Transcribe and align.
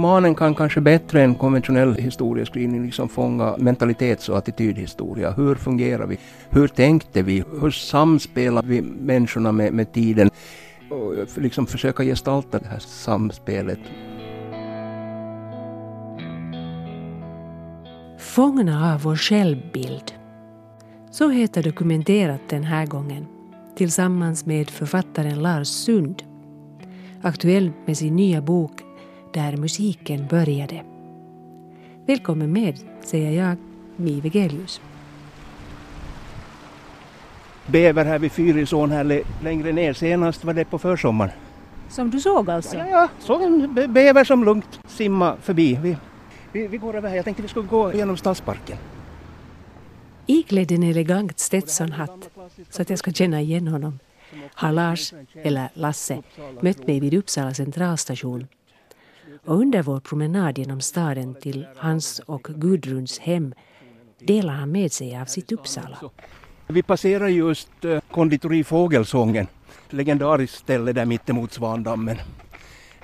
romanen 0.00 0.34
kan 0.34 0.54
kanske 0.54 0.80
bättre 0.80 1.22
än 1.22 1.34
konventionell 1.34 1.94
historieskrivning 1.94 2.84
liksom 2.84 3.08
fånga 3.08 3.56
mentalitets 3.58 4.28
och 4.28 4.38
attitydhistoria. 4.38 5.30
Hur 5.30 5.54
fungerar 5.54 6.06
vi? 6.06 6.18
Hur 6.50 6.68
tänkte 6.68 7.22
vi? 7.22 7.44
Hur 7.60 7.70
samspelar 7.70 8.62
vi 8.62 8.82
människorna 8.82 9.52
med, 9.52 9.72
med 9.72 9.92
tiden? 9.92 10.30
Och 10.90 11.14
liksom 11.36 11.66
försöka 11.66 12.02
gestalta 12.02 12.58
det 12.58 12.66
här 12.66 12.78
samspelet. 12.78 13.78
Fångna 18.18 18.94
av 18.94 19.02
vår 19.02 19.16
självbild. 19.16 20.12
Så 21.10 21.28
heter 21.28 21.62
dokumenterat 21.62 22.40
den 22.48 22.64
här 22.64 22.86
gången 22.86 23.26
tillsammans 23.76 24.46
med 24.46 24.70
författaren 24.70 25.42
Lars 25.42 25.68
Sund. 25.68 26.22
Aktuell 27.22 27.70
med 27.86 27.96
sin 27.96 28.16
nya 28.16 28.42
bok 28.42 28.89
där 29.32 29.56
musiken 29.56 30.26
började. 30.26 30.84
Välkommen 32.06 32.52
med, 32.52 32.78
säger 33.02 33.42
jag, 33.42 33.56
Mi 33.96 34.20
Vegelius. 34.20 34.80
Bäver 37.66 38.04
här 38.04 38.18
vid 38.18 38.32
Fyrisån 38.32 38.90
här 38.90 39.22
längre 39.42 39.72
ner. 39.72 39.92
Senast 39.92 40.44
var 40.44 40.54
det 40.54 40.64
på 40.64 40.78
försommaren. 40.78 41.32
Som 41.88 42.10
du 42.10 42.20
såg 42.20 42.50
alltså? 42.50 42.76
Ja, 42.76 42.88
ja. 42.88 43.08
såg 43.18 43.42
en 43.42 43.74
bäver 43.92 44.24
som 44.24 44.44
lugnt 44.44 44.80
simma 44.86 45.36
förbi. 45.42 45.78
Vi, 45.82 45.96
vi, 46.52 46.66
vi 46.66 46.78
går 46.78 46.96
över 46.96 47.08
här. 47.08 47.16
Jag 47.16 47.24
tänkte 47.24 47.42
vi 47.42 47.48
skulle 47.48 47.68
gå 47.68 47.92
genom 47.92 48.16
Stadsparken. 48.16 48.76
Iklädd 50.26 50.72
en 50.72 50.82
elegant 50.82 51.38
Stetsonhatt 51.38 52.30
så 52.70 52.82
att 52.82 52.90
jag 52.90 52.98
ska 52.98 53.12
känna 53.12 53.40
igen 53.40 53.68
honom 53.68 53.98
har 54.54 54.72
Lars, 54.72 55.14
eller 55.34 55.68
Lasse, 55.74 56.22
mött 56.60 56.86
mig 56.86 57.00
vid 57.00 57.14
Uppsala 57.14 57.54
centralstation. 57.54 58.46
Och 59.50 59.56
under 59.56 59.82
vår 59.82 60.00
promenad 60.00 60.58
genom 60.58 60.80
staden 60.80 61.34
till 61.34 61.66
hans 61.76 62.18
och 62.18 62.42
Gudruns 62.42 63.18
hem 63.18 63.54
delar 64.18 64.52
han 64.52 64.72
med 64.72 64.92
sig 64.92 65.18
av 65.18 65.24
sitt 65.24 65.52
Uppsala. 65.52 65.98
Vi 66.66 66.82
passerar 66.82 67.28
just 67.28 67.84
eh, 67.84 68.00
konditori 68.10 68.64
Fågelsången, 68.64 69.46
legendariskt 69.88 70.58
ställe 70.58 70.92
där 70.92 71.04
mittemot 71.04 71.52
Svandammen. 71.52 72.16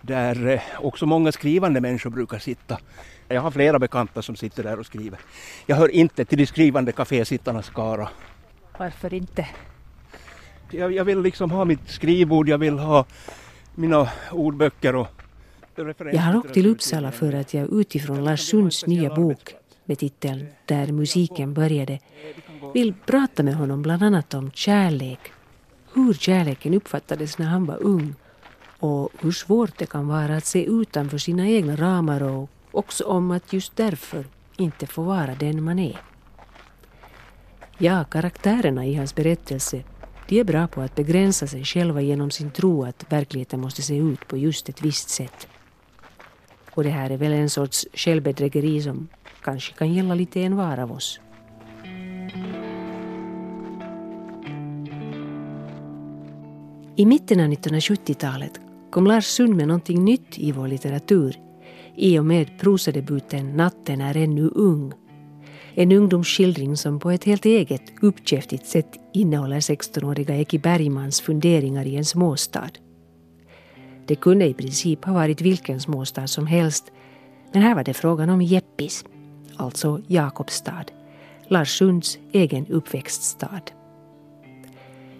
Där 0.01 0.47
eh, 0.47 0.61
också 0.79 1.07
många 1.07 1.33
skrivande 1.33 1.81
människor 1.81 2.11
brukar 2.11 2.39
sitta. 2.39 2.79
Jag 3.29 3.41
har 3.41 3.51
flera 3.51 3.79
bekanta 3.79 4.23
som 4.23 4.37
sitter 4.37 4.63
där 4.63 4.79
och 4.79 4.87
skriver. 4.87 5.19
Jag 5.67 5.77
hör 5.77 5.89
inte 5.89 6.25
till 6.25 6.39
de 6.39 6.47
skrivande 6.47 6.93
kafésittarnas 6.93 7.67
skara. 7.67 8.09
Varför 8.79 9.15
inte? 9.15 9.49
Jag, 10.71 10.93
jag, 10.93 11.05
vill 11.05 11.21
liksom 11.21 11.51
ha 11.51 11.65
mitt 11.65 11.89
skrivbord, 11.91 12.49
jag 12.49 12.59
vill 12.59 12.79
ha 12.79 13.05
mina 13.75 14.09
ordböcker 14.33 14.97
och 14.97 15.09
jag 16.13 16.21
har 16.21 16.37
åkt 16.37 16.55
till 16.55 16.67
Uppsala 16.67 17.13
för 17.13 17.33
att 17.33 17.55
jag 17.55 17.73
utifrån 17.73 18.25
Lars 18.25 18.41
Sunds 18.41 18.87
nya 18.87 19.15
bok 19.15 19.55
med 19.85 19.99
titeln 19.99 20.47
Där 20.65 20.93
musiken 20.93 21.55
började 21.55 21.99
vill 22.75 22.95
prata 23.07 23.43
med 23.43 23.55
honom 23.55 23.83
bland 23.83 24.03
annat 24.03 24.35
om 24.35 24.51
kärlek, 24.51 25.33
hur 25.95 26.15
kärleken 26.15 26.75
uppfattades 26.75 27.39
när 27.39 27.47
han 27.47 27.67
var 27.67 27.83
ung 27.83 28.15
och 28.79 29.11
hur 29.21 29.33
svårt 29.33 29.79
det 29.79 29.87
kan 29.87 30.09
vara 30.09 30.37
att 30.37 30.47
se 30.47 30.65
utanför 30.65 31.19
sina 31.19 31.49
egna 31.49 31.77
ramar 31.77 32.23
och 32.23 32.51
också 32.71 33.05
om 33.05 33.31
att 33.31 33.53
just 33.53 33.77
därför 33.77 34.25
inte 34.57 34.87
få 34.87 35.03
vara 35.03 35.35
den 35.35 35.63
man 35.63 35.79
är. 35.79 36.01
Ja, 37.79 38.05
karaktärerna 38.05 38.87
i 38.87 38.95
hans 38.95 39.15
berättelse 39.15 39.83
de 40.29 40.41
är 40.41 40.45
bra 40.45 40.67
på 40.67 40.81
att 40.81 40.95
begränsa 40.95 41.47
sig 41.47 41.65
själva 41.65 42.01
genom 42.01 42.31
sin 42.31 42.51
tro 42.51 42.85
att 42.85 43.13
verkligheten 43.13 43.61
måste 43.61 43.83
se 43.83 43.97
ut 43.97 44.29
på 44.29 44.37
just 44.37 44.69
ett 44.69 44.83
visst 44.83 45.09
sätt. 45.09 45.49
Och 46.77 46.85
det 46.85 46.91
här 46.91 47.11
är 47.11 47.17
väl 47.17 47.33
en 47.33 47.51
sorts 47.51 47.87
självbedrägeri 47.95 48.83
som 48.83 49.09
kanske 49.43 49.75
kan 49.75 49.95
gälla 49.95 50.15
lite 50.15 50.41
en 50.41 50.57
var 50.57 50.79
av 50.79 50.93
oss. 50.93 51.21
I 56.97 57.07
mitten 57.07 57.41
av 57.41 57.47
1970-talet 57.47 58.61
kom 58.91 59.07
Lars 59.07 59.25
Sund 59.25 59.57
med 59.57 59.69
någonting 59.69 60.05
nytt 60.05 60.39
i 60.39 60.53
vår 60.53 60.69
litteratur 60.69 61.37
i 61.97 62.19
och 62.19 62.27
med 62.27 62.59
prosadebuten 62.59 63.57
Natten 63.57 64.01
är 64.01 64.17
ännu 64.17 64.51
ung. 64.55 64.93
En 65.75 65.93
ungdomsskildring 65.93 66.77
som 66.77 67.01
på 67.01 67.11
ett 67.11 67.25
helt 67.25 67.45
eget, 67.45 67.83
uppkäftigt 68.03 68.67
sätt 68.67 68.97
innehåller 69.13 69.61
16-åriga 69.61 70.37
Eki 70.37 70.59
Bergmans 70.59 71.21
funderingar 71.21 71.87
i 71.87 71.97
en 71.97 72.05
småstad. 72.05 72.71
Det 74.07 74.17
kunde 74.17 74.47
i 74.47 74.55
princip 74.55 75.05
ha 75.05 75.13
varit 75.13 75.41
vilken 75.41 75.81
småstad 75.81 76.27
som 76.27 76.47
helst, 76.47 76.93
men 77.53 77.63
här 77.63 77.75
var 77.75 77.85
det 77.85 77.95
frågan 77.95 78.31
om 78.31 78.43
Jeppis, 78.43 79.05
alltså 79.57 80.01
Jakobstad, 80.07 80.85
Lars 81.49 81.79
Sunds 81.79 82.19
egen 82.33 82.67
uppväxtstad. 82.67 83.61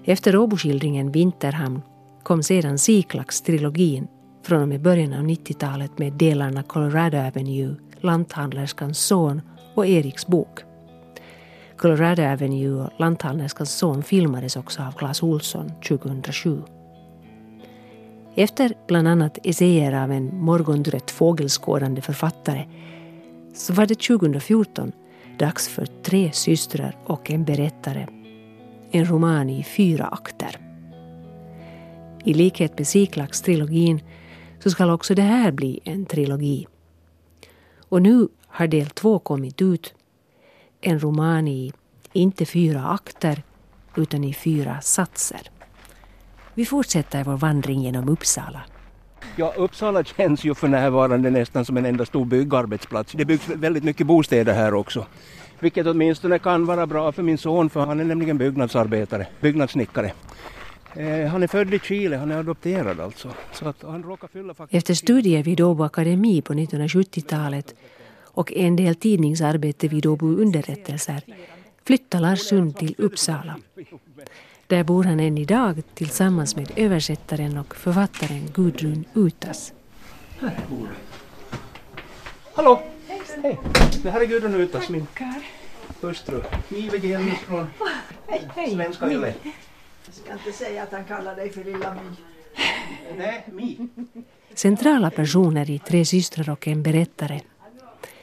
Efter 0.05 0.37
Åboskildringen 0.37 1.13
Vinterhamn 1.13 1.83
kom 2.23 2.43
sedan 2.43 2.79
Siklax-trilogin 2.79 4.07
från 4.43 4.63
och 4.63 4.69
med 4.69 4.83
början 4.83 5.13
av 5.13 5.25
90-talet 5.25 5.99
med 5.99 6.13
delarna 6.13 6.63
Colorado 6.63 7.19
Avenue, 7.19 7.75
Lanthandlerskans 8.01 8.99
son 8.99 9.41
och 9.75 9.87
Eriks 9.87 10.27
bok. 10.27 10.61
Colorado 11.77 12.23
Avenue 12.23 12.85
och 12.85 12.91
Lanthandlerskans 12.99 13.79
son 13.79 14.03
filmades 14.03 14.57
också 14.57 14.83
av 14.83 14.93
Claes 14.93 15.23
Olsson 15.23 15.73
2007. 15.89 16.63
Efter 18.39 18.75
bland 18.87 19.09
annat 19.09 19.39
essäer 19.43 19.93
av 19.93 20.13
en 20.13 20.37
morgondrött 20.37 21.11
fågelskådande 21.11 22.03
författare 22.03 22.67
så 23.55 23.73
var 23.73 23.87
det 23.87 24.01
2014 24.01 24.93
dags 25.39 25.69
för 25.69 25.87
Tre 25.87 26.33
systrar 26.33 26.97
och 27.05 27.31
en 27.31 27.45
berättare. 27.45 28.09
En 28.91 29.05
roman 29.05 29.51
i 29.51 29.65
fyra 29.65 30.05
akter. 30.05 30.59
I 32.25 32.35
likhet 32.35 32.79
med 32.79 32.87
Siklax-trilogin 32.87 34.01
så 34.59 34.71
ska 34.71 34.93
också 34.93 35.15
det 35.15 35.23
här 35.23 35.53
bli 35.53 35.81
en 35.85 36.07
trilogi. 36.07 36.67
Och 37.89 38.03
nu 38.03 38.29
har 38.47 38.67
del 38.67 38.87
två 38.87 39.19
kommit 39.19 39.63
ut. 39.63 39.95
En 40.81 41.01
roman 41.01 41.49
i 41.49 41.73
inte 42.13 42.47
fyra 42.47 42.87
akter 42.87 43.43
utan 43.97 44.25
i 44.25 44.35
fyra 44.35 44.81
satser. 44.81 45.51
Vi 46.57 46.65
fortsätter 46.65 47.25
vår 47.25 47.37
vandring 47.37 47.83
genom 47.83 48.09
Uppsala. 48.09 48.61
Ja, 49.37 49.53
Uppsala 49.57 50.05
känns 50.05 50.45
ju 50.45 50.55
för 50.55 50.69
närvarande 50.69 51.31
nästan 51.31 51.65
som 51.65 51.77
en 51.77 51.87
enda 51.87 52.07
stor 52.07 52.25
byggarbetsplats. 52.25 53.13
Det 53.13 53.25
byggs 53.25 53.49
väldigt 53.49 53.85
mycket 53.85 54.07
bostäder 54.07 54.55
här 54.55 54.75
också. 54.75 55.07
Vilket 55.61 55.87
åtminstone 55.87 56.39
kan 56.39 56.67
vara 56.67 56.87
bra 56.87 57.13
för 57.13 57.23
min 57.23 57.39
son 57.39 57.71
för 57.71 57.87
han 57.87 58.01
är 58.01 58.05
nämligen 58.05 58.39
byggnadsarbetare, 58.39 59.27
byggnadssnickare. 59.41 60.13
Eh, 60.95 61.27
han 61.27 61.43
är 61.43 61.47
född 61.47 61.75
i 61.75 61.79
Chile, 61.79 62.17
han 62.17 62.31
är 62.31 62.39
adopterad 62.39 63.01
alltså. 63.01 63.31
Så 63.53 63.69
att 63.69 63.83
han 63.83 64.03
råkar 64.03 64.29
fylla 64.29 64.55
Efter 64.71 64.95
studier 64.95 65.43
vid 65.43 65.61
Åbo 65.61 65.85
Akademi 65.85 66.43
på 66.43 66.53
1970-talet 66.55 67.75
och 68.23 68.53
en 68.53 68.77
del 68.77 68.95
tidningsarbete 68.95 69.89
vid 69.89 70.07
Åbo 70.07 70.27
Underrättelser 70.27 71.23
flyttade 71.85 72.23
Lars 72.23 72.41
Sund 72.41 72.77
till 72.77 72.95
Uppsala. 72.99 73.57
Där 74.67 74.85
bor 74.85 75.05
han 75.05 75.21
än 75.21 75.39
idag 75.39 75.83
tillsammans 75.95 76.57
med 76.57 76.73
översättaren 76.77 77.59
och 77.59 77.77
författaren 77.77 78.51
Gudrun 78.55 79.05
Utas. 79.15 79.73
Här 80.39 80.59
bor 80.71 80.89
Hallå! 82.55 82.83
Hej! 83.43 83.59
Det 84.03 84.11
här 84.11 84.21
är 84.21 84.25
Gudrun 84.25 84.55
Utas, 84.55 84.89
min 84.89 85.07
hustru. 86.01 86.43
Mive 86.69 86.99
Gelmis 86.99 87.39
från 87.39 87.67
Svenska 88.75 89.13
Yle. 89.13 89.35
Jag 90.07 90.15
ska 90.15 90.33
inte 90.33 90.53
säga 90.53 90.83
att 90.83 90.93
han 90.93 91.05
kallar 91.05 91.37
dig 91.37 91.51
för 91.51 91.65
Lilla 91.65 91.95
My. 91.95 92.17
Nej, 93.19 93.45
Mi. 93.53 93.89
Centrala 94.55 95.11
personer 95.11 95.71
i 95.71 95.79
Tre 95.79 96.05
systrar 96.05 96.51
och 96.51 96.69
en 96.69 96.83
berättare 96.83 97.41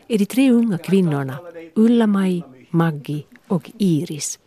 är 0.08 0.18
de 0.18 0.26
tre 0.26 0.52
unga 0.52 0.78
kvinnorna 0.78 1.40
Ulla-Maj, 1.76 2.44
Maggi 2.70 3.26
och 3.48 3.72
Iris. 3.78 4.40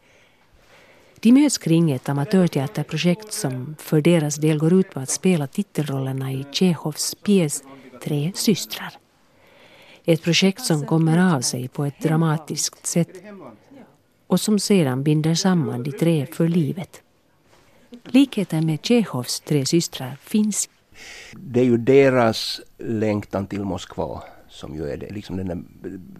De 1.20 1.32
möts 1.32 1.58
kring 1.58 1.90
ett 1.90 2.08
amatörteaterprojekt 2.08 3.32
som 3.32 3.76
för 3.78 4.00
deras 4.00 4.36
del 4.36 4.58
går 4.58 4.72
ut 4.72 4.90
på 4.90 5.00
att 5.00 5.10
spela 5.10 5.46
titelrollerna 5.46 6.32
i 6.32 6.46
Tjechovs 6.52 7.14
pjäs 7.14 7.62
Tre 8.02 8.32
systrar. 8.34 8.92
Ett 10.04 10.22
projekt 10.22 10.60
som 10.60 10.86
kommer 10.86 11.34
av 11.36 11.40
sig 11.40 11.68
på 11.68 11.84
ett 11.84 12.00
dramatiskt 12.00 12.86
sätt 12.86 13.08
och 14.26 14.40
som 14.40 14.58
sedan 14.58 15.02
binder 15.02 15.34
samman 15.34 15.82
de 15.82 15.92
tre 15.92 16.26
för 16.26 16.48
livet. 16.48 17.02
Likheten 18.04 18.66
med 18.66 18.78
Tjechovs 18.82 19.40
tre 19.40 19.66
systrar 19.66 20.16
finns. 20.20 20.68
Det 21.32 21.60
är 21.60 21.64
ju 21.64 21.76
deras 21.76 22.60
längtan 22.78 23.46
till 23.46 23.64
Moskva 23.64 24.22
som 24.56 24.74
ju 24.74 24.90
är 24.90 24.96
det, 24.96 25.10
liksom 25.10 25.36
den 25.36 25.46
där 25.46 25.62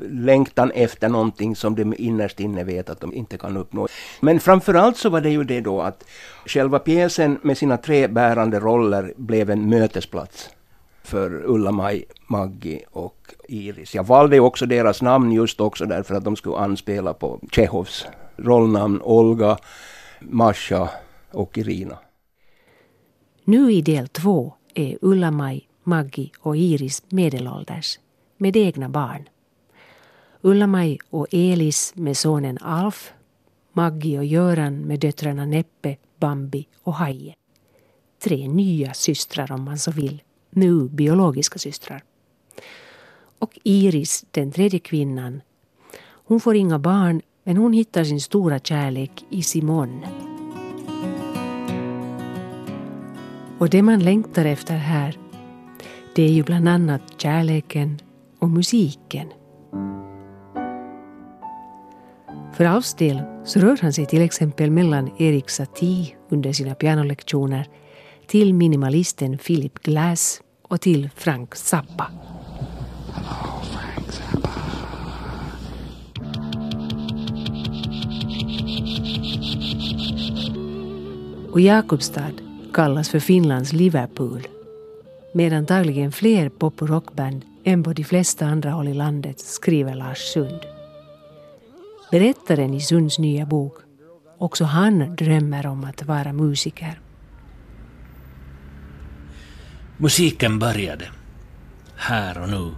längtan 0.08 0.70
efter 0.70 1.08
någonting 1.08 1.56
som 1.56 1.74
de 1.74 1.94
innerst 1.98 2.40
inne 2.40 2.64
vet 2.64 2.90
att 2.90 3.00
de 3.00 3.14
inte 3.14 3.38
kan 3.38 3.56
uppnå. 3.56 3.88
Men 4.20 4.40
framförallt 4.40 4.96
så 4.96 5.10
var 5.10 5.20
det 5.20 5.30
ju 5.30 5.44
det 5.44 5.60
då 5.60 5.80
att 5.80 6.04
själva 6.46 6.78
pjäsen 6.78 7.38
med 7.42 7.58
sina 7.58 7.76
tre 7.76 8.08
bärande 8.08 8.60
roller 8.60 9.14
blev 9.16 9.50
en 9.50 9.68
mötesplats 9.68 10.50
för 11.02 11.42
Ulla-Maj, 11.44 12.04
Maggi 12.26 12.84
och 12.90 13.34
Iris. 13.48 13.94
Jag 13.94 14.06
valde 14.06 14.40
också 14.40 14.66
deras 14.66 15.02
namn 15.02 15.32
just 15.32 15.60
också 15.60 15.86
därför 15.86 16.14
att 16.14 16.24
de 16.24 16.36
skulle 16.36 16.56
anspela 16.56 17.14
på 17.14 17.40
Tjechovs 17.52 18.06
rollnamn 18.36 19.00
Olga, 19.02 19.58
Masha 20.20 20.88
och 21.30 21.58
Irina. 21.58 21.98
Nu 23.44 23.72
i 23.72 23.82
del 23.82 24.08
två 24.08 24.54
är 24.74 24.98
Ulla-Maj, 25.00 25.68
Maggi 25.84 26.32
och 26.40 26.56
Iris 26.56 27.02
medelålders 27.08 27.98
med 28.36 28.56
egna 28.56 28.88
barn. 28.88 29.28
Ulla-Maj 30.40 30.98
och 31.10 31.26
Elis 31.30 31.92
med 31.96 32.16
sonen 32.16 32.58
Alf, 32.58 33.12
Maggi 33.72 34.18
och 34.18 34.24
Göran 34.24 34.80
med 34.80 35.00
döttrarna 35.00 35.46
Neppe, 35.46 35.96
Bambi 36.20 36.68
och 36.82 36.94
Haje. 36.94 37.34
Tre 38.22 38.48
nya 38.48 38.94
systrar 38.94 39.52
om 39.52 39.62
man 39.62 39.78
så 39.78 39.90
vill, 39.90 40.22
nu 40.50 40.88
biologiska 40.88 41.58
systrar. 41.58 42.02
Och 43.38 43.58
Iris, 43.62 44.24
den 44.30 44.52
tredje 44.52 44.78
kvinnan, 44.78 45.40
hon 46.06 46.40
får 46.40 46.56
inga 46.56 46.78
barn 46.78 47.22
men 47.44 47.56
hon 47.56 47.72
hittar 47.72 48.04
sin 48.04 48.20
stora 48.20 48.58
kärlek 48.58 49.24
i 49.30 49.42
Simon. 49.42 50.06
Och 53.58 53.70
det 53.70 53.82
man 53.82 54.00
längtar 54.00 54.44
efter 54.44 54.76
här, 54.76 55.18
det 56.14 56.22
är 56.22 56.32
ju 56.32 56.42
bland 56.42 56.68
annat 56.68 57.02
kärleken 57.16 57.98
och 58.38 58.50
musiken. 58.50 59.28
För 62.56 62.64
Alfs 62.64 62.94
del 62.94 63.22
så 63.44 63.60
rör 63.60 63.78
han 63.82 63.92
sig 63.92 64.06
till 64.06 64.22
exempel 64.22 64.70
mellan 64.70 65.10
Erik 65.18 65.50
Satie 65.50 66.16
under 66.28 66.52
sina 66.52 66.74
pianolektioner 66.74 67.68
till 68.26 68.54
minimalisten 68.54 69.38
Philip 69.38 69.78
Glass 69.78 70.40
och 70.62 70.80
till 70.80 71.10
Frank 71.16 71.54
Zappa. 71.54 72.10
Och 81.52 81.60
Jakobstad 81.60 82.32
kallas 82.72 83.08
för 83.08 83.18
Finlands 83.18 83.72
Liverpool 83.72 84.48
med 85.32 85.52
antagligen 85.52 86.12
fler 86.12 86.48
pop 86.48 86.82
och 86.82 86.88
rockband 86.88 87.44
än 87.66 87.82
på 87.82 87.92
de 87.92 88.04
flesta 88.04 88.46
andra 88.46 88.70
håll 88.70 88.88
i 88.88 88.94
landet, 88.94 89.40
skriver 89.40 89.94
Lars 89.94 90.18
Sund. 90.18 90.60
Berättaren 92.10 92.74
i 92.74 92.80
Sunds 92.80 93.18
nya 93.18 93.46
bok, 93.46 93.78
också 94.38 94.64
han 94.64 95.16
drömmer 95.16 95.66
om 95.66 95.84
att 95.84 96.02
vara 96.02 96.32
musiker. 96.32 97.00
Musiken 99.96 100.58
började, 100.58 101.08
här 101.96 102.42
och 102.42 102.48
nu. 102.48 102.70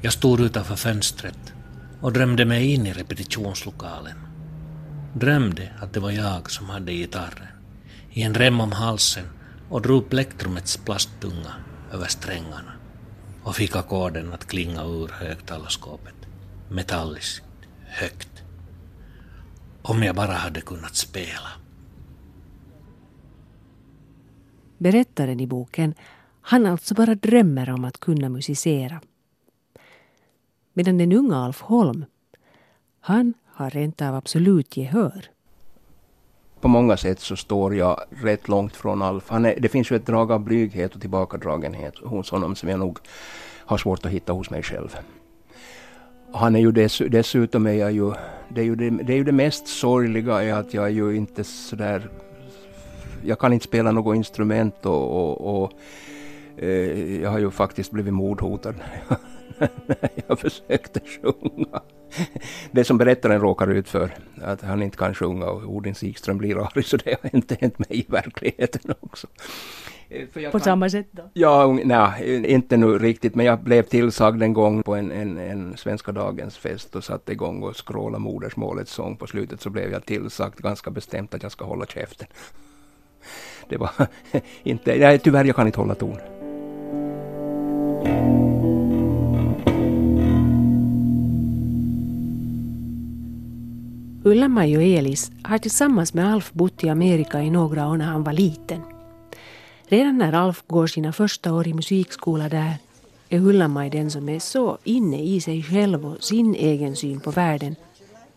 Jag 0.00 0.12
stod 0.12 0.40
utanför 0.40 0.76
fönstret 0.76 1.52
och 2.00 2.12
drömde 2.12 2.44
mig 2.44 2.74
in 2.74 2.86
i 2.86 2.92
repetitionslokalen. 2.92 4.16
Drömde 5.14 5.72
att 5.80 5.92
det 5.92 6.00
var 6.00 6.10
jag 6.10 6.50
som 6.50 6.70
hade 6.70 6.92
gitarren 6.92 7.48
i 8.10 8.22
en 8.22 8.34
rem 8.34 8.60
om 8.60 8.72
halsen 8.72 9.24
och 9.68 9.82
drog 9.82 10.10
plektrumets 10.10 10.76
plasttunga 10.76 11.54
över 11.92 12.06
strängarna 12.06 12.75
och 13.46 13.56
fick 13.56 13.76
ackorden 13.76 14.32
att 14.32 14.46
klinga 14.46 14.84
ur 14.84 15.08
högtalarskåpet 15.08 16.14
metalliskt, 16.70 17.44
högt. 17.86 18.42
Om 19.82 20.02
jag 20.02 20.16
bara 20.16 20.32
hade 20.32 20.60
kunnat 20.60 20.96
spela. 20.96 21.48
Berättaren 24.78 25.40
i 25.40 25.46
boken, 25.46 25.94
han 26.40 26.66
alltså 26.66 26.94
bara 26.94 27.14
drömmer 27.14 27.70
om 27.70 27.84
att 27.84 28.00
kunna 28.00 28.28
musicera. 28.28 29.00
Medan 30.72 30.98
den 30.98 31.12
unga 31.12 31.36
Alf 31.36 31.60
Holm, 31.60 32.04
han 33.00 33.34
har 33.44 33.70
rent 33.70 34.02
av 34.02 34.14
absolut 34.14 34.76
gehör. 34.76 35.30
På 36.66 36.70
många 36.70 36.96
sätt 36.96 37.20
så 37.20 37.36
står 37.36 37.74
jag 37.74 38.00
rätt 38.22 38.48
långt 38.48 38.76
från 38.76 39.02
Alf. 39.02 39.24
Han 39.28 39.44
är, 39.44 39.60
det 39.60 39.68
finns 39.68 39.90
ju 39.90 39.96
ett 39.96 40.06
drag 40.06 40.32
av 40.32 40.40
blyghet 40.40 40.94
och 40.94 41.00
tillbakadragenhet 41.00 41.98
hos 41.98 42.30
honom 42.30 42.56
som 42.56 42.68
jag 42.68 42.78
nog 42.78 42.98
har 43.58 43.78
svårt 43.78 44.06
att 44.06 44.12
hitta 44.12 44.32
hos 44.32 44.50
mig 44.50 44.62
själv. 44.62 44.96
Han 46.32 46.56
är 46.56 46.60
ju 46.60 46.72
dess, 46.72 47.02
dessutom 47.08 47.66
är 47.66 47.72
jag 47.72 47.92
ju, 47.92 48.12
det 48.48 48.60
är 48.60 48.64
ju 48.64 48.74
det, 48.74 48.90
det 48.90 49.12
är 49.12 49.16
ju 49.16 49.24
det 49.24 49.32
mest 49.32 49.68
sorgliga 49.68 50.42
är 50.42 50.52
att 50.52 50.74
jag 50.74 50.84
är 50.84 50.90
ju 50.90 51.16
inte 51.16 51.44
sådär, 51.44 52.08
jag 53.24 53.38
kan 53.38 53.52
inte 53.52 53.64
spela 53.64 53.92
något 53.92 54.16
instrument 54.16 54.86
och, 54.86 55.10
och, 55.10 55.62
och 55.62 55.72
eh, 56.56 57.22
jag 57.22 57.30
har 57.30 57.38
ju 57.38 57.50
faktiskt 57.50 57.90
blivit 57.90 58.14
mordhotad 58.14 58.74
när 59.58 60.10
jag 60.28 60.38
försökte 60.38 61.00
sjunga. 61.00 61.80
Det 62.70 62.84
som 62.84 62.98
berättaren 62.98 63.40
råkar 63.40 63.70
ut 63.70 63.88
för, 63.88 64.14
att 64.42 64.62
han 64.62 64.82
inte 64.82 64.96
kan 64.96 65.14
sjunga 65.14 65.46
och 65.46 65.62
Odin 65.62 65.94
Sikström 65.94 66.38
blir 66.38 66.58
arg, 66.58 66.82
så 66.82 66.96
det 66.96 67.16
har 67.22 67.36
inte 67.36 67.56
hänt 67.60 67.78
mig 67.78 67.88
i 67.90 68.06
verkligheten 68.08 68.94
också. 69.00 69.26
På 70.32 70.50
kan, 70.50 70.60
samma 70.60 70.90
sätt 70.90 71.06
då? 71.10 71.22
Ja, 71.34 71.78
nej, 71.84 72.46
inte 72.46 72.76
nu 72.76 72.98
riktigt, 72.98 73.34
men 73.34 73.46
jag 73.46 73.60
blev 73.60 73.82
tillsagd 73.82 74.42
en 74.42 74.52
gång 74.52 74.82
på 74.82 74.94
en, 74.94 75.10
en, 75.10 75.38
en 75.38 75.76
Svenska 75.76 76.12
dagens 76.12 76.58
fest 76.58 76.96
och 76.96 77.04
satte 77.04 77.32
igång 77.32 77.62
och 77.62 77.76
skråla 77.76 78.18
modersmålets 78.18 78.92
sång. 78.92 79.16
På 79.16 79.26
slutet 79.26 79.60
så 79.60 79.70
blev 79.70 79.92
jag 79.92 80.04
tillsagd 80.04 80.60
ganska 80.60 80.90
bestämt 80.90 81.34
att 81.34 81.42
jag 81.42 81.52
ska 81.52 81.64
hålla 81.64 81.86
käften. 81.86 82.26
Det 83.68 83.76
var 83.76 83.90
inte, 84.62 84.98
nej, 84.98 85.18
tyvärr 85.18 85.44
jag 85.44 85.56
kan 85.56 85.66
inte 85.66 85.80
hålla 85.80 85.94
ton. 85.94 86.18
Ulla-Maj 94.26 94.76
och 94.76 94.82
Elis 94.82 95.30
har 95.42 95.58
tillsammans 95.58 96.14
med 96.14 96.32
Alf 96.32 96.52
bott 96.52 96.84
i 96.84 96.88
Amerika 96.88 97.42
i 97.42 97.50
några 97.50 97.88
år 97.88 97.96
när 97.96 98.04
han 98.04 98.24
var 98.24 98.32
liten. 98.32 98.82
Redan 99.88 100.18
när 100.18 100.32
Alf 100.32 100.62
går 100.66 100.86
sina 100.86 101.12
första 101.12 101.52
år 101.52 101.68
i 101.68 101.74
musikskola 101.74 102.48
där 102.48 102.74
är 103.28 103.40
Ulla-Maj 103.40 103.90
den 103.90 104.10
som 104.10 104.28
är 104.28 104.38
så 104.38 104.78
inne 104.84 105.22
i 105.22 105.40
sig 105.40 105.62
själv 105.62 106.06
och 106.06 106.24
sin 106.24 106.54
egen 106.54 106.96
syn 106.96 107.20
på 107.20 107.30
världen 107.30 107.76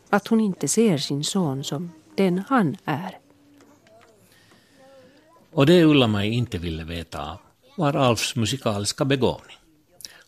att 0.09 0.27
hon 0.27 0.39
inte 0.39 0.67
ser 0.67 0.97
sin 0.97 1.23
son 1.23 1.63
som 1.63 1.91
den 2.15 2.43
han 2.49 2.77
är. 2.85 3.17
Och 5.51 5.65
det 5.65 5.83
Ulla-Maj 5.83 6.29
inte 6.29 6.57
ville 6.57 6.83
veta 6.83 7.37
var 7.77 7.93
Alfs 7.93 8.35
musikaliska 8.35 9.05
begåvning 9.05 9.58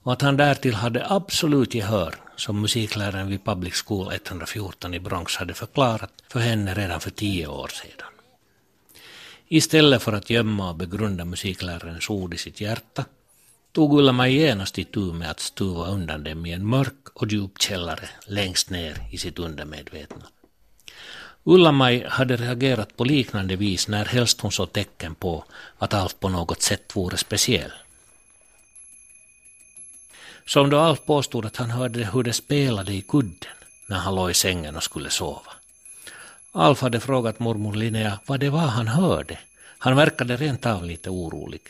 och 0.03 0.13
att 0.13 0.21
han 0.21 0.37
därtill 0.37 0.73
hade 0.73 1.11
absolut 1.11 1.73
gehör 1.73 2.15
som 2.35 2.61
musikläraren 2.61 3.27
vid 3.27 3.45
Public 3.45 3.83
School 3.85 4.13
114 4.13 4.93
i 4.93 4.99
Bronx 4.99 5.35
hade 5.35 5.53
förklarat 5.53 6.13
för 6.29 6.39
henne 6.39 6.73
redan 6.73 6.99
för 6.99 7.09
tio 7.09 7.47
år 7.47 7.67
sedan. 7.67 8.07
Istället 9.47 10.01
för 10.01 10.13
att 10.13 10.29
gömma 10.29 10.69
och 10.69 10.75
begrunda 10.75 11.25
musiklärarens 11.25 12.09
ord 12.09 12.33
i 12.33 12.37
sitt 12.37 12.61
hjärta 12.61 13.05
tog 13.71 13.99
Ulla-Maj 13.99 14.33
genast 14.33 14.77
itu 14.77 15.13
med 15.13 15.31
att 15.31 15.39
stuva 15.39 15.87
undan 15.87 16.23
dem 16.23 16.45
i 16.45 16.51
en 16.51 16.65
mörk 16.65 17.07
och 17.13 17.27
djup 17.31 17.61
källare 17.61 18.09
längst 18.25 18.69
ner 18.69 18.97
i 19.11 19.17
sitt 19.17 19.39
undermedvetna. 19.39 20.25
Ulla-Maj 21.43 22.05
hade 22.09 22.35
reagerat 22.35 22.97
på 22.97 23.03
liknande 23.03 23.55
vis 23.55 23.87
när 23.87 24.05
helst 24.05 24.41
hon 24.41 24.51
såg 24.51 24.73
tecken 24.73 25.15
på 25.15 25.45
att 25.77 25.93
Alf 25.93 26.19
på 26.19 26.29
något 26.29 26.61
sätt 26.61 26.95
vore 26.95 27.17
speciell. 27.17 27.71
Som 30.45 30.69
då 30.69 30.79
Alf 30.79 31.05
påstod 31.05 31.45
att 31.45 31.57
han 31.57 31.71
hörde 31.71 32.05
hur 32.05 32.23
det 32.23 32.33
spelade 32.33 32.93
i 32.93 33.01
kudden 33.01 33.53
när 33.85 33.97
han 33.97 34.15
låg 34.15 34.31
i 34.31 34.33
sängen 34.33 34.75
och 34.75 34.83
skulle 34.83 35.09
sova. 35.09 35.51
Alf 36.51 36.81
hade 36.81 36.99
frågat 36.99 37.39
mormor 37.39 37.73
Linnea 37.73 38.19
vad 38.25 38.39
det 38.39 38.49
var 38.49 38.67
han 38.67 38.87
hörde. 38.87 39.39
Han 39.77 39.95
verkade 39.95 40.37
rent 40.37 40.65
av 40.65 40.85
lite 40.85 41.09
orolig. 41.09 41.61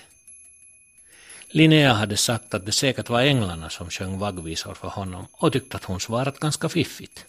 Linnea 1.48 1.94
hade 1.94 2.18
sagt 2.18 2.54
att 2.54 2.66
det 2.66 2.72
säkert 2.72 3.10
var 3.10 3.22
änglarna 3.22 3.70
som 3.70 3.90
sjöng 3.90 4.20
vaggvisor 4.20 4.74
för 4.74 4.88
honom 4.88 5.28
och 5.32 5.54
tyckte 5.54 5.78
att 5.78 5.84
hon 5.84 6.00
svarat 6.00 6.40
ganska 6.40 6.70
fiffigt. 6.70 7.26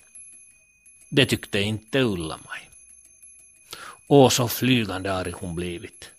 Det 1.09 1.27
tyckte 1.27 1.61
inte 1.61 2.01
Ulla-Maj. 2.01 2.71
Åh, 4.07 4.29
så 4.29 4.49
flygande 4.49 5.13
arg 5.13 5.33
hon 5.33 5.55
blivit. 5.55 6.11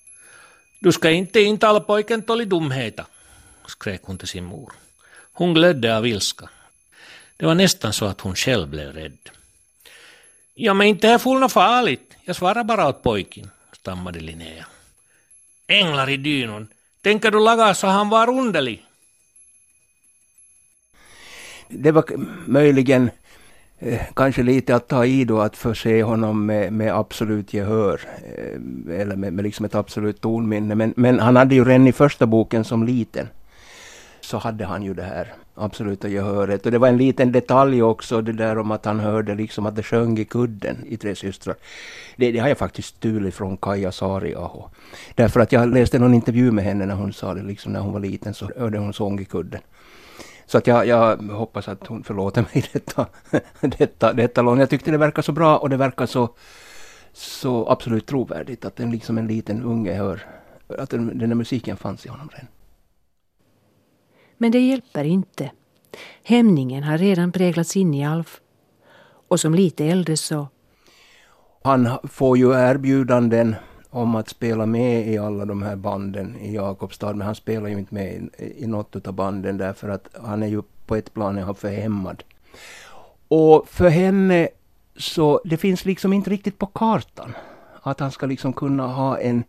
Du 0.79 0.91
ska 0.91 1.09
inte 1.09 1.39
intala 1.41 1.79
pojken 1.79 2.21
tolli 2.21 2.45
dumheta, 2.45 3.05
skrek 3.67 4.01
hon 4.03 4.17
till 4.17 4.27
sin 4.27 4.45
mor. 4.45 4.73
Hon 5.33 5.53
glödde 5.53 5.97
av 5.97 6.07
ilska. 6.07 6.49
Det 7.37 7.45
var 7.45 7.55
nästan 7.55 7.93
så 7.93 8.05
att 8.05 8.21
hon 8.21 8.35
själv 8.35 8.69
blev 8.69 8.93
rädd. 8.93 9.17
Ja, 10.53 10.73
men 10.73 10.87
inte 10.87 11.07
är 11.07 11.17
full 11.17 11.49
farligt. 11.49 12.13
Jag 12.25 12.35
svarar 12.35 12.63
bara 12.63 12.87
åt 12.87 13.03
pojken, 13.03 13.49
stammade 13.71 14.19
Linnea. 14.19 14.65
Änglar 15.67 16.09
i 16.09 16.17
dynon. 16.17 16.67
Tänker 17.01 17.31
du 17.31 17.39
laga 17.39 17.73
så 17.73 17.87
han 17.87 18.09
var 18.09 18.29
underlig? 18.29 18.85
Det 21.67 21.91
var 21.91 22.05
möjligen 22.45 23.09
eh, 23.79 24.01
kanske 24.15 24.43
lite 24.43 24.75
att 24.75 24.87
ta 24.87 25.05
i 25.05 25.25
då 25.25 25.41
att 25.41 25.57
förse 25.57 26.03
honom 26.03 26.45
med, 26.45 26.73
med 26.73 26.95
absolut 26.95 27.53
gehör. 27.53 28.01
Eh, 28.37 28.99
eller 29.01 29.15
med, 29.15 29.33
med 29.33 29.43
liksom 29.43 29.65
ett 29.65 29.75
absolut 29.75 30.21
tonminne. 30.21 30.75
Men, 30.75 30.93
men 30.95 31.19
han 31.19 31.35
hade 31.35 31.55
ju 31.55 31.65
redan 31.65 31.87
i 31.87 31.93
första 31.93 32.25
boken 32.25 32.63
som 32.63 32.83
liten 32.83 33.27
så 34.23 34.37
hade 34.37 34.65
han 34.65 34.83
ju 34.83 34.93
det 34.93 35.03
här 35.03 35.33
absoluta 35.55 36.07
gehöret. 36.07 36.65
Och 36.65 36.71
det 36.71 36.77
var 36.77 36.87
en 36.87 36.97
liten 36.97 37.31
detalj 37.31 37.83
också 37.83 38.21
det 38.21 38.33
där 38.33 38.57
om 38.57 38.71
att 38.71 38.85
han 38.85 38.99
hörde 38.99 39.35
liksom 39.35 39.65
att 39.65 39.75
det 39.75 39.83
sjöng 39.83 40.19
i 40.19 40.25
kudden 40.25 40.77
i 40.85 40.97
Tre 40.97 41.15
systrar. 41.15 41.55
Det, 42.15 42.31
det 42.31 42.39
har 42.39 42.47
jag 42.47 42.57
faktiskt 42.57 42.95
stulit 42.95 43.35
från 43.35 43.57
Kaja 43.57 43.91
Saariaho. 43.91 44.69
Därför 45.15 45.39
att 45.39 45.51
jag 45.51 45.73
läste 45.73 45.99
någon 45.99 46.13
intervju 46.13 46.51
med 46.51 46.63
henne 46.63 46.85
när 46.85 46.95
hon 46.95 47.13
sa 47.13 47.33
det 47.33 47.43
liksom 47.43 47.73
när 47.73 47.79
hon 47.79 47.93
var 47.93 47.99
liten 47.99 48.33
så 48.33 48.49
hörde 48.57 48.77
hon 48.77 48.93
sång 48.93 49.19
i 49.19 49.25
kudden. 49.25 49.61
Så 50.45 50.57
att 50.57 50.67
jag, 50.67 50.87
jag 50.87 51.17
hoppas 51.17 51.67
att 51.67 51.87
hon 51.87 52.03
förlåter 52.03 52.41
mig 52.41 52.65
detta, 52.73 53.07
detta, 53.61 54.13
detta 54.13 54.41
lån. 54.41 54.59
Jag 54.59 54.69
tyckte 54.69 54.91
det 54.91 54.97
verkar 54.97 55.21
så 55.21 55.31
bra 55.31 55.57
och 55.57 55.69
det 55.69 55.77
verkar 55.77 56.05
så, 56.05 56.29
så 57.13 57.69
absolut 57.69 58.05
trovärdigt 58.05 58.65
att 58.65 58.79
en, 58.79 58.91
liksom 58.91 59.17
en 59.17 59.27
liten 59.27 59.63
unge 59.63 59.93
hör 59.93 60.21
att 60.77 60.89
den, 60.89 61.17
den 61.19 61.29
där 61.29 61.35
musiken 61.35 61.77
fanns 61.77 62.05
i 62.05 62.09
honom 62.09 62.29
redan. 62.33 62.47
Men 64.43 64.51
det 64.51 64.59
hjälper 64.59 65.03
inte. 65.03 65.51
Hämningen 66.23 66.83
har 66.83 66.97
redan 66.97 67.31
präglats 67.31 67.77
in 67.77 67.93
i 67.93 68.05
Alf. 68.05 68.41
Och 69.27 69.39
som 69.39 69.55
lite 69.55 69.85
äldre 69.85 70.17
så... 70.17 70.47
Han 71.63 71.89
får 72.03 72.37
ju 72.37 72.53
erbjudanden 72.53 73.55
om 73.89 74.15
att 74.15 74.29
spela 74.29 74.65
med 74.65 75.07
i 75.07 75.17
alla 75.17 75.45
de 75.45 75.61
här 75.63 75.75
banden 75.75 76.35
i 76.35 76.55
Jakobstad, 76.55 77.13
men 77.13 77.25
han 77.25 77.35
spelar 77.35 77.69
ju 77.69 77.79
inte 77.79 77.93
med 77.93 78.29
i, 78.37 78.63
i 78.63 78.67
något 78.67 79.07
av 79.07 79.13
banden 79.13 79.57
därför 79.57 79.89
att 79.89 80.07
han 80.23 80.43
är 80.43 80.47
ju 80.47 80.61
på 80.85 80.95
ett 80.95 81.13
plan 81.13 81.55
för 81.55 81.69
hämmad. 81.69 82.23
Och 83.27 83.67
för 83.69 83.89
henne 83.89 84.49
så 84.97 85.41
det 85.45 85.57
finns 85.57 85.85
liksom 85.85 86.13
inte 86.13 86.29
riktigt 86.29 86.57
på 86.57 86.65
kartan 86.65 87.33
att 87.81 87.99
han 87.99 88.11
ska 88.11 88.25
liksom 88.25 88.53
kunna 88.53 88.87
ha 88.87 89.19
en 89.19 89.43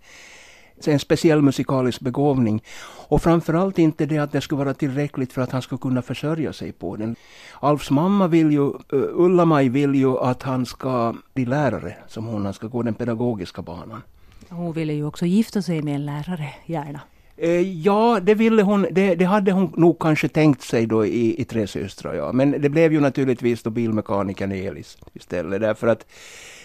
en 0.86 0.98
speciell 0.98 1.42
musikalisk 1.42 2.00
begåvning. 2.00 2.62
Och 3.08 3.22
framförallt 3.22 3.78
inte 3.78 4.06
det 4.06 4.18
att 4.18 4.32
det 4.32 4.40
skulle 4.40 4.58
vara 4.58 4.74
tillräckligt 4.74 5.32
för 5.32 5.42
att 5.42 5.50
han 5.50 5.62
skulle 5.62 5.78
kunna 5.78 6.02
försörja 6.02 6.52
sig 6.52 6.72
på 6.72 6.96
den. 6.96 7.16
Alfs 7.60 7.90
mamma 7.90 8.28
vill 8.28 8.52
ju, 8.52 8.66
uh, 8.66 8.74
Ulla-Maj 8.92 9.68
vill 9.68 9.94
ju 9.94 10.18
att 10.18 10.42
han 10.42 10.66
ska 10.66 11.14
bli 11.34 11.44
lärare, 11.44 11.96
som 12.08 12.26
hon, 12.26 12.44
han 12.44 12.54
ska 12.54 12.66
gå 12.66 12.82
den 12.82 12.94
pedagogiska 12.94 13.62
banan. 13.62 14.02
Hon 14.48 14.72
ville 14.72 14.92
ju 14.92 15.04
också 15.04 15.26
gifta 15.26 15.62
sig 15.62 15.82
med 15.82 15.94
en 15.94 16.06
lärare, 16.06 16.48
gärna. 16.66 17.00
Eh, 17.36 17.60
ja, 17.60 18.20
det 18.22 18.34
ville 18.34 18.62
hon. 18.62 18.86
Det, 18.90 19.14
det, 19.14 19.24
hade 19.24 19.52
hon 19.52 19.72
nog 19.76 19.98
kanske 19.98 20.28
tänkt 20.28 20.62
sig 20.62 20.86
då 20.86 21.06
i, 21.06 21.40
i 21.40 21.44
Tre 21.44 21.66
systrar. 21.66 22.14
Ja. 22.14 22.32
Men 22.32 22.50
det 22.50 22.68
blev 22.68 22.92
ju 22.92 23.00
naturligtvis 23.00 23.62
då 23.62 23.70
bilmekanikern 23.70 24.52
Elis 24.52 24.98
istället. 25.12 25.60
Därför 25.60 25.86
att 25.86 26.06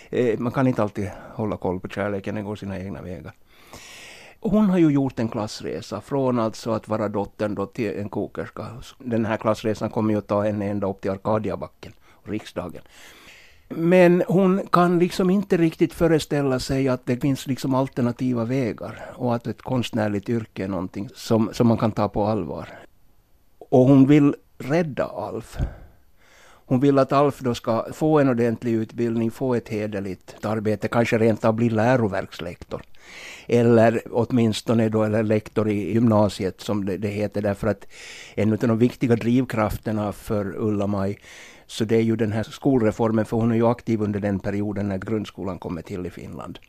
eh, 0.10 0.40
man 0.40 0.52
kan 0.52 0.68
inte 0.68 0.84
alltid 0.84 1.10
hålla 1.34 1.58
koll 1.58 1.80
på 1.80 1.88
kärleken, 1.88 2.36
den 2.36 2.46
går 2.46 2.56
sina 2.56 2.80
egna 2.80 3.02
vägar. 3.02 3.34
Hon 4.42 4.70
har 4.70 4.78
ju 4.78 4.90
gjort 4.90 5.20
en 5.20 5.30
klassresa 5.30 6.02
från 6.02 6.40
alltså 6.40 6.72
att 6.72 6.88
vara 6.88 7.10
dottern 7.10 7.56
då 7.56 7.66
till 7.66 8.00
en 8.00 8.10
kokerska. 8.10 8.66
Den 9.00 9.26
här 9.26 9.38
klassresan 9.38 9.90
kommer 9.90 10.14
ju 10.14 10.20
att 10.20 10.28
ta 10.28 10.44
henne 10.44 10.66
ända 10.66 10.90
upp 10.90 11.02
till 11.02 11.12
Arkadiabacken, 11.12 11.94
riksdagen. 12.24 12.82
Men 13.70 14.24
hon 14.28 14.68
kan 14.72 15.00
liksom 15.00 15.30
inte 15.30 15.58
riktigt 15.58 15.94
föreställa 15.94 16.60
sig 16.60 16.88
att 16.88 17.06
det 17.06 17.18
finns 17.18 17.48
liksom 17.48 17.76
alternativa 17.76 18.46
vägar 18.46 19.14
och 19.16 19.36
att 19.36 19.48
ett 19.48 19.62
konstnärligt 19.62 20.30
yrke 20.30 20.64
är 20.64 20.68
någonting 20.68 21.10
som, 21.16 21.50
som 21.54 21.68
man 21.68 21.78
kan 21.78 21.92
ta 21.92 22.10
på 22.10 22.26
allvar. 22.26 22.70
Och 23.70 23.86
hon 23.86 24.08
vill 24.08 24.36
rädda 24.58 25.06
Alf. 25.06 25.58
Hon 26.70 26.80
vill 26.80 27.00
att 27.00 27.12
Alf 27.12 27.40
då 27.40 27.56
ska 27.56 27.86
få 27.94 28.20
en 28.20 28.30
ordentlig 28.30 28.74
utbildning, 28.74 29.32
få 29.32 29.56
ett 29.56 29.70
hederligt 29.70 30.46
arbete, 30.46 30.88
kanske 30.88 31.18
rent 31.18 31.46
av 31.46 31.54
bli 31.54 31.70
läroverkslektor. 31.70 32.82
Eller 33.48 34.02
åtminstone 34.12 34.90
då, 34.90 35.04
eller 35.04 35.24
lektor 35.24 35.70
i 35.70 35.94
gymnasiet 35.94 36.62
som 36.62 36.86
det, 36.86 36.98
det 36.98 37.08
heter, 37.08 37.42
därför 37.42 37.68
att 37.68 37.88
en 38.36 38.54
av 38.54 38.60
de 38.60 38.78
viktiga 38.78 39.16
drivkrafterna 39.16 40.12
för 40.12 40.56
Ulla-Maj 40.58 41.20
så 41.68 41.86
det 41.86 41.96
är 41.96 42.02
ju 42.02 42.16
den 42.16 42.32
här 42.32 42.44
skolreformen, 42.44 43.26
för 43.26 43.38
hon 43.38 43.52
är 43.52 43.56
ju 43.56 43.68
aktiv 43.68 44.02
under 44.02 44.20
den 44.20 44.40
perioden 44.40 44.88
när 44.88 44.98
grundskolan 44.98 45.60
kommer 45.60 45.82
till 45.82 46.06
i 46.06 46.10
Finland. 46.10 46.60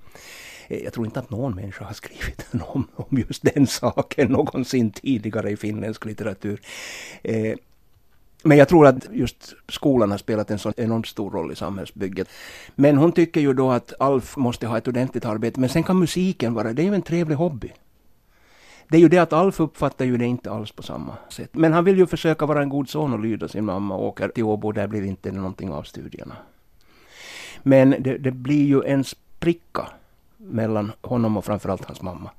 Eh, 0.69 0.85
jag 0.85 0.93
tror 0.93 1.07
inte 1.07 1.21
att 1.21 1.31
någon 1.31 1.55
människa 1.55 1.85
har 1.85 1.95
skrivit 1.95 2.47
om, 2.61 2.87
om 2.95 3.19
just 3.29 3.43
den 3.55 3.67
saken 3.67 4.33
någonsin 4.33 4.91
tidigare 4.91 5.51
i 5.51 5.57
finländsk 5.57 6.05
litteratur. 6.05 6.61
Eh, 7.23 7.55
men 8.43 8.59
jag 8.59 8.69
tror 8.69 8.87
att 8.87 9.09
just 9.13 9.55
skolan 9.69 10.11
har 10.11 10.19
spelat 10.19 10.51
en 10.51 10.59
så 10.59 10.73
enormt 10.77 11.07
stor 11.07 11.31
roll 11.31 11.53
i 11.53 11.57
samhällsbygget. 11.57 12.29
Men 12.75 12.97
hon 12.97 13.13
tycker 13.13 13.41
ju 13.41 13.53
då 13.53 13.71
att 13.71 13.93
Alf 13.99 14.37
måste 14.37 14.67
ha 14.67 14.79
ett 14.79 14.89
ordentligt 14.89 15.25
arbete. 15.25 15.61
Men 15.61 15.69
sen 15.69 15.83
kan 15.83 15.99
musiken 15.99 16.55
vara, 16.55 16.73
det 16.73 16.83
är 16.83 16.87
ju 16.87 16.95
en 16.95 17.03
trevlig 17.03 17.37
hobby. 17.37 17.73
Det 18.89 18.97
är 18.97 19.01
ju 19.01 19.09
det 19.09 19.19
att 19.19 19.33
Alf 19.33 19.61
uppfattar 19.61 20.05
ju 20.05 20.17
det 20.17 20.27
inte 20.27 20.51
alls 20.51 20.73
på 20.73 20.83
samma 20.83 21.17
sätt. 21.29 21.51
Men 21.53 21.73
han 21.73 21.85
vill 21.85 21.99
ju 21.99 22.07
försöka 22.07 22.47
vara 22.47 22.63
en 22.63 22.69
god 22.69 22.89
son 22.89 23.13
och 23.13 23.21
lyda 23.21 23.49
sin 23.49 23.65
mamma 23.65 23.95
och 23.95 24.07
åker 24.07 24.29
till 24.29 24.45
Åbo. 24.45 24.73
Där 24.73 24.87
blir 24.87 25.01
det 25.01 25.07
inte 25.07 25.33
någonting 25.33 25.71
av 25.71 25.83
studierna. 25.83 26.37
Men 27.63 27.91
det, 27.91 28.19
det 28.19 28.31
blir 28.31 28.67
ju 28.67 28.83
en 28.83 29.05
spricka 29.05 29.89
mellan 30.37 30.93
honom 31.03 31.37
och 31.37 31.45
framförallt 31.45 31.85
hans 31.85 32.03
mamma. 32.03 32.31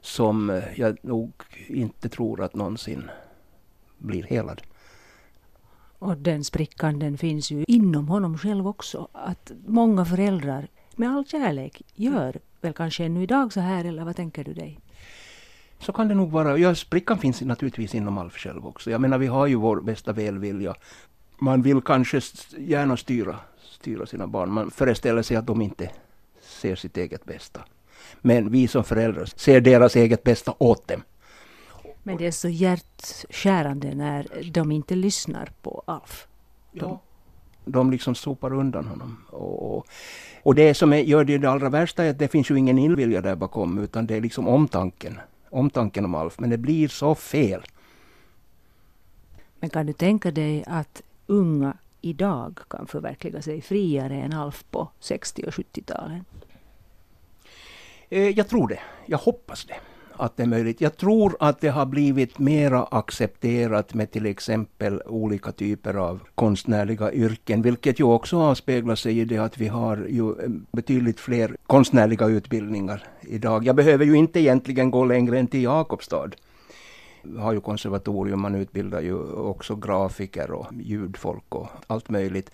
Som 0.00 0.62
jag 0.74 0.96
nog 1.02 1.32
inte 1.66 2.08
tror 2.08 2.42
att 2.42 2.54
någonsin 2.54 3.10
blir 3.98 4.22
helad. 4.22 4.62
Och 5.98 6.16
den 6.16 6.44
sprickan 6.44 6.98
den 6.98 7.18
finns 7.18 7.50
ju 7.50 7.64
inom 7.68 8.08
honom 8.08 8.38
själv 8.38 8.68
också. 8.68 9.08
Att 9.12 9.52
många 9.66 10.04
föräldrar 10.04 10.68
med 10.96 11.10
all 11.10 11.26
kärlek 11.26 11.82
gör 11.94 12.40
väl 12.60 12.72
kanske 12.72 13.04
ännu 13.04 13.22
idag 13.22 13.52
så 13.52 13.60
här 13.60 13.84
eller 13.84 14.04
vad 14.04 14.16
tänker 14.16 14.44
du 14.44 14.54
dig? 14.54 14.80
Så 15.78 15.92
kan 15.92 16.08
det 16.08 16.14
nog 16.14 16.30
vara. 16.30 16.58
Ja, 16.58 16.74
sprickan 16.74 17.18
finns 17.18 17.40
naturligtvis 17.40 17.94
inom 17.94 18.18
Alf 18.18 18.36
själv 18.36 18.66
också. 18.66 18.90
Jag 18.90 19.00
menar 19.00 19.18
vi 19.18 19.26
har 19.26 19.46
ju 19.46 19.54
vår 19.54 19.80
bästa 19.80 20.12
välvilja. 20.12 20.74
Man 21.38 21.62
vill 21.62 21.80
kanske 21.80 22.20
gärna 22.58 22.96
styra, 22.96 23.36
styra 23.60 24.06
sina 24.06 24.26
barn. 24.26 24.50
Man 24.52 24.70
föreställer 24.70 25.22
sig 25.22 25.36
att 25.36 25.46
de 25.46 25.62
inte 25.62 25.90
ser 26.40 26.76
sitt 26.76 26.96
eget 26.96 27.24
bästa. 27.24 27.60
Men 28.20 28.50
vi 28.50 28.68
som 28.68 28.84
föräldrar 28.84 29.24
ser 29.24 29.60
deras 29.60 29.96
eget 29.96 30.24
bästa 30.24 30.54
åt 30.58 30.88
dem. 30.88 31.02
Men 32.06 32.16
det 32.16 32.26
är 32.26 32.30
så 32.30 32.48
hjärtskärande 32.48 33.94
när 33.94 34.50
de 34.52 34.72
inte 34.72 34.94
lyssnar 34.94 35.50
på 35.62 35.82
Alf. 35.86 36.26
De, 36.72 36.80
ja. 36.80 37.00
de 37.64 37.90
liksom 37.90 38.14
sopar 38.14 38.52
undan 38.52 38.86
honom. 38.86 39.16
Och, 39.30 39.76
och, 39.76 39.86
och 40.42 40.54
det 40.54 40.74
som 40.74 40.92
är, 40.92 40.98
gör 40.98 41.24
det, 41.24 41.38
det 41.38 41.50
allra 41.50 41.68
värsta 41.68 42.04
är 42.04 42.10
att 42.10 42.18
det 42.18 42.28
finns 42.28 42.50
ju 42.50 42.58
ingen 42.58 42.78
illvilja 42.78 43.20
där 43.20 43.36
bakom 43.36 43.78
utan 43.78 44.06
det 44.06 44.16
är 44.16 44.20
liksom 44.20 44.48
omtanken. 44.48 45.20
Omtanken 45.50 46.04
om 46.04 46.14
Alf. 46.14 46.38
Men 46.38 46.50
det 46.50 46.58
blir 46.58 46.88
så 46.88 47.14
fel. 47.14 47.62
Men 49.60 49.70
kan 49.70 49.86
du 49.86 49.92
tänka 49.92 50.30
dig 50.30 50.64
att 50.66 51.02
unga 51.26 51.76
idag 52.00 52.58
kan 52.70 52.86
förverkliga 52.86 53.42
sig 53.42 53.60
friare 53.60 54.14
än 54.14 54.32
Alf 54.32 54.64
på 54.70 54.88
60 55.00 55.42
och 55.46 55.52
70-talen? 55.52 56.24
Eh, 58.08 58.28
jag 58.28 58.48
tror 58.48 58.68
det. 58.68 58.80
Jag 59.06 59.18
hoppas 59.18 59.64
det 59.64 59.76
att 60.16 60.36
det 60.36 60.42
är 60.42 60.46
möjligt. 60.46 60.80
Jag 60.80 60.96
tror 60.96 61.36
att 61.40 61.60
det 61.60 61.68
har 61.68 61.86
blivit 61.86 62.38
mera 62.38 62.84
accepterat 62.84 63.94
med 63.94 64.10
till 64.10 64.26
exempel 64.26 65.02
olika 65.06 65.52
typer 65.52 65.94
av 65.94 66.20
konstnärliga 66.34 67.12
yrken, 67.12 67.62
vilket 67.62 68.00
ju 68.00 68.04
också 68.04 68.38
avspeglar 68.38 68.94
sig 68.94 69.18
i 69.20 69.24
det 69.24 69.38
att 69.38 69.58
vi 69.58 69.68
har 69.68 69.96
ju 69.96 70.30
eh, 70.30 70.50
betydligt 70.72 71.20
fler 71.20 71.56
konstnärliga 71.66 72.26
utbildningar 72.26 73.02
idag. 73.20 73.66
Jag 73.66 73.76
behöver 73.76 74.04
ju 74.04 74.14
inte 74.14 74.40
egentligen 74.40 74.90
gå 74.90 75.04
längre 75.04 75.38
än 75.38 75.46
till 75.46 75.62
Jakobstad. 75.62 76.30
Vi 77.22 77.38
har 77.38 77.52
ju 77.52 77.60
konservatorium, 77.60 78.40
man 78.40 78.54
utbildar 78.54 79.00
ju 79.00 79.14
också 79.32 79.76
grafiker 79.76 80.50
och 80.50 80.66
ljudfolk 80.72 81.54
och 81.54 81.68
allt 81.86 82.08
möjligt. 82.08 82.50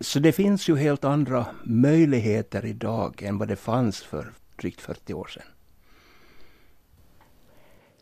Så 0.00 0.18
det 0.18 0.32
finns 0.32 0.68
ju 0.68 0.76
helt 0.76 1.04
andra 1.04 1.46
möjligheter 1.64 2.64
idag 2.66 3.22
än 3.22 3.38
vad 3.38 3.48
det 3.48 3.56
fanns 3.56 4.02
för 4.02 4.32
drygt 4.56 4.80
40 4.80 5.14
år 5.14 5.26
sedan. 5.26 5.42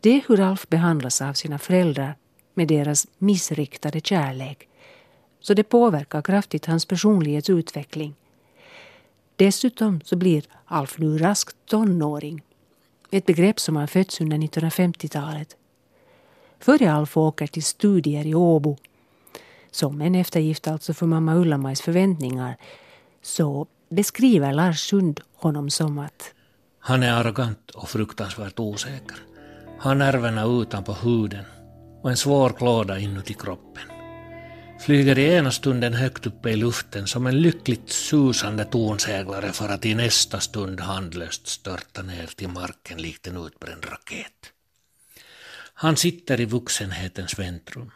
Det 0.03 0.09
är 0.09 0.23
hur 0.27 0.39
Alf 0.39 0.69
behandlas 0.69 1.21
av 1.21 1.33
sina 1.33 1.59
föräldrar 1.59 2.15
med 2.53 2.67
deras 2.67 3.07
missriktade 3.17 4.01
kärlek. 4.01 4.67
Så 5.39 5.53
det 5.53 5.63
påverkar 5.63 6.21
kraftigt 6.21 6.65
hans 6.65 6.85
personlighetsutveckling. 6.85 8.15
Dessutom 9.35 10.01
så 10.01 10.15
blir 10.15 10.43
Alf 10.65 10.97
nu 10.97 11.17
raskt 11.17 11.55
tonåring. 11.65 12.41
Ett 13.11 13.25
begrepp 13.25 13.59
som 13.59 13.75
har 13.75 13.87
fötts 13.87 14.21
under 14.21 14.37
1950-talet. 14.37 15.55
Före 16.59 16.91
Alf 16.91 17.17
åker 17.17 17.47
till 17.47 17.63
studier 17.63 18.25
i 18.25 18.35
Åbo, 18.35 18.77
som 19.71 20.01
en 20.01 20.15
eftergift 20.15 20.67
alltså 20.67 20.93
för 20.93 21.05
mamma 21.05 21.35
Ulla-Majs 21.35 21.81
förväntningar, 21.81 22.57
så 23.21 23.67
beskriver 23.89 24.53
Lars 24.53 24.79
Sund 24.79 25.21
honom 25.33 25.69
som 25.69 25.99
att 25.99 26.33
han 26.79 27.03
är 27.03 27.13
arrogant 27.13 27.71
och 27.71 27.89
fruktansvärt 27.89 28.59
osäker 28.59 29.17
har 29.81 29.95
nerverna 29.95 30.45
utanpå 30.45 30.93
huden 30.93 31.45
och 32.01 32.09
en 32.09 32.17
svår 32.17 32.49
klåda 32.49 32.99
inuti 32.99 33.33
kroppen. 33.33 33.83
flyger 34.79 35.19
i 35.19 35.33
ena 35.33 35.51
stunden 35.51 35.93
högt 35.93 36.25
uppe 36.25 36.49
i 36.49 36.55
luften 36.55 37.07
som 37.07 37.27
en 37.27 37.41
lyckligt 37.41 37.89
susande 37.89 38.65
tonseglare 38.65 39.51
för 39.51 39.69
att 39.69 39.85
i 39.85 39.95
nästa 39.95 40.39
stund 40.39 40.79
handlöst 40.79 41.47
störta 41.47 42.01
ner 42.01 42.27
till 42.27 42.47
marken 42.47 43.01
likt 43.01 43.27
en 43.27 43.45
utbränd 43.45 43.85
raket. 43.85 44.51
Han 45.73 45.97
sitter 45.97 46.41
i 46.41 46.45
vuxenhetens 46.45 47.39
väntrum 47.39 47.91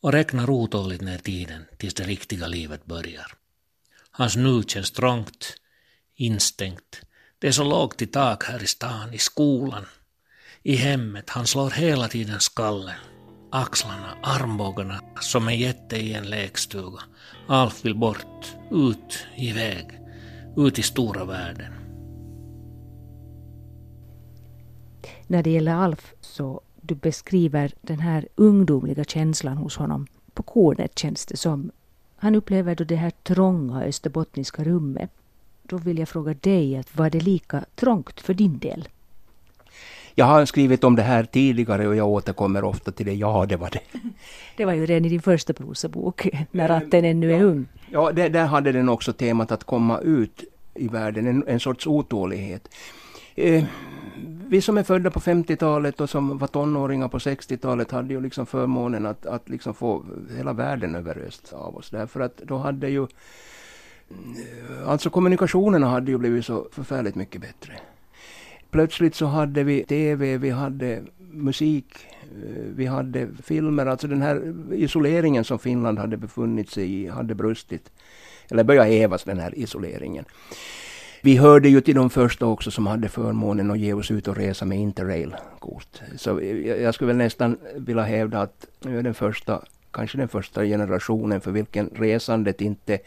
och 0.00 0.12
räknar 0.12 0.50
otåligt 0.50 1.00
ner 1.00 1.18
tiden 1.18 1.64
tills 1.76 1.94
det 1.94 2.04
riktiga 2.04 2.46
livet 2.46 2.84
börjar. 2.84 3.32
Hans 4.10 4.36
nu 4.36 4.62
känns 4.62 4.90
trångt, 4.90 5.54
instängt. 6.14 7.00
Det 7.38 7.48
är 7.48 7.52
så 7.52 7.64
lågt 7.64 8.02
i 8.02 8.06
tak 8.06 8.44
här 8.44 8.62
i 8.62 8.66
stan, 8.66 9.14
i 9.14 9.18
skolan, 9.18 9.86
i 10.62 10.76
hemmet. 10.76 11.30
Han 11.30 11.46
slår 11.46 11.70
hela 11.70 12.08
tiden 12.08 12.40
skallen 12.40 12.94
axlarna, 13.50 14.14
armbågarna 14.22 15.00
som 15.20 15.48
en 15.48 15.58
jätte 15.58 15.96
i 15.96 16.14
en 16.14 16.30
lekstuga. 16.30 17.00
Alf 17.46 17.84
vill 17.84 17.94
bort, 17.94 18.56
ut, 18.70 19.26
iväg, 19.36 20.00
ut 20.56 20.78
i 20.78 20.82
stora 20.82 21.24
världen. 21.24 21.72
När 25.26 25.42
det 25.42 25.50
gäller 25.50 25.74
Alf 25.74 26.12
så 26.20 26.60
du 26.80 26.94
beskriver 26.94 27.72
den 27.80 27.98
här 27.98 28.28
ungdomliga 28.34 29.04
känslan 29.04 29.56
hos 29.56 29.76
honom. 29.76 30.06
På 30.34 30.42
kornet 30.42 30.98
känns 30.98 31.26
det 31.26 31.36
som. 31.36 31.70
Han 32.16 32.34
upplever 32.34 32.74
då 32.74 32.84
det 32.84 32.96
här 32.96 33.12
trånga 33.22 33.82
österbottniska 33.84 34.64
rummet. 34.64 35.10
Då 35.62 35.76
vill 35.76 35.98
jag 35.98 36.08
fråga 36.08 36.34
dig, 36.34 36.76
att 36.76 36.96
var 36.96 37.10
det 37.10 37.20
lika 37.20 37.64
trångt 37.74 38.20
för 38.20 38.34
din 38.34 38.58
del? 38.58 38.88
Jag 40.18 40.26
har 40.26 40.44
skrivit 40.44 40.84
om 40.84 40.96
det 40.96 41.02
här 41.02 41.24
tidigare 41.24 41.88
och 41.88 41.96
jag 41.96 42.08
återkommer 42.08 42.64
ofta 42.64 42.92
till 42.92 43.06
det. 43.06 43.14
Ja, 43.14 43.46
det 43.48 43.56
var 43.56 43.70
det. 43.70 43.80
Det 44.56 44.64
var 44.64 44.72
ju 44.72 44.86
redan 44.86 45.04
i 45.04 45.08
din 45.08 45.22
första 45.22 45.52
prosabok, 45.52 46.28
När 46.50 46.68
ratten 46.68 47.04
ännu 47.04 47.32
är 47.32 47.42
ung. 47.44 47.66
Ja, 47.90 48.12
det, 48.12 48.28
där 48.28 48.46
hade 48.46 48.72
den 48.72 48.88
också 48.88 49.12
temat 49.12 49.52
att 49.52 49.64
komma 49.64 49.98
ut 49.98 50.44
i 50.74 50.88
världen, 50.88 51.26
en, 51.26 51.44
en 51.46 51.60
sorts 51.60 51.86
otålighet. 51.86 52.68
Eh, 53.34 53.64
vi 54.48 54.60
som 54.60 54.78
är 54.78 54.82
födda 54.82 55.10
på 55.10 55.20
50-talet 55.20 56.00
och 56.00 56.10
som 56.10 56.38
var 56.38 56.48
tonåringar 56.48 57.08
på 57.08 57.18
60-talet 57.18 57.90
hade 57.90 58.14
ju 58.14 58.20
liksom 58.20 58.46
förmånen 58.46 59.06
att, 59.06 59.26
att 59.26 59.48
liksom 59.48 59.74
få 59.74 60.04
hela 60.36 60.52
världen 60.52 60.94
överöst 60.94 61.52
av 61.52 61.76
oss. 61.76 61.90
Därför 61.90 62.20
att 62.20 62.36
då 62.36 62.58
hade 62.58 62.88
ju 62.88 63.06
Alltså 64.86 65.10
kommunikationerna 65.10 65.86
hade 65.86 66.10
ju 66.10 66.18
blivit 66.18 66.44
så 66.44 66.68
förfärligt 66.72 67.14
mycket 67.14 67.40
bättre. 67.40 67.72
Plötsligt 68.70 69.14
så 69.14 69.26
hade 69.26 69.64
vi 69.64 69.84
TV, 69.84 70.38
vi 70.38 70.50
hade 70.50 71.02
musik, 71.30 71.94
eh, 72.22 72.64
vi 72.76 72.86
hade 72.86 73.28
filmer. 73.42 73.86
Alltså 73.86 74.06
den 74.06 74.22
här 74.22 74.54
isoleringen 74.72 75.44
som 75.44 75.58
Finland 75.58 75.98
hade 75.98 76.16
befunnit 76.16 76.70
sig 76.70 77.02
i 77.02 77.08
hade 77.08 77.34
brustit. 77.34 77.90
Eller 78.50 78.64
börjat 78.64 78.86
hävas 78.86 79.24
den 79.24 79.38
här 79.38 79.58
isoleringen. 79.58 80.24
Vi 81.22 81.36
hörde 81.36 81.68
ju 81.68 81.80
till 81.80 81.94
de 81.94 82.10
första 82.10 82.46
också 82.46 82.70
som 82.70 82.86
hade 82.86 83.08
förmånen 83.08 83.70
att 83.70 83.78
ge 83.78 83.92
oss 83.92 84.10
ut 84.10 84.28
och 84.28 84.36
resa 84.36 84.64
med 84.64 84.78
Interrail-kort. 84.78 86.02
Så 86.16 86.40
jag 86.82 86.94
skulle 86.94 87.08
väl 87.08 87.16
nästan 87.16 87.58
vilja 87.76 88.02
hävda 88.02 88.40
att 88.40 88.66
nu 88.80 88.98
är 88.98 89.02
den 89.02 89.14
första, 89.14 89.62
kanske 89.90 90.18
den 90.18 90.28
första 90.28 90.64
generationen 90.64 91.40
för 91.40 91.50
vilken 91.50 91.90
resandet 91.94 92.60
inte 92.60 92.98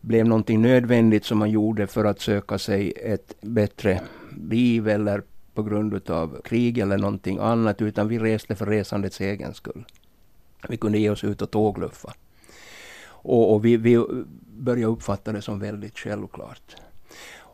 blev 0.00 0.26
någonting 0.26 0.62
nödvändigt 0.62 1.24
som 1.24 1.38
man 1.38 1.50
gjorde 1.50 1.86
för 1.86 2.04
att 2.04 2.20
söka 2.20 2.58
sig 2.58 2.92
ett 2.96 3.34
bättre 3.40 4.00
liv 4.36 4.88
eller 4.88 5.22
på 5.54 5.62
grund 5.62 6.10
av 6.10 6.40
krig 6.44 6.78
eller 6.78 6.98
någonting 6.98 7.38
annat, 7.38 7.82
utan 7.82 8.08
vi 8.08 8.18
reste 8.18 8.56
för 8.56 8.66
resandets 8.66 9.20
egen 9.20 9.54
skull. 9.54 9.84
Vi 10.68 10.76
kunde 10.76 10.98
ge 10.98 11.10
oss 11.10 11.24
ut 11.24 11.42
och 11.42 11.50
tågluffa. 11.50 12.12
Och, 13.06 13.54
och 13.54 13.64
vi, 13.64 13.76
vi 13.76 14.04
började 14.58 14.92
uppfatta 14.92 15.32
det 15.32 15.42
som 15.42 15.58
väldigt 15.58 15.98
självklart. 15.98 16.76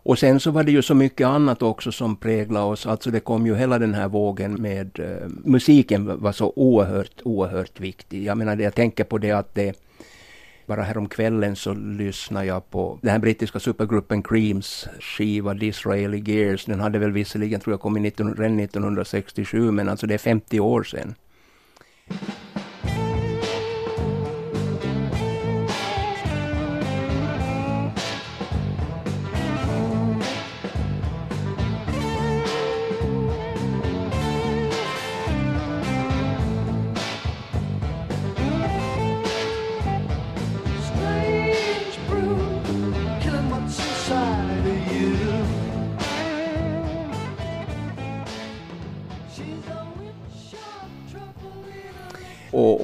Och 0.04 0.18
sen 0.18 0.40
så 0.40 0.50
var 0.50 0.64
det 0.64 0.72
ju 0.72 0.82
så 0.82 0.94
mycket 0.94 1.26
annat 1.26 1.62
också 1.62 1.92
som 1.92 2.16
präglade 2.16 2.66
oss. 2.66 2.86
Alltså 2.86 3.10
det 3.10 3.20
kom 3.20 3.46
ju 3.46 3.54
hela 3.54 3.78
den 3.78 3.94
här 3.94 4.08
vågen 4.08 4.54
med 4.54 4.98
eh, 4.98 5.28
musiken 5.44 6.20
var 6.20 6.32
så 6.32 6.52
oerhört, 6.56 7.22
oerhört 7.24 7.80
viktig. 7.80 8.24
Jag 8.24 8.38
menar, 8.38 8.56
jag 8.56 8.74
tänker 8.74 9.04
på 9.04 9.18
det 9.18 9.30
att 9.30 9.54
det 9.54 9.76
bara 10.66 10.82
häromkvällen 10.82 11.56
så 11.56 11.74
lyssnade 11.74 12.46
jag 12.46 12.70
på 12.70 12.98
den 13.02 13.10
här 13.10 13.18
brittiska 13.18 13.60
supergruppen 13.60 14.22
Creams 14.22 14.88
skiva 15.00 15.54
Disraeli 15.54 16.22
Gears. 16.26 16.64
Den 16.64 16.80
hade 16.80 16.98
väl 16.98 17.12
visserligen, 17.12 17.60
tror 17.60 17.72
jag, 17.72 17.80
kommit 17.80 18.02
19, 18.02 18.34
redan 18.34 18.60
1967, 18.60 19.70
men 19.70 19.88
alltså 19.88 20.06
det 20.06 20.14
är 20.14 20.18
50 20.18 20.60
år 20.60 20.82
sedan. 20.82 21.14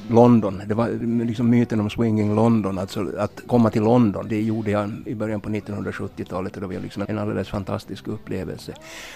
London. 0.09 0.61
Det 0.65 0.73
var 0.73 0.89
liksom 1.25 1.49
myten 1.49 1.79
om 1.79 1.89
swinging 1.89 2.35
London, 2.35 2.77
alltså 2.77 3.11
att 3.17 3.41
komma 3.47 3.69
till 3.69 3.83
London. 3.83 4.27
Det 4.29 4.41
gjorde 4.41 4.71
jag 4.71 4.91
i 5.05 5.15
början 5.15 5.41
på 5.41 5.49
1970-talet 5.49 6.55
och 6.55 6.61
det 6.61 6.67
var 6.67 6.81
liksom 6.81 7.05
en 7.07 7.19
alldeles 7.19 7.49
fantastisk 7.49 8.07
upplevelse. 8.07 8.73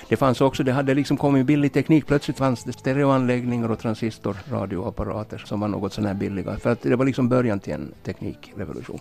Det 0.10 0.18
fanns 0.18 0.42
också, 0.42 0.64
det 0.64 0.72
hade 0.72 0.94
liksom 0.94 1.18
kommit 1.18 1.46
billig 1.46 1.74
teknik. 1.74 2.08
Plötsligt 2.08 2.38
fanns 2.38 2.64
det 2.64 2.74
stereoanläggningar 2.74 3.72
och 3.72 3.80
transistorradioapparater 3.80 5.38
som 5.38 5.60
var 5.60 5.68
något 5.68 5.94
sådär 5.94 6.14
billiga. 6.14 6.58
För 6.58 6.70
att 6.70 6.82
det 6.82 6.96
var 6.96 7.06
liksom 7.06 7.30
början 7.30 7.60
till 7.60 7.74
en 7.74 7.94
teknikrevolution. 8.04 9.00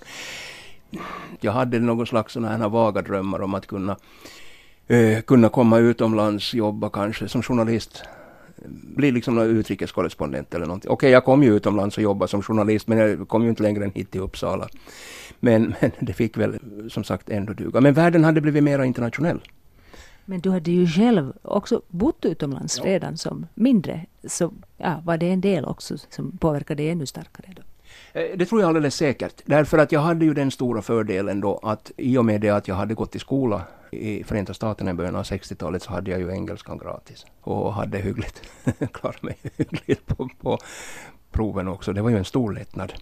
Jag 1.41 1.53
hade 1.53 1.79
någon 1.79 2.07
slags 2.07 2.33
sådana 2.33 2.57
här 2.57 2.69
vaga 2.69 3.03
drömmar 3.03 3.43
om 3.43 3.55
att 3.55 3.67
kunna, 3.67 3.97
eh, 4.87 5.21
kunna 5.21 5.49
komma 5.49 5.79
utomlands, 5.79 6.55
jobba 6.55 6.91
kanske 6.91 7.29
som 7.29 7.43
journalist 7.43 8.05
bli 8.69 9.11
liksom 9.11 9.35
någon 9.35 9.47
utrikeskorrespondent 9.47 10.55
eller 10.55 10.67
någonting. 10.67 10.91
Okej, 10.91 11.07
okay, 11.07 11.11
jag 11.11 11.25
kom 11.25 11.43
ju 11.43 11.57
utomlands 11.57 11.97
och 11.97 12.03
jobbade 12.03 12.29
som 12.29 12.43
journalist, 12.43 12.89
men 12.89 12.99
jag 12.99 13.29
kom 13.29 13.43
ju 13.43 13.49
inte 13.49 13.63
längre 13.63 13.85
än 13.85 13.93
hit 13.95 14.11
till 14.11 14.21
Uppsala. 14.21 14.69
Men, 15.41 15.75
men 15.81 15.91
det 16.01 16.13
fick 16.13 16.37
väl 16.37 16.59
som 16.89 17.05
sagt 17.05 17.31
ändå 17.31 17.53
duga. 17.53 17.81
Men 17.81 17.95
världen 17.95 18.25
hade 18.25 18.41
blivit 18.41 18.65
mer 18.65 18.83
internationell. 18.83 19.41
Men 20.25 20.41
du 20.41 20.51
hade 20.51 20.71
ju 20.71 20.87
själv 20.87 21.33
också 21.43 21.83
bott 21.89 22.25
utomlands 22.25 22.79
ja. 22.79 22.85
redan 22.85 23.17
som 23.17 23.47
mindre. 23.55 24.07
Så 24.25 24.53
ja, 24.77 25.03
var 25.05 25.17
det 25.17 25.31
en 25.31 25.41
del 25.41 25.65
också 25.65 25.97
som 26.09 26.39
påverkade 26.39 26.83
dig 26.83 26.91
ännu 26.91 27.07
starkare 27.07 27.53
då? 27.57 27.63
Eh, 28.13 28.25
det 28.37 28.47
tror 28.47 28.61
jag 28.61 28.69
alldeles 28.69 28.95
säkert. 28.95 29.43
Därför 29.45 29.79
att 29.79 29.93
jag 29.93 30.01
hade 30.01 30.25
ju 30.25 30.35
den 30.35 30.51
stora 30.51 30.83
fördelen 30.83 31.41
då 31.41 31.61
att 31.63 31.91
i 31.97 32.19
och 32.19 32.25
med 32.25 32.41
det 32.41 32.51
att 32.51 32.69
jag 32.69 32.75
hade 32.75 32.95
gått 32.95 33.17
i 33.17 33.19
skola 33.19 33.63
i 33.91 34.25
Förenta 34.25 34.55
Staterna 34.55 34.91
i 34.91 34.95
början 34.95 35.17
av 35.17 35.23
60-talet 35.23 35.83
så 35.83 35.91
hade 35.91 36.11
jag 36.11 36.21
ju 36.21 36.31
engelskan 36.31 36.79
gratis. 36.79 37.27
Och 37.41 37.75
hade 37.75 37.99
hyggligt, 37.99 38.43
klarat 38.93 39.23
mig 39.23 39.37
hyggligt 39.57 40.07
på, 40.07 40.29
på 40.41 40.59
proven 41.31 41.69
också. 41.69 41.93
Det 41.93 42.03
var 42.03 42.11
ju 42.11 42.17
en 42.17 42.25
stor 42.25 42.53
lättnad. 42.53 42.93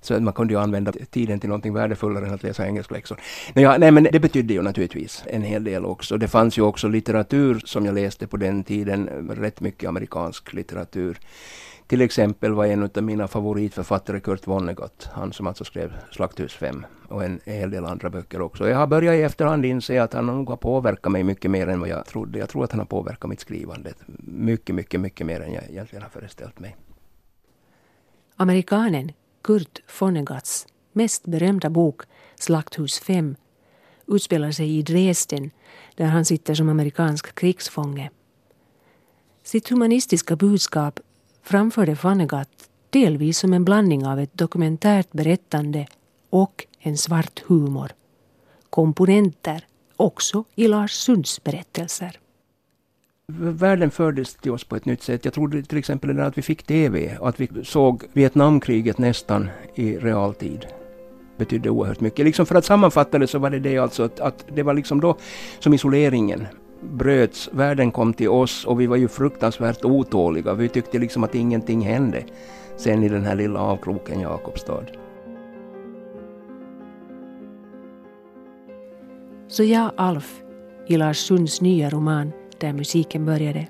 Så 0.00 0.20
man 0.20 0.32
kunde 0.32 0.54
ju 0.54 0.60
använda 0.60 0.92
tiden 0.92 1.40
till 1.40 1.48
någonting 1.48 1.74
värdefullare 1.74 2.26
än 2.26 2.34
att 2.34 2.42
läsa 2.42 2.66
engelskläxor. 2.66 3.20
Ja, 3.54 3.76
nej, 3.78 3.90
men 3.90 4.08
det 4.12 4.20
betydde 4.20 4.54
ju 4.54 4.62
naturligtvis 4.62 5.24
en 5.26 5.42
hel 5.42 5.64
del 5.64 5.84
också. 5.84 6.16
Det 6.16 6.28
fanns 6.28 6.58
ju 6.58 6.62
också 6.62 6.88
litteratur 6.88 7.62
som 7.64 7.86
jag 7.86 7.94
läste 7.94 8.26
på 8.26 8.36
den 8.36 8.64
tiden, 8.64 9.08
rätt 9.30 9.60
mycket 9.60 9.88
amerikansk 9.88 10.52
litteratur. 10.52 11.18
Till 11.90 12.00
exempel 12.00 12.52
var 12.52 12.66
en 12.66 12.82
av 12.82 13.02
mina 13.02 13.28
favoritförfattare 13.28 14.20
Kurt 14.20 14.46
Vonnegut, 14.46 15.08
han 15.12 15.32
som 15.32 15.46
alltså 15.46 15.64
skrev 15.64 15.92
Slakthus 16.12 16.52
5 16.52 16.86
och 17.08 17.24
en 17.24 17.40
hel 17.44 17.70
del 17.70 17.84
andra 17.84 18.10
böcker 18.10 18.40
också. 18.40 18.68
Jag 18.68 18.76
har 18.76 18.86
börjat 18.86 19.14
i 19.14 19.22
efterhand 19.22 19.64
inse 19.64 20.02
att 20.02 20.12
han 20.12 20.26
nog 20.26 20.48
har 20.48 20.56
påverkat 20.56 21.12
mig 21.12 21.22
mycket 21.22 21.50
mer 21.50 21.66
än 21.66 21.80
vad 21.80 21.88
jag 21.88 22.06
trodde. 22.06 22.38
Jag 22.38 22.48
tror 22.48 22.64
att 22.64 22.72
han 22.72 22.78
har 22.78 22.86
påverkat 22.86 23.30
mitt 23.30 23.40
skrivande 23.40 23.92
mycket, 24.18 24.74
mycket, 24.74 25.00
mycket 25.00 25.26
mer 25.26 25.40
än 25.40 25.52
jag 25.52 25.64
egentligen 25.64 26.02
har 26.02 26.10
föreställt 26.10 26.58
mig. 26.58 26.76
Amerikanen 28.36 29.12
Kurt 29.42 29.82
Vonnegut's 29.98 30.66
mest 30.92 31.26
berömda 31.26 31.70
bok 31.70 32.02
Slakthus 32.34 32.98
5 32.98 33.36
utspelar 34.06 34.50
sig 34.50 34.78
i 34.78 34.82
Dresden 34.82 35.50
där 35.96 36.06
han 36.06 36.24
sitter 36.24 36.54
som 36.54 36.68
amerikansk 36.68 37.34
krigsfånge. 37.34 38.10
Sitt 39.42 39.68
humanistiska 39.68 40.36
budskap 40.36 41.00
framförde 41.42 41.96
Vonnegut 42.02 42.48
delvis 42.90 43.38
som 43.38 43.52
en 43.52 43.64
blandning 43.64 44.06
av 44.06 44.18
ett 44.18 44.38
dokumentärt 44.38 45.12
berättande 45.12 45.86
och 46.30 46.66
en 46.78 46.96
svart 46.96 47.42
humor. 47.46 47.90
Komponenter 48.70 49.64
också 49.96 50.44
i 50.54 50.68
Lars 50.68 50.92
Sunds 50.92 51.44
berättelser. 51.44 52.18
Världen 53.38 53.90
fördes 53.90 54.34
till 54.34 54.50
oss 54.50 54.64
på 54.64 54.76
ett 54.76 54.84
nytt 54.84 55.02
sätt. 55.02 55.24
Jag 55.24 55.34
tror 55.34 55.62
till 55.62 55.78
exempel 55.78 56.20
att 56.20 56.38
vi 56.38 56.42
fick 56.42 56.62
TV, 56.62 57.18
att 57.20 57.40
vi 57.40 57.48
såg 57.64 58.04
Vietnamkriget 58.12 58.98
nästan 58.98 59.50
i 59.74 59.96
realtid 59.96 60.66
betydde 61.40 61.70
oerhört 61.70 62.00
mycket. 62.00 62.24
Liksom 62.24 62.46
för 62.46 62.54
att 62.54 62.64
sammanfatta 62.64 63.18
det 63.18 63.26
så 63.26 63.38
var 63.38 63.50
det 63.50 63.58
det 63.58 63.78
alltså 63.78 64.02
att, 64.02 64.20
att 64.20 64.44
det 64.54 64.62
var 64.62 64.74
liksom 64.74 65.00
då 65.00 65.16
som 65.58 65.74
isoleringen 65.74 66.46
bröts, 66.82 67.48
världen 67.52 67.90
kom 67.90 68.14
till 68.14 68.28
oss 68.28 68.64
och 68.64 68.80
vi 68.80 68.86
var 68.86 68.96
ju 68.96 69.08
fruktansvärt 69.08 69.84
otåliga. 69.84 70.54
Vi 70.54 70.68
tyckte 70.68 70.98
liksom 70.98 71.24
att 71.24 71.34
ingenting 71.34 71.80
hände 71.80 72.24
sen 72.76 73.02
i 73.04 73.08
den 73.08 73.24
här 73.24 73.34
lilla 73.34 73.60
avkroken 73.60 74.20
Jakobstad. 74.20 74.86
Så 79.48 79.64
jag, 79.64 79.90
Alf, 79.96 80.42
i 80.86 80.96
Lars 80.96 81.18
Sunds 81.18 81.60
nya 81.60 81.90
roman 81.90 82.32
Där 82.58 82.72
musiken 82.72 83.26
började. 83.26 83.66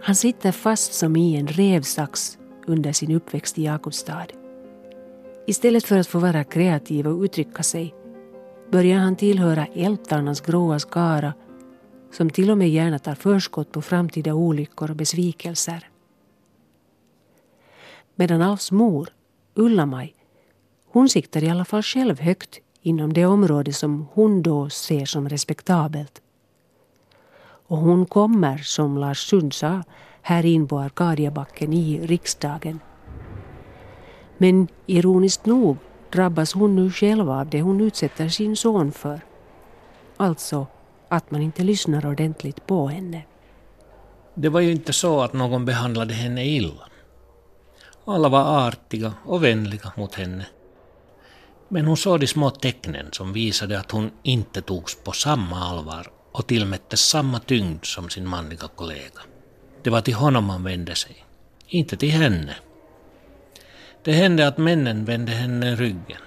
Han 0.00 0.14
sitter 0.14 0.52
fast 0.52 0.92
som 0.92 1.16
i 1.16 1.36
en 1.36 1.46
rävsax 1.46 2.38
under 2.66 2.92
sin 2.92 3.12
uppväxt 3.12 3.58
i 3.58 3.64
Jakobstad. 3.64 4.26
Istället 5.46 5.84
för 5.84 5.98
att 5.98 6.06
få 6.06 6.18
vara 6.18 6.44
kreativ 6.44 7.06
och 7.06 7.22
uttrycka 7.22 7.62
sig 7.62 7.94
börjar 8.72 8.98
han 8.98 9.16
tillhöra 9.16 9.66
ältarnas 9.74 10.40
gråa 10.40 10.78
skara 10.78 11.34
som 12.10 12.30
till 12.30 12.50
och 12.50 12.58
med 12.58 12.70
gärna 12.70 12.98
tar 12.98 13.14
förskott 13.14 13.72
på 13.72 13.82
framtida 13.82 14.34
olyckor 14.34 14.90
och 14.90 14.96
besvikelser. 14.96 15.88
Medan 18.14 18.42
Alfs 18.42 18.72
mor, 18.72 19.08
Ulla-Maj, 19.54 20.14
hon 20.86 21.08
siktar 21.08 21.44
i 21.44 21.50
alla 21.50 21.64
fall 21.64 21.82
själv 21.82 22.20
högt 22.20 22.58
inom 22.82 23.12
det 23.12 23.26
område 23.26 23.72
som 23.72 24.06
hon 24.12 24.42
då 24.42 24.70
ser 24.70 25.04
som 25.04 25.28
respektabelt. 25.28 26.22
Och 27.68 27.78
hon 27.78 28.06
kommer, 28.06 28.58
som 28.58 28.98
Lars 28.98 29.18
Sund 29.18 29.52
sa, 29.52 29.82
här 30.22 30.46
in 30.46 30.68
på 30.68 30.78
Arkadiabacken 30.78 31.72
i 31.72 32.06
riksdagen. 32.06 32.80
Men 34.38 34.68
ironiskt 34.86 35.46
nog 35.46 35.76
drabbas 36.12 36.52
hon 36.52 36.76
nu 36.76 36.90
själv 36.90 37.30
av 37.30 37.50
det 37.50 37.62
hon 37.62 37.80
utsätter 37.80 38.28
sin 38.28 38.56
son 38.56 38.92
för. 38.92 39.20
Alltså 40.16 40.66
att 41.08 41.30
man 41.30 41.42
inte 41.42 41.62
lyssnar 41.64 42.06
ordentligt 42.06 42.66
på 42.66 42.88
henne. 42.88 43.22
Det 44.34 44.48
var 44.48 44.60
ju 44.60 44.72
inte 44.72 44.92
så 44.92 45.20
att 45.20 45.32
någon 45.32 45.64
behandlade 45.64 46.14
henne 46.14 46.46
illa. 46.46 46.88
Alla 48.04 48.28
var 48.28 48.68
artiga 48.68 49.14
och 49.24 49.44
vänliga 49.44 49.92
mot 49.96 50.14
henne. 50.14 50.46
Men 51.68 51.86
hon 51.86 51.96
såg 51.96 52.20
de 52.20 52.26
små 52.26 52.50
tecknen 52.50 53.12
som 53.12 53.32
visade 53.32 53.78
att 53.78 53.90
hon 53.90 54.10
inte 54.22 54.62
togs 54.62 55.02
på 55.04 55.12
samma 55.12 55.64
allvar 55.64 56.10
och 56.32 56.46
tillmättes 56.46 57.00
samma 57.00 57.38
tyngd 57.38 57.84
som 57.84 58.08
sin 58.08 58.28
manliga 58.28 58.68
kollega. 58.76 59.20
Det 59.82 59.90
var 59.90 60.00
till 60.00 60.14
honom 60.14 60.44
man 60.44 60.64
vände 60.64 60.94
sig, 60.94 61.24
inte 61.66 61.96
till 61.96 62.10
henne. 62.10 62.56
Det 64.04 64.12
hände 64.12 64.48
att 64.48 64.58
männen 64.58 65.04
vände 65.04 65.32
henne 65.32 65.76
ryggen. 65.76 66.20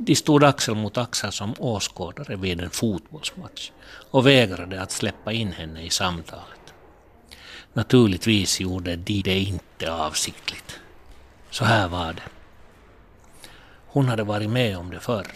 De 0.00 0.16
stod 0.16 0.44
axel 0.44 0.74
mot 0.74 0.98
axel 0.98 1.32
som 1.32 1.54
åskådare 1.58 2.36
vid 2.36 2.60
en 2.60 2.70
fotbollsmatch 2.70 3.70
och 4.10 4.26
vägrade 4.26 4.82
att 4.82 4.90
släppa 4.90 5.32
in 5.32 5.52
henne 5.52 5.82
i 5.82 5.90
samtalet. 5.90 6.74
Naturligtvis 7.72 8.60
gjorde 8.60 8.96
de 8.96 9.22
det 9.22 9.38
inte 9.38 9.92
avsiktligt. 9.92 10.80
Så 11.50 11.64
här 11.64 11.88
var 11.88 12.12
det. 12.12 12.22
Hon 13.86 14.08
hade 14.08 14.22
varit 14.24 14.50
med 14.50 14.78
om 14.78 14.90
det 14.90 15.00
förr. 15.00 15.26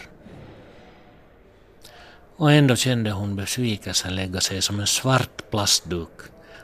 Och 2.35 2.51
ändå 2.51 2.75
kände 2.75 3.11
hon 3.11 3.35
besvikelsen 3.35 4.15
lägga 4.15 4.39
sig 4.39 4.61
som 4.61 4.79
en 4.79 4.87
svart 4.87 5.51
plastduk 5.51 6.19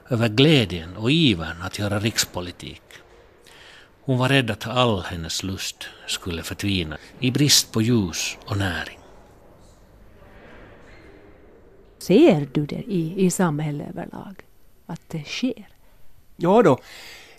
över 0.09 0.27
glädjen 0.27 0.97
och 0.97 1.11
ivern 1.11 1.61
att 1.61 1.79
göra 1.79 1.99
rikspolitik. 1.99 2.81
Hon 4.09 4.17
var 4.17 4.29
rädd 4.29 4.51
att 4.51 4.67
all 4.67 5.01
hennes 5.01 5.43
lust 5.43 5.87
skulle 6.07 6.43
förtvina 6.43 6.97
i 7.19 7.31
brist 7.31 7.73
på 7.73 7.81
ljus 7.81 8.37
och 8.45 8.57
näring. 8.57 8.99
Ser 11.97 12.47
du 12.53 12.65
det 12.65 12.83
i, 12.87 13.25
i 13.25 13.31
samhället 13.31 13.89
överlag? 13.89 14.35
Att 14.85 15.01
det 15.07 15.23
sker? 15.23 15.67
Ja 16.35 16.61
då, 16.61 16.71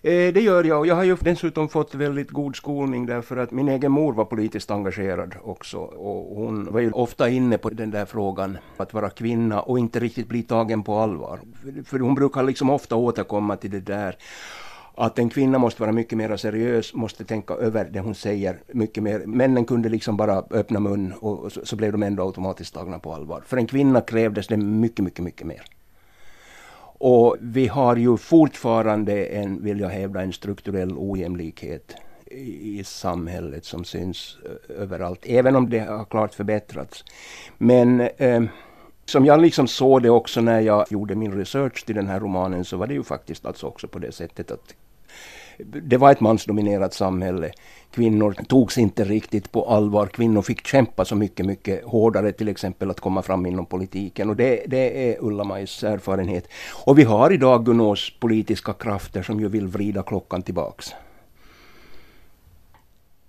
eh, 0.02 0.32
det 0.32 0.40
gör 0.40 0.64
jag 0.64 0.78
och 0.78 0.86
jag 0.86 0.94
har 0.94 1.04
ju 1.04 1.16
dessutom 1.20 1.68
fått 1.68 1.94
väldigt 1.94 2.30
god 2.30 2.56
skolning 2.56 3.06
därför 3.06 3.36
att 3.36 3.50
min 3.50 3.68
egen 3.68 3.92
mor 3.92 4.12
var 4.12 4.24
politiskt 4.24 4.70
engagerad 4.70 5.34
också 5.42 5.78
och 5.78 6.36
hon 6.36 6.72
var 6.72 6.80
ju 6.80 6.90
ofta 6.90 7.28
inne 7.28 7.58
på 7.58 7.70
den 7.70 7.90
där 7.90 8.04
frågan 8.04 8.58
att 8.76 8.94
vara 8.94 9.10
kvinna 9.10 9.60
och 9.60 9.78
inte 9.78 10.00
riktigt 10.00 10.28
bli 10.28 10.42
tagen 10.42 10.82
på 10.82 10.98
allvar. 10.98 11.40
För 11.84 11.98
hon 11.98 12.14
brukar 12.14 12.42
liksom 12.42 12.70
ofta 12.70 12.96
återkomma 12.96 13.56
till 13.56 13.70
det 13.70 13.80
där 13.80 14.16
att 14.94 15.18
en 15.18 15.30
kvinna 15.30 15.58
måste 15.58 15.82
vara 15.82 15.92
mycket 15.92 16.18
mer 16.18 16.36
seriös, 16.36 16.94
måste 16.94 17.24
tänka 17.24 17.54
över 17.54 17.84
det 17.92 18.00
hon 18.00 18.14
säger 18.14 18.58
mycket 18.72 19.02
mer. 19.02 19.26
Männen 19.26 19.64
kunde 19.64 19.88
liksom 19.88 20.16
bara 20.16 20.44
öppna 20.50 20.80
mun 20.80 21.12
och 21.12 21.52
så, 21.52 21.66
så 21.66 21.76
blev 21.76 21.92
de 21.92 22.02
ändå 22.02 22.22
automatiskt 22.22 22.74
tagna 22.74 22.98
på 22.98 23.14
allvar. 23.14 23.42
För 23.46 23.56
en 23.56 23.66
kvinna 23.66 24.00
krävdes 24.00 24.46
det 24.46 24.56
mycket, 24.56 25.04
mycket, 25.04 25.24
mycket 25.24 25.46
mer. 25.46 25.62
Och 27.02 27.36
vi 27.40 27.66
har 27.66 27.96
ju 27.96 28.16
fortfarande 28.16 29.24
en, 29.24 29.62
vill 29.62 29.80
jag 29.80 29.88
hävda, 29.88 30.22
en 30.22 30.32
strukturell 30.32 30.92
ojämlikhet 30.96 31.94
i 32.30 32.84
samhället 32.84 33.64
som 33.64 33.84
syns 33.84 34.38
överallt, 34.68 35.20
även 35.26 35.56
om 35.56 35.70
det 35.70 35.78
har 35.78 36.04
klart 36.04 36.34
förbättrats. 36.34 37.04
Men 37.58 38.00
eh, 38.00 38.42
som 39.10 39.26
jag 39.26 39.40
liksom 39.40 39.68
såg 39.68 40.02
det 40.02 40.10
också 40.10 40.40
när 40.40 40.60
jag 40.60 40.86
gjorde 40.90 41.14
min 41.14 41.32
research 41.32 41.84
till 41.86 41.94
den 41.94 42.06
här 42.06 42.20
romanen 42.20 42.64
så 42.64 42.76
var 42.76 42.86
det 42.86 42.94
ju 42.94 43.02
faktiskt 43.02 43.46
alltså 43.46 43.66
också 43.66 43.88
på 43.88 43.98
det 43.98 44.12
sättet 44.12 44.50
att 44.50 44.74
det 45.64 45.96
var 45.96 46.12
ett 46.12 46.20
mansdominerat 46.20 46.94
samhälle. 46.94 47.52
Kvinnor 47.90 48.36
togs 48.48 48.78
inte 48.78 49.04
riktigt 49.04 49.52
på 49.52 49.64
allvar. 49.64 50.06
Kvinnor 50.06 50.42
fick 50.42 50.66
kämpa 50.66 51.04
så 51.04 51.16
mycket, 51.16 51.46
mycket 51.46 51.84
hårdare 51.84 52.32
till 52.32 52.48
exempel 52.48 52.90
att 52.90 53.00
komma 53.00 53.22
fram 53.22 53.46
inom 53.46 53.66
politiken. 53.66 54.30
Och 54.30 54.36
det, 54.36 54.64
det 54.66 55.10
är 55.10 55.16
Ulla-Majs 55.20 55.84
erfarenhet. 55.84 56.48
Och 56.84 56.98
vi 56.98 57.02
har 57.02 57.32
idag 57.32 57.64
Gunås 57.64 58.12
politiska 58.20 58.72
krafter 58.72 59.22
som 59.22 59.40
ju 59.40 59.48
vill 59.48 59.66
vrida 59.66 60.02
klockan 60.02 60.42
tillbaks. 60.42 60.90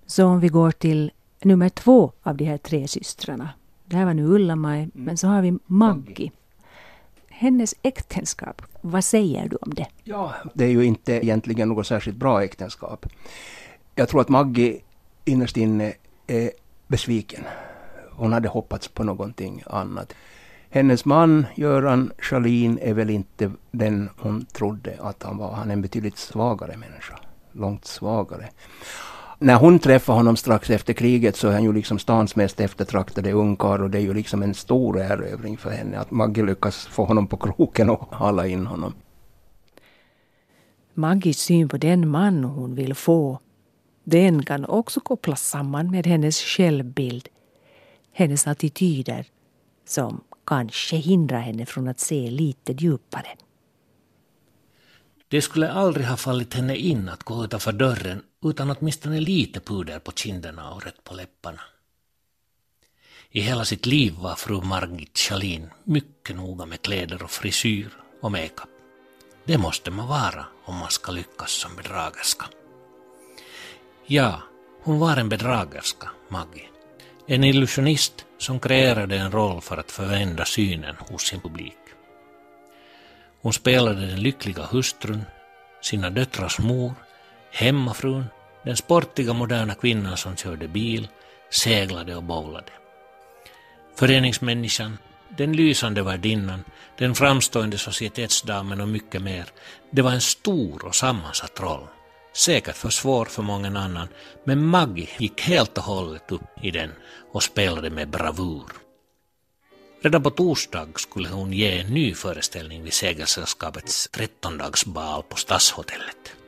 Så 0.06 0.26
om 0.26 0.40
vi 0.40 0.48
går 0.48 0.70
till 0.70 1.12
nummer 1.42 1.68
två 1.68 2.12
av 2.22 2.36
de 2.36 2.44
här 2.44 2.58
tre 2.58 2.88
systrarna. 2.88 3.48
Det 3.92 3.98
här 3.98 4.04
var 4.04 4.14
nu 4.14 4.26
Ulla-Maj, 4.26 4.78
mm. 4.78 4.90
men 4.94 5.16
så 5.16 5.28
har 5.28 5.42
vi 5.42 5.58
Maggie 5.66 6.30
hennes 7.28 7.74
äktenskap, 7.82 8.62
vad 8.80 9.04
säger 9.04 9.48
du 9.48 9.56
om 9.56 9.74
det? 9.74 9.86
Ja, 10.04 10.34
det 10.54 10.64
är 10.64 10.68
ju 10.68 10.84
inte 10.84 11.12
egentligen 11.12 11.68
något 11.68 11.86
särskilt 11.86 12.16
bra 12.16 12.44
äktenskap. 12.44 13.06
Jag 13.94 14.08
tror 14.08 14.20
att 14.20 14.28
Maggie 14.28 14.80
innerst 15.24 15.56
inne 15.56 15.92
är 16.26 16.50
besviken. 16.88 17.44
Hon 18.10 18.32
hade 18.32 18.48
hoppats 18.48 18.88
på 18.88 19.04
någonting 19.04 19.62
annat. 19.66 20.14
Hennes 20.70 21.04
man, 21.04 21.46
Göran 21.54 22.12
Schalin, 22.18 22.78
är 22.82 22.94
väl 22.94 23.10
inte 23.10 23.52
den 23.70 24.10
hon 24.18 24.44
trodde 24.44 24.96
att 25.00 25.22
han 25.22 25.36
var. 25.36 25.52
Han 25.52 25.68
är 25.68 25.72
en 25.72 25.82
betydligt 25.82 26.18
svagare 26.18 26.76
människa. 26.76 27.18
Långt 27.52 27.84
svagare 27.84 28.48
när 29.42 29.54
hon 29.54 29.78
träffar 29.78 30.14
honom 30.14 30.36
strax 30.36 30.70
efter 30.70 30.92
kriget 30.92 31.36
så 31.36 31.48
är 31.48 31.52
han 31.52 31.64
ju 31.64 31.72
liksom 31.72 31.98
stans 31.98 32.36
mest 32.36 32.60
eftertraktade 32.60 33.32
ungkarl 33.32 33.82
och 33.82 33.90
det 33.90 33.98
är 33.98 34.02
ju 34.02 34.14
liksom 34.14 34.42
en 34.42 34.54
stor 34.54 35.00
erövring 35.00 35.56
för 35.56 35.70
henne 35.70 35.98
att 35.98 36.10
Maggie 36.10 36.44
lyckas 36.44 36.86
få 36.86 37.04
honom 37.04 37.26
på 37.26 37.36
kroken 37.36 37.90
och 37.90 38.14
hala 38.14 38.46
in 38.46 38.66
honom. 38.66 38.94
Maggies 40.94 41.38
syn 41.38 41.68
på 41.68 41.76
den 41.76 42.08
man 42.08 42.44
hon 42.44 42.74
vill 42.74 42.94
få, 42.94 43.38
den 44.04 44.42
kan 44.42 44.64
också 44.64 45.00
kopplas 45.00 45.48
samman 45.48 45.90
med 45.90 46.06
hennes 46.06 46.40
självbild, 46.40 47.28
hennes 48.12 48.46
attityder 48.46 49.26
som 49.88 50.20
kanske 50.46 50.96
hindrar 50.96 51.40
henne 51.40 51.66
från 51.66 51.88
att 51.88 52.00
se 52.00 52.30
lite 52.30 52.72
djupare. 52.72 53.28
Det 55.28 55.42
skulle 55.42 55.70
aldrig 55.70 56.06
ha 56.06 56.16
fallit 56.16 56.54
henne 56.54 56.76
in 56.76 57.08
att 57.08 57.22
gå 57.22 57.44
utanför 57.44 57.72
dörren 57.72 58.22
utan 58.42 58.70
åtminstone 58.70 59.20
lite 59.20 59.60
puder 59.60 59.98
på 59.98 60.12
kinderna 60.12 60.74
och 60.74 60.84
rött 60.84 61.04
på 61.04 61.14
läpparna. 61.14 61.60
I 63.30 63.40
hela 63.40 63.64
sitt 63.64 63.86
liv 63.86 64.14
var 64.14 64.34
fru 64.34 64.60
Margit 64.60 65.18
Schalin 65.18 65.70
mycket 65.84 66.36
noga 66.36 66.66
med 66.66 66.82
kläder 66.82 67.22
och 67.22 67.30
frisyr 67.30 67.90
och 68.20 68.32
makeup. 68.32 68.68
Det 69.44 69.58
måste 69.58 69.90
man 69.90 70.08
vara 70.08 70.46
om 70.64 70.76
man 70.76 70.90
ska 70.90 71.12
lyckas 71.12 71.50
som 71.50 71.76
bedragerska. 71.76 72.46
Ja, 74.06 74.42
hon 74.82 74.98
var 74.98 75.16
en 75.16 75.28
bedragerska, 75.28 76.10
Maggie. 76.28 76.68
En 77.26 77.44
illusionist 77.44 78.24
som 78.38 78.60
kreerade 78.60 79.16
en 79.16 79.32
roll 79.32 79.60
för 79.60 79.76
att 79.76 79.90
förvända 79.90 80.44
synen 80.44 80.96
hos 80.98 81.22
sin 81.22 81.40
publik. 81.40 81.78
Hon 83.42 83.52
spelade 83.52 84.06
den 84.06 84.22
lyckliga 84.22 84.66
hustrun, 84.66 85.22
sina 85.82 86.10
döttrars 86.10 86.58
mor, 86.58 86.94
hemmafrun, 87.52 88.24
den 88.64 88.76
sportiga 88.76 89.32
moderna 89.32 89.74
kvinnan 89.74 90.16
som 90.16 90.36
körde 90.36 90.68
bil, 90.68 91.08
seglade 91.50 92.16
och 92.16 92.22
bowlade. 92.22 92.72
Föreningsmänniskan, 93.96 94.98
den 95.28 95.52
lysande 95.52 96.02
värdinnan, 96.02 96.64
den 96.98 97.14
framstående 97.14 97.78
societetsdamen 97.78 98.80
och 98.80 98.88
mycket 98.88 99.22
mer. 99.22 99.44
Det 99.90 100.02
var 100.02 100.10
en 100.10 100.20
stor 100.20 100.84
och 100.84 100.94
sammansatt 100.94 101.60
roll. 101.60 101.86
Säkert 102.34 102.76
för 102.76 102.90
svår 102.90 103.24
för 103.24 103.42
många 103.42 103.68
annan, 103.80 104.08
men 104.44 104.66
Maggie 104.66 105.08
gick 105.18 105.40
helt 105.40 105.78
och 105.78 105.84
hållet 105.84 106.32
upp 106.32 106.42
i 106.62 106.70
den 106.70 106.90
och 107.32 107.42
spelade 107.42 107.90
med 107.90 108.08
bravur. 108.08 108.64
Redan 110.02 110.22
på 110.22 110.30
torsdag 110.30 110.88
skulle 110.96 111.28
hon 111.28 111.52
ge 111.52 111.78
en 111.78 111.86
ny 111.86 112.14
föreställning 112.14 112.82
vid 112.82 112.92
Segelsällskapets 112.92 114.08
trettondagsbal 114.08 115.22
på 115.22 115.36
Stadshotellet. 115.36 116.41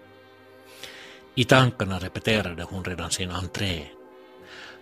I 1.34 1.44
tankarna 1.44 1.98
repeterade 1.98 2.62
hon 2.62 2.84
redan 2.84 3.10
sin 3.10 3.30
entré. 3.30 3.82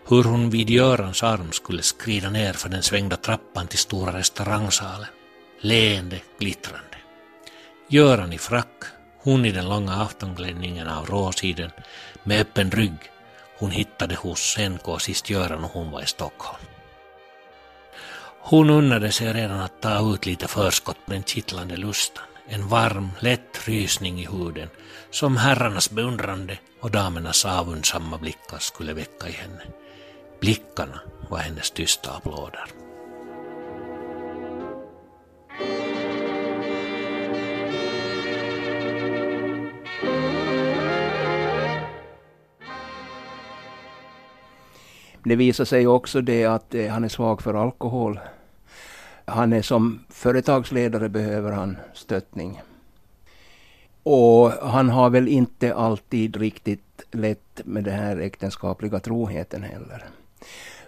Hur 0.09 0.25
hon 0.25 0.51
vid 0.51 0.71
Görans 0.71 1.23
arm 1.23 1.53
skulle 1.53 1.83
skrida 1.83 2.31
ner 2.31 2.53
för 2.53 2.69
den 2.69 2.83
svängda 2.83 3.17
trappan 3.17 3.67
till 3.67 3.79
stora 3.79 4.19
restaurangsalen. 4.19 5.09
Leende, 5.61 6.21
glittrande. 6.39 6.97
Göran 7.89 8.33
i 8.33 8.39
frack, 8.39 8.85
hon 9.19 9.45
i 9.45 9.53
den 9.53 9.69
långa 9.69 9.93
aftonklänningen 9.93 10.89
av 10.89 11.07
råsiden 11.07 11.71
med 12.25 12.41
öppen 12.41 12.71
rygg 12.71 13.13
hon 13.63 13.71
hittade 13.71 14.15
hos 14.15 14.59
NK 14.59 15.01
sist 15.01 15.31
Göran 15.31 15.65
och 15.65 15.71
hon 15.71 15.91
var 15.91 16.03
i 16.03 16.07
Stockholm. 16.07 16.63
Hon 18.41 18.71
unnade 18.71 19.13
sig 19.13 19.33
redan 19.33 19.61
att 19.61 19.81
ta 19.81 20.15
ut 20.15 20.27
lite 20.27 20.49
förskott 20.49 20.97
på 21.07 21.13
den 21.13 21.23
kittlande 21.23 21.77
lustan. 21.77 22.25
En 22.47 22.69
varm, 22.69 23.09
lätt 23.21 23.69
rysning 23.69 24.21
i 24.21 24.27
huden 24.27 24.69
som 25.11 25.37
herrarnas 25.37 25.91
beundrande 25.91 26.59
och 26.81 26.91
damernas 26.91 27.45
avundsamma 27.45 28.19
blickar 28.19 28.59
skulle 28.59 28.93
väcka 28.93 29.29
i 29.29 29.33
henne. 29.33 29.63
Blickarna 30.41 31.01
var 31.29 31.39
hennes 31.39 31.71
tysta 31.71 32.11
applåder. 32.11 32.65
Det 45.25 45.37
visar 45.37 45.65
sig 45.65 45.87
också 45.87 46.21
det 46.21 46.45
att 46.45 46.75
eh, 46.75 46.89
han 46.89 47.05
är 47.05 47.09
svag 47.09 47.43
för 47.43 47.55
alkohol. 47.55 48.21
Han 49.25 49.53
är 49.53 49.63
som 49.63 50.01
företagsledare 50.09 51.09
behöver 51.09 51.53
han 51.53 51.77
stöttning. 51.95 52.61
Och 54.03 54.51
han 54.51 54.89
har 54.89 55.11
väl 55.11 55.29
inte 55.29 55.75
alltid 55.75 56.37
riktigt 56.37 57.05
lätt 57.11 57.61
med 57.65 57.85
den 57.85 57.95
här 57.95 58.17
äktenskapliga 58.17 59.01
troheten 59.01 59.63
heller. 59.63 60.05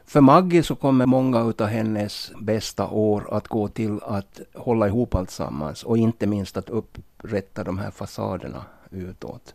För 0.07 0.21
Maggie 0.21 0.63
så 0.63 0.75
kommer 0.75 1.07
många 1.07 1.39
av 1.39 1.67
hennes 1.67 2.33
bästa 2.41 2.89
år 2.89 3.27
att 3.31 3.49
gå 3.49 3.69
till 3.69 3.99
att 4.03 4.41
hålla 4.55 4.87
ihop 4.87 5.15
alltsammans 5.15 5.83
och 5.83 5.99
inte 5.99 6.27
minst 6.27 6.57
att 6.57 6.71
upprätta 6.71 7.65
de 7.65 7.79
här 7.79 7.91
fasaderna 7.91 8.65
utåt. 8.91 9.53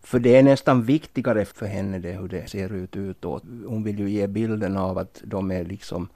För 0.00 0.18
det 0.18 0.36
är 0.36 0.42
nästan 0.42 0.82
viktigare 0.82 1.44
för 1.44 1.66
henne 1.66 1.98
det, 1.98 2.12
hur 2.12 2.28
det 2.28 2.50
ser 2.50 2.72
ut 2.72 2.96
utåt. 2.96 3.42
Hon 3.66 3.82
vill 3.82 3.98
ju 3.98 4.10
ge 4.10 4.26
bilden 4.26 4.76
av 4.76 4.98
att 4.98 5.20
de 5.24 5.50
är 5.50 5.64
liksom 5.64 6.08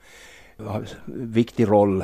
viktig 1.05 1.67
roll, 1.67 2.03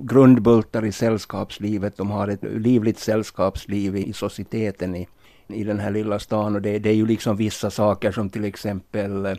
grundbultar 0.00 0.84
i 0.84 0.92
sällskapslivet. 0.92 1.96
De 1.96 2.10
har 2.10 2.28
ett 2.28 2.42
livligt 2.42 2.98
sällskapsliv 2.98 3.96
i 3.96 4.12
societeten 4.12 4.94
i, 4.94 5.08
i 5.48 5.64
den 5.64 5.78
här 5.78 5.90
lilla 5.90 6.18
stan. 6.18 6.54
Och 6.54 6.62
det, 6.62 6.78
det 6.78 6.90
är 6.90 6.94
ju 6.94 7.06
liksom 7.06 7.36
vissa 7.36 7.70
saker 7.70 8.12
som 8.12 8.30
till 8.30 8.44
exempel 8.44 9.26
eh, 9.26 9.34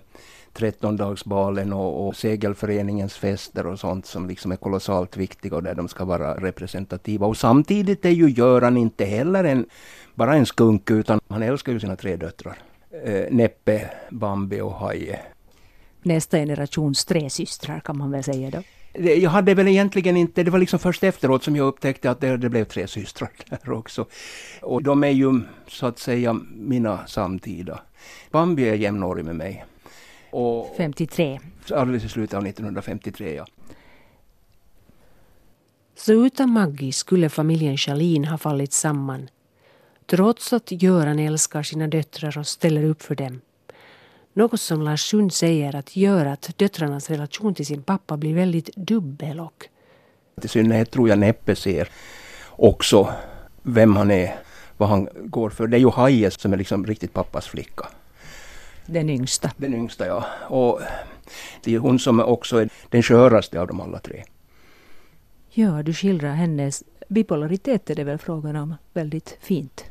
trettondagsbalen 0.54 1.74
och, 1.74 2.08
och 2.08 2.16
segelföreningens 2.16 3.14
fester 3.14 3.68
och 3.68 3.80
sånt 3.80 4.06
som 4.06 4.28
liksom 4.28 4.52
är 4.52 4.56
kolossalt 4.56 5.18
viktiga 5.18 5.56
och 5.56 5.64
där 5.64 5.76
de 5.76 5.88
ska 5.88 6.06
vara 6.06 6.34
representativa. 6.34 7.28
Och 7.28 7.38
samtidigt 7.38 8.06
är 8.06 8.10
ju 8.10 8.30
Göran 8.30 8.78
inte 8.78 9.06
heller 9.06 9.44
en, 9.44 9.66
bara 10.16 10.36
en 10.36 10.46
skunk 10.46 10.92
utan 10.92 11.20
han 11.28 11.44
älskar 11.44 11.72
ju 11.72 11.80
sina 11.80 11.96
tre 11.96 12.16
döttrar. 12.16 12.58
Eh, 13.04 13.26
Neppe, 13.32 13.90
Bambi 14.10 14.62
och 14.62 14.74
Haje. 14.74 15.20
Nästa 16.04 16.38
generations 16.38 17.06
tre 17.06 17.30
systrar 17.30 17.80
kan 17.80 17.98
man 17.98 18.12
väl 18.12 18.24
säga 18.24 18.50
då. 18.50 18.62
Jag 18.94 19.30
hade 19.30 19.54
väl 19.54 19.68
egentligen 19.68 20.18
inte, 20.18 20.44
det 20.44 20.52
var 20.52 20.60
liksom 20.60 20.80
först 20.80 21.04
efteråt 21.04 21.44
som 21.44 21.56
jag 21.56 21.68
upptäckte 21.68 22.12
att 22.12 22.22
det, 22.22 22.38
det 22.38 22.50
blev 22.50 22.66
tre 22.66 22.88
systrar 22.88 23.30
där 23.50 23.72
också. 23.72 24.06
Och 24.62 24.84
de 24.84 25.04
är 25.04 25.10
ju 25.10 25.42
så 25.68 25.86
att 25.86 26.00
säga 26.00 26.34
mina 26.56 27.08
samtida. 27.08 27.80
Bambi 28.32 28.70
är 28.70 28.74
jämnårig 28.74 29.26
med 29.26 29.36
mig. 29.36 29.66
Och 30.32 30.74
53. 30.78 31.40
Alldeles 31.72 32.04
i 32.04 32.10
slutet 32.10 32.38
av 32.38 32.48
1953, 32.48 33.36
ja. 33.36 33.46
Så 35.96 36.14
utan 36.14 36.50
Maggie 36.50 36.94
skulle 36.94 37.30
familjen 37.30 37.78
Charlin 37.78 38.26
ha 38.26 38.38
fallit 38.38 38.74
samman. 38.74 39.30
Trots 40.06 40.54
att 40.54 40.72
Göran 40.72 41.20
älskar 41.20 41.64
sina 41.64 41.88
döttrar 41.88 42.38
och 42.38 42.48
ställer 42.48 42.84
upp 42.84 43.02
för 43.02 43.16
dem. 43.16 43.42
Något 44.34 44.62
som 44.62 44.82
Lars 44.82 45.02
Sund 45.02 45.34
säger 45.34 45.76
att 45.76 45.96
gör 45.96 46.26
att 46.26 46.58
döttrarnas 46.58 47.10
relation 47.10 47.56
till 47.56 47.66
sin 47.66 47.84
pappa 47.84 48.18
blir 48.18 48.36
väldigt 48.36 48.76
dubbel 48.76 49.40
och... 49.40 49.68
I 50.44 50.48
synnerhet 50.48 50.92
tror 50.92 51.10
jag 51.10 51.20
Neppe 51.20 51.56
ser 51.56 51.90
också 52.50 53.14
vem 53.62 53.96
han 53.96 54.12
är, 54.12 54.36
vad 54.78 54.90
han 54.90 55.10
går 55.16 55.50
för. 55.50 55.68
Det 55.68 55.78
är 55.78 55.80
ju 55.80 55.90
Haje 55.90 56.32
som 56.32 56.54
är 56.54 56.58
liksom 56.58 56.86
riktigt 56.86 57.14
pappas 57.14 57.48
flicka. 57.48 57.88
Den 58.86 59.10
yngsta. 59.10 59.52
Den 59.58 59.74
yngsta 59.74 60.08
ja. 60.08 60.26
Och 60.48 60.82
det 61.64 61.76
är 61.76 61.80
hon 61.80 62.00
som 62.00 62.20
också 62.20 62.58
är 62.58 62.70
den 62.90 63.04
sköraste 63.04 63.62
av 63.62 63.68
dem 63.68 63.82
alla 63.82 64.00
tre. 64.00 64.24
Ja, 65.50 65.84
du 65.84 65.94
skildrar 65.94 66.34
hennes 66.34 66.84
bipolaritet 67.08 67.90
är 67.90 67.96
det 67.96 68.04
väl 68.04 68.18
frågan 68.18 68.56
om 68.56 68.76
väldigt 68.94 69.38
fint. 69.42 69.91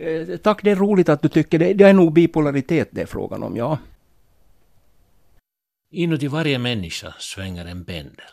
Eh, 0.00 0.36
tack, 0.36 0.62
det 0.62 0.70
är 0.70 0.76
roligt 0.76 1.08
att 1.08 1.22
du 1.22 1.28
tycker 1.28 1.58
det. 1.58 1.74
Det 1.74 1.84
är 1.84 1.92
nog 1.92 2.12
bipolaritet 2.12 2.88
det 2.90 3.02
är 3.02 3.06
frågan 3.06 3.42
om, 3.42 3.56
ja. 3.56 3.78
Inuti 5.90 6.28
varje 6.28 6.58
människa 6.58 7.14
svänger 7.18 7.66
en 7.66 7.84
pendel. 7.84 8.24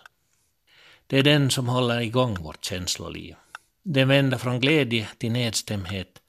Det 1.08 1.18
är 1.18 1.24
den 1.24 1.52
som 1.52 1.68
håller 1.68 2.00
igång 2.00 2.36
vårt 2.44 2.66
känsloliv. 2.66 3.36
Den 3.84 4.08
vänder 4.08 4.38
från 4.38 4.60
glädje 4.60 5.08
till 5.18 5.32
nedstämdhet, 5.32 6.22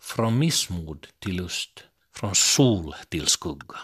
från 0.00 0.38
missmod 0.38 1.06
till 1.18 1.36
lust, 1.36 1.84
från 2.14 2.34
sol 2.34 2.94
till 3.08 3.26
skugga. 3.26 3.78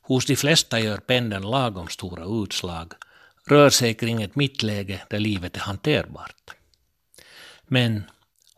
Hos 0.00 0.26
de 0.26 0.36
flesta 0.36 0.80
gör 0.80 0.98
pendeln 0.98 1.50
lagom 1.50 1.88
stora 1.88 2.42
utslag, 2.42 2.92
rör 3.46 3.70
sig 3.70 3.94
kring 3.94 4.22
ett 4.22 4.36
mittläge 4.36 5.02
där 5.10 5.18
livet 5.18 5.56
är 5.56 5.60
hanterbart. 5.60 6.54
Men 7.66 8.02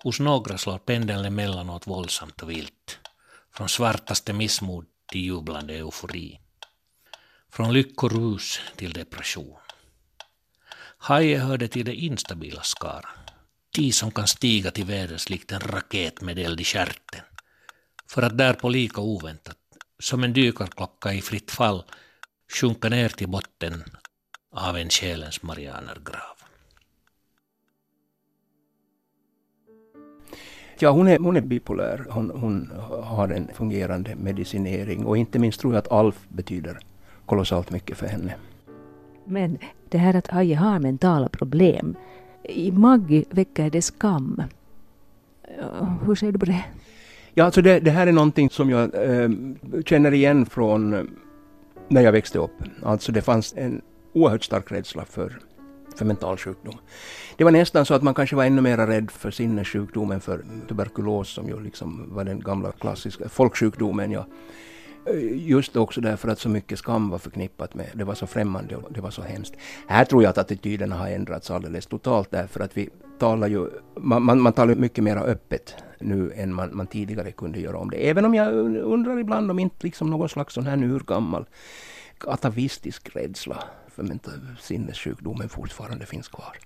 Hos 0.03 0.21
några 0.21 0.59
slår 0.59 0.79
pendeln 0.79 1.25
emellanåt 1.25 1.87
våldsamt 1.87 2.43
och 2.43 2.51
vilt. 2.51 2.99
Från 3.55 3.69
svartaste 3.69 4.33
missmod 4.33 4.87
till 5.13 5.21
jublande 5.21 5.75
eufori. 5.75 6.41
Från 7.53 7.73
lyckorus 7.73 8.61
till 8.77 8.93
depression. 8.93 9.57
Haje 10.99 11.39
hörde 11.39 11.69
till 11.69 11.85
det 11.85 11.95
instabila 11.95 12.63
skara. 12.63 13.09
De 13.71 13.93
som 13.93 14.11
kan 14.11 14.27
stiga 14.27 14.71
till 14.71 14.85
väders 14.85 15.29
likt 15.29 15.53
en 15.53 15.61
raket 15.61 16.21
med 16.21 16.39
eld 16.39 16.61
i 16.61 16.65
stjärten. 16.65 17.25
För 18.07 18.23
att 18.23 18.39
därpå 18.39 18.69
lika 18.69 19.01
oväntat, 19.01 19.59
som 19.99 20.25
en 20.25 20.33
dykarklocka 20.33 21.13
i 21.13 21.23
fritt 21.23 21.51
fall, 21.51 21.85
sjunka 22.61 22.89
ner 22.89 23.09
till 23.09 23.29
botten 23.29 23.85
av 24.53 24.77
en 24.77 24.91
själens 24.91 25.43
marianergrav. 25.43 26.38
Ja, 30.81 30.91
hon 30.91 31.09
är, 31.09 31.19
hon 31.19 31.37
är 31.37 31.41
bipolär. 31.41 32.05
Hon, 32.11 32.31
hon 32.31 32.71
har 33.03 33.29
en 33.29 33.49
fungerande 33.55 34.17
medicinering 34.17 35.07
och 35.07 35.17
inte 35.17 35.39
minst 35.39 35.61
tror 35.61 35.73
jag 35.73 35.79
att 35.79 35.93
ALF 35.93 36.27
betyder 36.29 36.79
kolossalt 37.27 37.71
mycket 37.71 37.97
för 37.97 38.07
henne. 38.07 38.35
Men 39.25 39.59
det 39.89 39.99
här 39.99 40.17
att 40.17 40.33
Aje 40.33 40.57
har 40.57 40.79
mentala 40.79 41.29
problem, 41.29 41.97
i 42.43 42.73
Maggie 42.73 43.25
väcker 43.31 43.71
det 43.71 43.83
skam. 43.83 44.43
Hur 46.07 46.15
ser 46.15 46.33
du 46.33 46.39
på 46.39 46.45
det? 46.45 46.65
Ja, 47.35 47.45
alltså 47.45 47.63
det, 47.63 47.81
det 47.81 47.91
här 47.91 48.07
är 48.07 48.13
någonting 48.13 48.51
som 48.51 48.71
jag 48.71 48.95
äh, 48.95 49.31
känner 49.85 50.15
igen 50.15 50.47
från 50.47 50.95
äh, 50.95 51.03
när 51.89 52.01
jag 52.01 52.13
växte 52.13 52.39
upp. 52.39 52.63
Alltså 52.83 53.13
det 53.13 53.23
fanns 53.23 53.55
en 53.57 53.83
oerhört 54.13 54.45
stark 54.45 54.73
rädsla 54.73 55.05
för 55.05 55.39
för 55.99 56.05
mental 56.05 56.37
sjukdom. 56.37 56.75
Det 57.37 57.45
var 57.45 57.51
nästan 57.51 57.87
så 57.87 57.95
att 57.95 58.03
man 58.03 58.15
kanske 58.15 58.37
var 58.37 58.45
ännu 58.45 58.61
mer 58.61 58.77
rädd 58.87 59.11
för 59.11 59.31
sinnessjukdomen 59.31 60.21
för 60.21 60.45
tuberkulos 60.69 61.29
som 61.29 61.49
ju 61.49 61.61
liksom 61.61 62.15
var 62.15 62.25
den 62.25 62.41
gamla 62.41 62.73
klassiska 62.73 63.29
folksjukdomen. 63.29 64.11
Ja. 64.11 64.27
Just 65.33 65.77
också 65.77 66.01
därför 66.01 66.29
att 66.29 66.39
så 66.39 66.49
mycket 66.49 66.79
skam 66.79 67.11
var 67.11 67.19
förknippat 67.19 67.75
med 67.75 67.87
det 67.95 68.05
var 68.05 68.15
så 68.15 68.27
främmande 68.27 68.77
och 68.77 68.93
det 68.93 69.01
var 69.01 69.11
så 69.11 69.23
hemskt. 69.23 69.55
Här 69.87 70.05
tror 70.05 70.23
jag 70.23 70.31
att 70.31 70.39
attityderna 70.39 70.97
har 70.97 71.09
ändrats 71.09 71.51
alldeles 71.51 71.87
totalt 71.87 72.31
därför 72.31 72.61
att 72.61 72.77
vi 72.77 72.89
talar 73.19 73.49
ju, 73.49 73.69
man, 73.97 74.23
man, 74.23 74.41
man 74.41 74.53
talar 74.53 74.75
mycket 74.75 75.05
mer 75.05 75.17
öppet 75.17 75.75
nu 76.01 76.33
än 76.37 76.55
man, 76.55 76.77
man, 76.77 76.87
tidigare 76.87 77.33
kunde 77.33 77.61
göra 77.61 77.79
om 77.79 77.91
det. 77.91 78.09
Även 78.09 78.25
om 78.25 78.35
jag 78.35 78.55
undrar 78.83 79.19
ibland 79.19 79.51
om 79.51 79.59
inte 79.59 79.87
liksom 79.87 80.11
någon 80.11 80.29
slags 80.29 80.55
sån 80.55 80.67
här 80.67 80.85
urgammal 80.85 81.47
atavistisk 82.27 83.17
rädsla 83.17 83.65
varför 83.99 84.57
sinnessjukdomen 84.61 85.49
fortfarande 85.49 86.07
finns 86.07 86.29
kvar. 86.29 86.57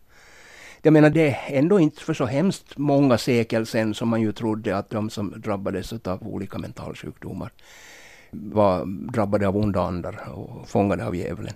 Jag 0.82 0.92
menar 0.92 1.10
det 1.10 1.30
är 1.30 1.58
ändå 1.58 1.80
inte 1.80 2.02
för 2.02 2.14
så 2.14 2.24
hemskt 2.24 2.78
många 2.78 3.18
sekel 3.18 3.66
sedan 3.66 3.94
som 3.94 4.08
man 4.08 4.20
ju 4.20 4.32
trodde 4.32 4.76
att 4.76 4.90
de 4.90 5.10
som 5.10 5.34
drabbades 5.36 5.92
av 5.92 6.26
olika 6.28 6.58
mentalsjukdomar 6.58 7.52
var 8.30 8.84
drabbade 9.12 9.48
av 9.48 9.56
onda 9.56 9.82
andar 9.82 10.28
och 10.28 10.68
fångade 10.68 11.06
av 11.06 11.16
djävulen. 11.16 11.54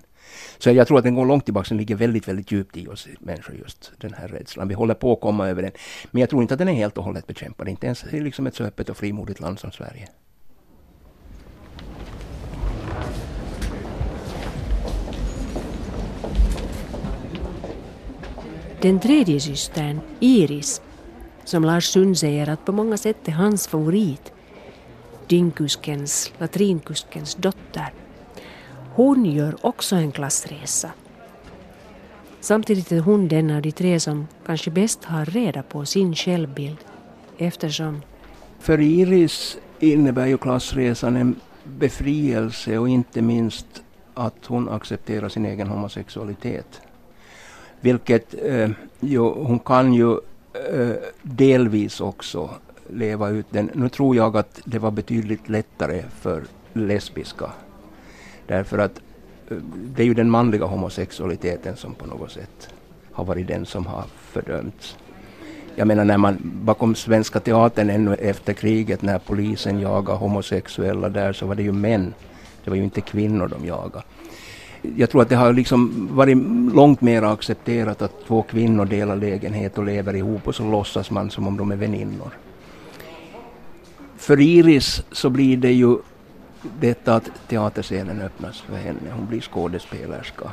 Så 0.59 0.71
jag 0.71 0.87
tror 0.87 0.99
att 0.99 1.05
den 1.05 1.15
går 1.15 1.27
långt 1.27 1.45
tillbaka, 1.45 1.69
den 1.69 1.79
ligger 1.79 1.95
väldigt, 1.95 2.29
väldigt 2.29 2.53
djupt 2.53 2.77
i 2.77 2.89
oss 2.89 3.09
människor 3.21 3.57
just 3.57 3.93
den 3.99 4.15
här 4.15 4.29
rädslan. 4.29 4.69
Vi 4.69 4.75
håller 4.75 4.95
på 4.95 5.13
att 5.13 5.21
komma 5.21 5.49
över 5.49 5.63
den. 5.63 5.73
Men 6.11 6.21
jag 6.21 6.31
tror 6.31 6.43
inte 6.43 6.55
att 6.55 6.59
den 6.59 6.69
är 6.69 6.73
helt 6.73 6.99
och 6.99 7.05
hållet 7.05 7.27
bekämpad, 7.27 7.69
inte 7.69 7.87
ens 7.87 8.05
i 8.05 8.21
liksom 8.21 8.47
ett 8.47 8.55
så 8.55 8.65
öppet 8.65 8.89
och 8.89 8.97
frimodigt 8.97 9.41
land 9.41 9.59
som 9.59 9.73
Sverige. 9.73 10.09
Den 18.83 19.01
tredje 19.01 19.41
systern, 19.41 20.01
Iris, 20.21 20.83
som 21.45 21.65
Lars 21.65 21.85
Sund 21.85 22.19
säger 22.19 22.49
att 22.49 22.65
på 22.65 22.73
många 22.73 22.97
sätt 22.97 23.29
är 23.29 23.33
hans 23.33 23.69
favorit, 23.69 24.33
dyngkuskens, 25.27 26.33
latrinkuskens 26.39 27.35
dotter, 27.35 27.93
hon 28.95 29.25
gör 29.27 29.67
också 29.67 29.97
en 29.97 30.13
klassresa. 30.13 30.91
Samtidigt 32.41 32.93
är 32.93 33.01
hon 33.01 33.29
den 33.29 33.51
av 33.51 33.63
de 33.63 33.73
tre 33.73 34.01
som 34.01 34.27
kanske 34.47 34.71
bäst 34.71 35.05
har 35.05 35.25
reda 35.25 35.63
på 35.63 35.85
sin 35.85 36.15
självbild 36.15 36.79
eftersom... 37.39 38.03
För 38.61 38.81
Iris 38.81 39.59
innebär 39.81 40.27
ju 40.27 40.39
klassresan 40.39 41.17
en 41.17 41.41
befrielse 41.65 42.79
och 42.79 42.89
inte 42.89 43.23
minst 43.23 43.67
att 44.15 44.47
hon 44.47 44.69
accepterar 44.69 45.29
sin 45.29 45.47
egen 45.47 45.67
homosexualitet. 45.67 46.81
Vilket 47.87 48.35
eh, 48.43 48.71
jo, 49.01 49.45
hon 49.47 49.59
kan 49.59 49.95
ju 49.95 50.13
eh, 50.73 50.97
delvis 51.23 52.01
också 52.01 52.51
leva 52.91 53.29
ut 53.29 53.47
den. 53.51 53.71
Nu 53.75 53.89
tror 53.89 54.17
jag 54.17 54.37
att 54.37 54.61
det 54.65 54.79
var 54.79 54.91
betydligt 54.91 55.49
lättare 55.49 56.03
för 56.21 56.45
lesbiska. 56.73 57.51
Därför 58.47 58.79
att 58.79 59.01
eh, 59.49 59.57
det 59.75 60.03
är 60.03 60.07
ju 60.07 60.15
den 60.15 60.31
manliga 60.31 60.65
homosexualiteten 60.65 61.77
som 61.77 61.95
på 61.95 62.07
något 62.07 62.31
sätt 62.31 62.69
har 63.13 63.25
varit 63.25 63.47
den 63.49 63.67
som 63.67 63.87
har 63.87 64.05
fördömts. 64.17 64.97
Jag 65.75 65.89
menar 65.89 66.05
när 66.05 66.19
man 66.19 66.39
bakom 66.43 66.95
Svenska 66.95 67.41
Teatern 67.41 67.91
ännu 67.91 68.15
efter 68.15 68.53
kriget 68.53 69.03
när 69.03 69.19
polisen 69.19 69.81
jagade 69.81 70.19
homosexuella 70.19 71.09
där 71.09 71.33
så 71.33 71.47
var 71.47 71.55
det 71.55 71.63
ju 71.63 71.73
män. 71.73 72.15
Det 72.65 72.71
var 72.71 72.77
ju 72.77 72.85
inte 72.85 73.01
kvinnor 73.01 73.49
de 73.49 73.67
jagade 73.67 74.03
jag 74.97 75.11
tror 75.11 75.23
att 75.23 75.29
det 75.29 75.37
har 75.37 75.53
liksom 75.53 76.09
varit 76.13 76.37
långt 76.75 77.01
mer 77.01 77.23
accepterat 77.23 78.03
att 78.03 78.27
två 78.27 78.43
kvinnor 78.43 78.85
delar 78.85 79.17
lägenhet 79.17 79.79
och 79.79 79.85
lever 79.85 80.17
ihop 80.17 80.49
och 80.49 80.55
så 80.55 80.71
låtsas 80.71 81.11
man 81.11 81.31
som 81.31 81.47
om 81.47 81.57
de 81.57 81.73
är 81.73 81.77
väninnor. 81.77 82.31
För 84.17 84.41
Iris 84.41 85.03
så 85.13 85.31
blir 85.31 85.57
det 85.57 85.73
ju 85.73 85.97
detta 86.81 87.15
att 87.15 87.31
teaterscenen 87.49 88.21
öppnas 88.21 88.61
för 88.61 88.77
henne. 88.77 89.11
Hon 89.13 89.27
blir 89.27 89.41
skådespelerska. 89.41 90.51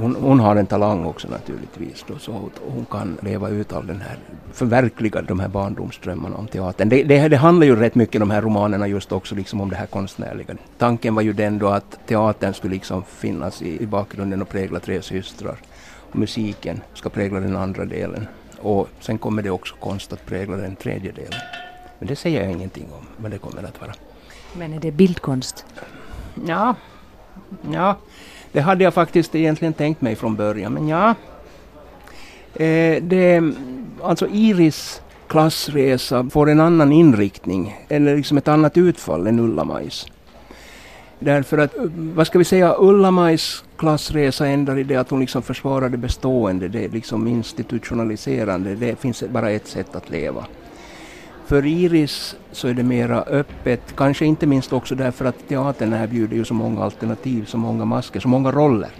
Hon, 0.00 0.16
hon, 0.16 0.40
har 0.40 0.56
en 0.56 0.66
talang 0.66 1.04
också 1.04 1.28
naturligtvis, 1.28 2.04
då, 2.08 2.18
så 2.18 2.50
hon 2.66 2.86
kan 2.90 3.18
leva 3.22 3.48
ut 3.48 3.72
all 3.72 3.86
den 3.86 4.00
här, 4.00 4.18
förverkliga 4.52 5.22
de 5.22 5.40
här 5.40 5.48
barndomsdrömmarna 5.48 6.36
om 6.36 6.46
teatern. 6.46 6.88
Det, 6.88 7.02
det, 7.02 7.28
det, 7.28 7.36
handlar 7.36 7.66
ju 7.66 7.76
rätt 7.76 7.94
mycket, 7.94 8.20
de 8.20 8.30
här 8.30 8.42
romanerna, 8.42 8.86
just 8.86 9.12
också 9.12 9.34
liksom 9.34 9.60
om 9.60 9.70
det 9.70 9.76
här 9.76 9.86
konstnärliga. 9.86 10.54
Tanken 10.78 11.14
var 11.14 11.22
ju 11.22 11.32
den 11.32 11.58
då 11.58 11.68
att 11.68 11.98
teatern 12.06 12.54
skulle 12.54 12.74
liksom 12.74 13.02
finnas 13.02 13.62
i, 13.62 13.82
i 13.82 13.86
bakgrunden 13.86 14.42
och 14.42 14.48
prägla 14.48 14.80
Tre 14.80 15.02
systrar. 15.02 15.56
Och 16.10 16.16
musiken 16.16 16.80
ska 16.94 17.08
prägla 17.08 17.40
den 17.40 17.56
andra 17.56 17.84
delen. 17.84 18.28
Och 18.60 18.88
sen 19.00 19.18
kommer 19.18 19.42
det 19.42 19.50
också 19.50 19.74
konst 19.80 20.12
att 20.12 20.26
prägla 20.26 20.56
den 20.56 20.76
tredje 20.76 21.12
delen. 21.12 21.40
Men 21.98 22.08
det 22.08 22.16
säger 22.16 22.42
jag 22.42 22.52
ingenting 22.52 22.86
om 22.92 23.06
vad 23.16 23.30
det 23.30 23.38
kommer 23.38 23.62
att 23.62 23.80
vara. 23.80 23.92
Men 24.58 24.72
är 24.72 24.80
det 24.80 24.92
bildkonst? 24.92 25.66
Ja, 26.46 26.74
ja 27.72 27.96
det 28.52 28.60
hade 28.60 28.84
jag 28.84 28.94
faktiskt 28.94 29.34
egentligen 29.34 29.72
tänkt 29.72 30.00
mig 30.00 30.16
från 30.16 30.36
början, 30.36 30.72
men 30.72 30.88
ja. 30.88 31.14
Eh, 32.54 33.02
det, 33.02 33.52
alltså 34.02 34.28
Iris 34.28 35.02
klassresa 35.28 36.30
får 36.30 36.50
en 36.50 36.60
annan 36.60 36.92
inriktning, 36.92 37.76
eller 37.88 38.16
liksom 38.16 38.38
ett 38.38 38.48
annat 38.48 38.76
utfall 38.76 39.26
än 39.26 39.38
Ulla-Majs. 39.38 40.06
Därför 41.18 41.58
att, 41.58 41.74
vad 41.94 42.26
ska 42.26 42.38
vi 42.38 42.44
säga, 42.44 42.74
Ulla-Majs 42.78 43.64
klassresa 43.76 44.46
ändrar 44.46 44.78
i 44.78 44.82
det 44.82 44.96
att 44.96 45.10
hon 45.10 45.20
liksom 45.20 45.42
försvarar 45.42 45.88
det 45.88 45.96
bestående, 45.96 46.68
det 46.68 46.88
liksom 46.88 47.26
institutionaliserande, 47.26 48.74
det 48.74 49.00
finns 49.00 49.24
bara 49.28 49.50
ett 49.50 49.66
sätt 49.66 49.96
att 49.96 50.10
leva. 50.10 50.44
För 51.48 51.66
Iris 51.66 52.36
så 52.52 52.68
är 52.68 52.74
det 52.74 52.82
mera 52.82 53.22
öppet, 53.22 53.80
kanske 53.96 54.26
inte 54.26 54.46
minst 54.46 54.72
också 54.72 54.94
därför 54.94 55.24
att 55.24 55.48
teatern 55.48 55.92
erbjuder 55.92 56.36
ju 56.36 56.44
så 56.44 56.54
många 56.54 56.82
alternativ, 56.84 57.44
så 57.44 57.58
många 57.58 57.84
masker, 57.84 58.20
så 58.20 58.28
många 58.28 58.52
roller. 58.52 58.90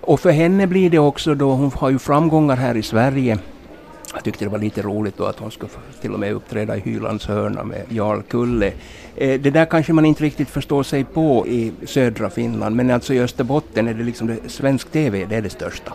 Och 0.00 0.20
för 0.20 0.30
henne 0.30 0.66
blir 0.66 0.90
det 0.90 0.98
också 0.98 1.34
då, 1.34 1.50
hon 1.50 1.70
har 1.70 1.90
ju 1.90 1.98
framgångar 1.98 2.56
här 2.56 2.76
i 2.76 2.82
Sverige. 2.82 3.38
Jag 4.14 4.24
tyckte 4.24 4.44
det 4.44 4.48
var 4.48 4.58
lite 4.58 4.82
roligt 4.82 5.16
då 5.16 5.24
att 5.24 5.38
hon 5.38 5.50
skulle 5.50 5.70
till 6.00 6.12
och 6.12 6.20
med 6.20 6.32
uppträda 6.32 6.76
i 6.76 6.80
Hylands 6.80 7.26
hörna 7.26 7.64
med 7.64 7.84
Jarl 7.88 8.22
Kulle. 8.22 8.72
Eh, 9.16 9.40
det 9.40 9.50
där 9.50 9.64
kanske 9.64 9.92
man 9.92 10.04
inte 10.04 10.24
riktigt 10.24 10.50
förstår 10.50 10.82
sig 10.82 11.04
på 11.04 11.46
i 11.46 11.72
södra 11.86 12.30
Finland, 12.30 12.76
men 12.76 12.90
alltså 12.90 13.14
i 13.14 13.20
Österbotten 13.20 13.88
är 13.88 13.94
det 13.94 14.04
liksom 14.04 14.26
det, 14.26 14.38
svensk 14.46 14.92
TV, 14.92 15.26
det 15.28 15.36
är 15.36 15.42
det 15.42 15.50
största. 15.50 15.92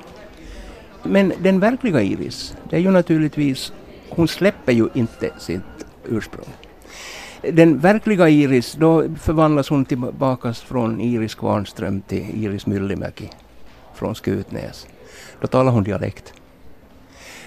Men 1.04 1.34
den 1.40 1.60
verkliga 1.60 2.02
Iris, 2.02 2.56
det 2.70 2.76
är 2.76 2.80
ju 2.80 2.92
naturligtvis 2.92 3.74
hon 4.10 4.28
släpper 4.28 4.72
ju 4.72 4.90
inte 4.94 5.32
sitt 5.40 5.86
ursprung. 6.06 6.48
Den 7.42 7.80
verkliga 7.80 8.30
Iris, 8.30 8.74
då 8.74 9.16
förvandlas 9.16 9.70
hon 9.70 9.86
tillbaka 9.86 10.54
från 10.54 11.02
Iris 11.02 11.36
Kvarnström 11.36 12.02
till 12.02 12.46
Iris 12.46 12.66
Myllymäki 12.66 13.30
från 13.96 14.16
Skutnäs. 14.16 14.88
Då 15.42 15.48
talar 15.48 15.72
hon 15.72 15.84
dialekt. 15.84 16.34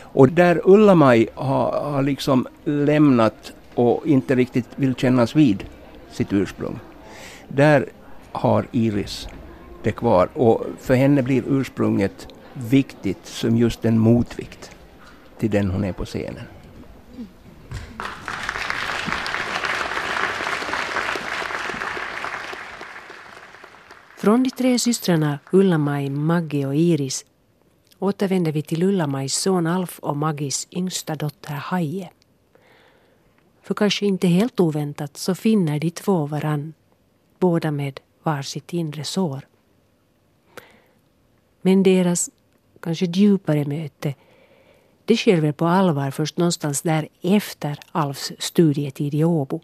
Och 0.03 0.29
där 0.29 0.61
Ulla-Maj 0.65 1.29
har, 1.35 1.73
har 1.73 2.03
liksom 2.03 2.47
lämnat 2.65 3.53
och 3.75 4.07
inte 4.07 4.35
riktigt 4.35 4.67
vill 4.77 4.95
kännas 4.95 5.37
vid 5.37 5.65
sitt 6.13 6.33
ursprung. 6.33 6.79
Där 7.49 7.87
har 8.33 8.67
Iris 8.73 9.29
det 9.83 9.93
kvar 9.93 10.29
och 10.35 10.67
för 10.79 10.95
henne 10.95 11.23
blir 11.23 11.43
ursprunget 11.47 12.29
viktigt 12.53 13.27
som 13.27 13.57
just 13.57 13.85
en 13.85 13.99
motvikt 13.99 14.71
till 15.41 15.51
den 15.51 15.71
hon 15.71 15.85
är 15.85 15.93
på 15.93 16.05
scenen. 16.05 16.45
Från 24.17 24.43
de 24.43 24.51
tre 24.51 24.79
systrarna 24.79 25.39
Ulla-Maj, 25.53 26.11
Maggie 26.11 26.67
och 26.67 26.77
Iris 26.77 27.25
återvänder 27.99 28.53
vi 28.53 28.63
till 28.63 28.83
Ulla-Majs 28.83 29.35
son 29.35 29.67
Alf 29.67 29.99
och 29.99 30.17
Maggis 30.17 30.69
yngsta 30.71 31.15
dotter 31.15 31.55
Haje. 31.55 32.11
För 33.63 33.75
kanske 33.75 34.07
inte 34.07 34.29
helt 34.29 34.61
oväntat 34.61 35.17
så 35.17 35.35
finner 35.35 35.79
de 35.79 35.91
två 35.91 36.27
varann, 36.27 36.75
båda 37.39 37.71
med 37.71 38.01
var 38.23 38.43
sitt 38.43 38.73
inre 38.73 39.05
sår. 39.05 39.47
Men 41.63 41.83
deras 41.83 42.31
kanske 42.81 43.07
djupare 43.07 43.65
möte 43.65 44.15
det 45.11 45.17
sker 45.17 45.41
väl 45.41 45.53
på 45.53 45.67
allvar 45.67 46.11
först 46.11 46.37
någonstans 46.37 46.83
där 46.83 47.09
efter 47.23 47.79
Alfs 47.93 48.33
studietid 48.39 49.15
i 49.15 49.25
Åbo. 49.25 49.61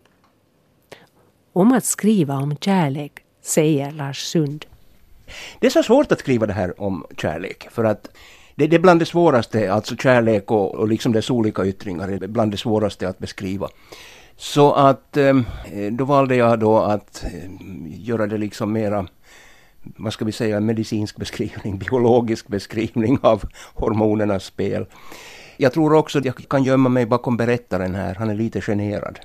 Om 1.52 1.72
att 1.72 1.84
skriva 1.84 2.34
om 2.36 2.56
kärlek 2.56 3.12
säger 3.42 3.90
Lars 3.90 4.18
Sund. 4.18 4.64
Det 5.60 5.66
är 5.66 5.70
så 5.70 5.82
svårt 5.82 6.12
att 6.12 6.20
skriva 6.20 6.46
det 6.46 6.52
här 6.52 6.80
om 6.80 7.06
kärlek 7.16 7.68
för 7.70 7.84
att 7.84 8.08
det, 8.54 8.66
det 8.66 8.76
är 8.76 8.80
bland 8.80 9.00
det 9.00 9.06
svåraste, 9.06 9.72
alltså 9.72 9.96
kärlek 9.96 10.50
och, 10.50 10.74
och 10.74 10.88
liksom 10.88 11.12
dess 11.12 11.30
olika 11.30 11.66
yttringar, 11.66 12.08
är 12.08 12.26
bland 12.26 12.50
det 12.50 12.56
svåraste 12.56 13.08
att 13.08 13.18
beskriva. 13.18 13.68
Så 14.36 14.72
att 14.72 15.16
ehm, 15.16 15.44
då 15.90 16.04
valde 16.04 16.36
jag 16.36 16.58
då 16.58 16.78
att 16.78 17.24
ehm, 17.24 17.86
göra 17.86 18.26
det 18.26 18.38
liksom 18.38 18.72
mera 18.72 19.06
vad 19.96 20.12
ska 20.12 20.24
vi 20.24 20.32
säga, 20.32 20.60
medicinsk 20.60 21.16
beskrivning, 21.16 21.78
biologisk 21.90 22.48
beskrivning 22.48 23.18
av 23.22 23.44
hormonernas 23.74 24.44
spel. 24.44 24.86
Jag 25.56 25.72
tror 25.72 25.92
också 25.92 26.18
att 26.18 26.24
jag 26.24 26.48
kan 26.48 26.64
gömma 26.64 26.88
mig 26.88 27.06
bakom 27.06 27.36
berättaren 27.36 27.94
här, 27.94 28.14
han 28.14 28.30
är 28.30 28.34
lite 28.34 28.60
generad. 28.60 29.18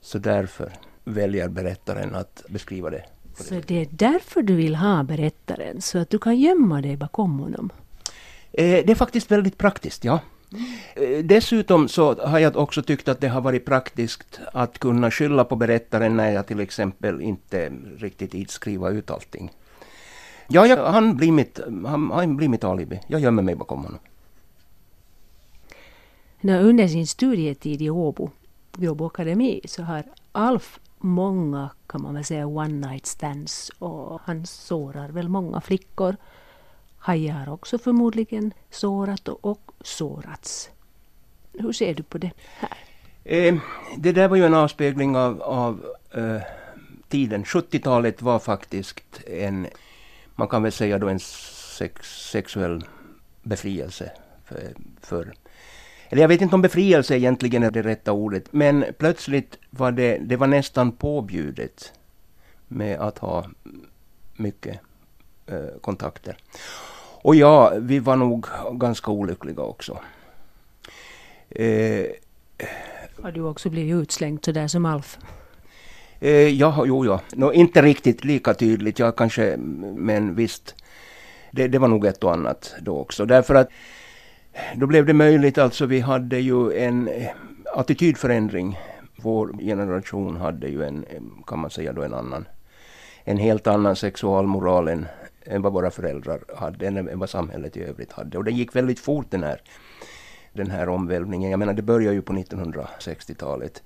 Så 0.00 0.18
därför 0.18 0.72
väljer 1.04 1.48
berättaren 1.48 2.14
att 2.14 2.42
beskriva 2.48 2.90
det. 2.90 3.04
Så 3.36 3.60
det 3.66 3.80
är 3.80 3.88
därför 3.90 4.42
du 4.42 4.54
vill 4.54 4.74
ha 4.74 5.02
berättaren, 5.02 5.80
så 5.80 5.98
att 5.98 6.10
du 6.10 6.18
kan 6.18 6.36
gömma 6.36 6.80
dig 6.80 6.96
bakom 6.96 7.38
honom? 7.38 7.70
Eh, 8.52 8.84
det 8.86 8.90
är 8.90 8.94
faktiskt 8.94 9.30
väldigt 9.30 9.58
praktiskt, 9.58 10.04
ja. 10.04 10.20
Eh, 10.94 11.24
dessutom 11.24 11.88
så 11.88 12.14
har 12.14 12.38
jag 12.38 12.56
också 12.56 12.82
tyckt 12.82 13.08
att 13.08 13.20
det 13.20 13.28
har 13.28 13.40
varit 13.40 13.64
praktiskt 13.64 14.40
att 14.52 14.78
kunna 14.78 15.10
skylla 15.10 15.44
på 15.44 15.56
berättaren 15.56 16.16
när 16.16 16.30
jag 16.30 16.46
till 16.46 16.60
exempel 16.60 17.20
inte 17.20 17.72
riktigt 17.98 18.50
skriva 18.50 18.90
ut 18.90 19.10
allting. 19.10 19.52
Ja, 20.48 20.66
ja 20.66 20.90
han, 20.90 21.16
blir 21.16 21.32
mitt, 21.32 21.60
han, 21.86 22.10
han 22.10 22.36
blir 22.36 22.48
mitt 22.48 22.64
alibi. 22.64 23.00
Jag 23.06 23.20
gömmer 23.20 23.42
mig 23.42 23.54
bakom 23.54 23.84
honom 23.84 24.00
under 26.52 26.88
sin 26.88 27.06
studietid 27.06 27.82
i 27.82 27.90
Åbo, 27.90 28.30
Åbo 28.78 29.06
Akademi, 29.06 29.60
så 29.64 29.82
har 29.82 30.02
Alf 30.32 30.80
många, 30.98 31.70
kan 31.86 32.02
man 32.02 32.14
väl 32.14 32.24
säga, 32.24 32.46
one 32.46 32.88
night 32.88 33.06
stands 33.06 33.70
och 33.78 34.20
han 34.24 34.46
sårar 34.46 35.08
väl 35.08 35.28
många 35.28 35.60
flickor. 35.60 36.16
Haje 36.98 37.32
har 37.32 37.52
också 37.52 37.78
förmodligen 37.78 38.52
sårat 38.70 39.28
och 39.28 39.72
sårats. 39.80 40.70
Hur 41.52 41.72
ser 41.72 41.94
du 41.94 42.02
på 42.02 42.18
det 42.18 42.30
här? 42.58 42.78
Eh, 43.24 43.54
det 43.96 44.12
där 44.12 44.28
var 44.28 44.36
ju 44.36 44.44
en 44.44 44.54
avspegling 44.54 45.16
av, 45.16 45.42
av 45.42 45.84
eh, 46.10 46.42
tiden. 47.08 47.44
70-talet 47.44 48.22
var 48.22 48.38
faktiskt 48.38 49.20
en, 49.26 49.66
man 50.34 50.48
kan 50.48 50.62
väl 50.62 50.72
säga 50.72 50.98
då 50.98 51.08
en 51.08 51.20
sex, 51.20 52.30
sexuell 52.30 52.84
befrielse 53.42 54.12
för, 54.44 54.74
för 55.00 55.34
eller 56.14 56.22
jag 56.22 56.28
vet 56.28 56.40
inte 56.40 56.54
om 56.54 56.62
befrielse 56.62 57.16
egentligen 57.16 57.62
är 57.62 57.70
det 57.70 57.82
rätta 57.82 58.12
ordet, 58.12 58.52
men 58.52 58.84
plötsligt 58.98 59.58
var 59.70 59.92
det, 59.92 60.18
det 60.18 60.36
var 60.36 60.46
nästan 60.46 60.92
påbjudet 60.92 61.92
med 62.68 63.00
att 63.00 63.18
ha 63.18 63.46
mycket 64.36 64.80
eh, 65.46 65.80
kontakter. 65.80 66.36
Och 67.22 67.34
ja, 67.34 67.72
vi 67.78 67.98
var 67.98 68.16
nog 68.16 68.46
ganska 68.72 69.10
olyckliga 69.10 69.62
också. 69.62 69.98
Eh, 71.50 72.06
har 73.22 73.32
du 73.32 73.42
också 73.42 73.70
blivit 73.70 73.94
utslängd 73.94 74.44
sådär 74.44 74.68
som 74.68 74.86
Alf? 74.86 75.18
Eh, 76.20 76.48
ja, 76.48 76.84
jo, 76.86 77.06
ja. 77.06 77.20
No, 77.32 77.52
inte 77.52 77.82
riktigt 77.82 78.24
lika 78.24 78.54
tydligt, 78.54 78.98
jag 78.98 79.16
kanske, 79.16 79.56
men 79.96 80.34
visst. 80.34 80.74
Det, 81.50 81.68
det 81.68 81.78
var 81.78 81.88
nog 81.88 82.06
ett 82.06 82.24
och 82.24 82.32
annat 82.32 82.74
då 82.80 82.98
också. 82.98 83.26
Därför 83.26 83.54
att 83.54 83.68
då 84.76 84.86
blev 84.86 85.06
det 85.06 85.12
möjligt, 85.12 85.58
alltså 85.58 85.86
vi 85.86 86.00
hade 86.00 86.38
ju 86.38 86.72
en 86.72 87.08
eh, 87.08 87.28
attitydförändring. 87.74 88.78
Vår 89.16 89.52
generation 89.58 90.36
hade 90.36 90.68
ju 90.68 90.84
en, 90.84 91.04
eh, 91.04 91.20
kan 91.46 91.58
man 91.58 91.70
säga 91.70 91.92
då 91.92 92.02
en 92.02 92.14
annan, 92.14 92.48
en 93.24 93.36
helt 93.36 93.66
annan 93.66 93.96
sexualmoral 93.96 94.88
än, 94.88 95.06
än 95.44 95.62
vad 95.62 95.72
våra 95.72 95.90
föräldrar 95.90 96.40
hade, 96.56 96.86
än 96.86 97.18
vad 97.18 97.30
samhället 97.30 97.76
i 97.76 97.82
övrigt 97.82 98.12
hade. 98.12 98.38
Och 98.38 98.44
det 98.44 98.50
gick 98.50 98.76
väldigt 98.76 99.00
fort 99.00 99.30
den 99.30 99.42
här, 99.42 99.60
den 100.54 100.70
här 100.70 100.88
omvälvningen. 100.88 101.50
Jag 101.50 101.58
menar 101.58 101.72
det 101.72 101.82
började 101.82 102.14
ju 102.14 102.22
på 102.22 102.32
1960-talet 102.32 103.82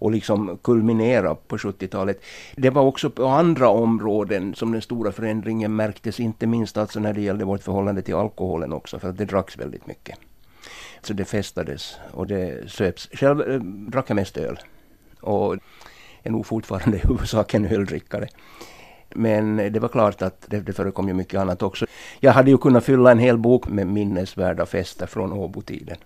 och 0.00 0.10
liksom 0.10 0.58
kulminera 0.62 1.34
på 1.34 1.56
70-talet. 1.56 2.22
Det 2.56 2.70
var 2.70 2.82
också 2.82 3.10
på 3.10 3.26
andra 3.26 3.68
områden 3.68 4.54
som 4.54 4.72
den 4.72 4.82
stora 4.82 5.12
förändringen 5.12 5.76
märktes, 5.76 6.20
inte 6.20 6.46
minst 6.46 6.76
alltså 6.76 7.00
när 7.00 7.12
det 7.12 7.20
gällde 7.20 7.44
vårt 7.44 7.62
förhållande 7.62 8.02
till 8.02 8.14
alkoholen 8.14 8.72
också, 8.72 8.98
för 8.98 9.08
att 9.08 9.18
det 9.18 9.24
dracks 9.24 9.58
väldigt 9.58 9.86
mycket. 9.86 10.18
Så 11.02 11.12
det 11.12 11.24
festades 11.24 11.96
och 12.10 12.26
det 12.26 12.70
söps. 12.70 13.08
Själv 13.12 13.40
äh, 13.40 13.60
drack 13.62 14.10
jag 14.10 14.14
mest 14.14 14.36
öl 14.36 14.58
och 15.20 15.56
är 16.22 16.30
nog 16.30 16.46
fortfarande 16.46 16.96
i 16.96 17.00
huvudsak 17.00 17.54
en 17.54 17.66
öldrickare. 17.72 18.28
Men 19.14 19.56
det 19.56 19.80
var 19.80 19.88
klart 19.88 20.22
att 20.22 20.44
det, 20.48 20.60
det 20.60 20.72
förekom 20.72 21.08
ju 21.08 21.14
mycket 21.14 21.40
annat 21.40 21.62
också. 21.62 21.86
Jag 22.20 22.32
hade 22.32 22.50
ju 22.50 22.58
kunnat 22.58 22.84
fylla 22.84 23.10
en 23.10 23.18
hel 23.18 23.38
bok 23.38 23.68
med 23.68 23.86
minnesvärda 23.86 24.66
fester 24.66 25.06
från 25.06 25.32
Åbo-tiden. 25.32 25.96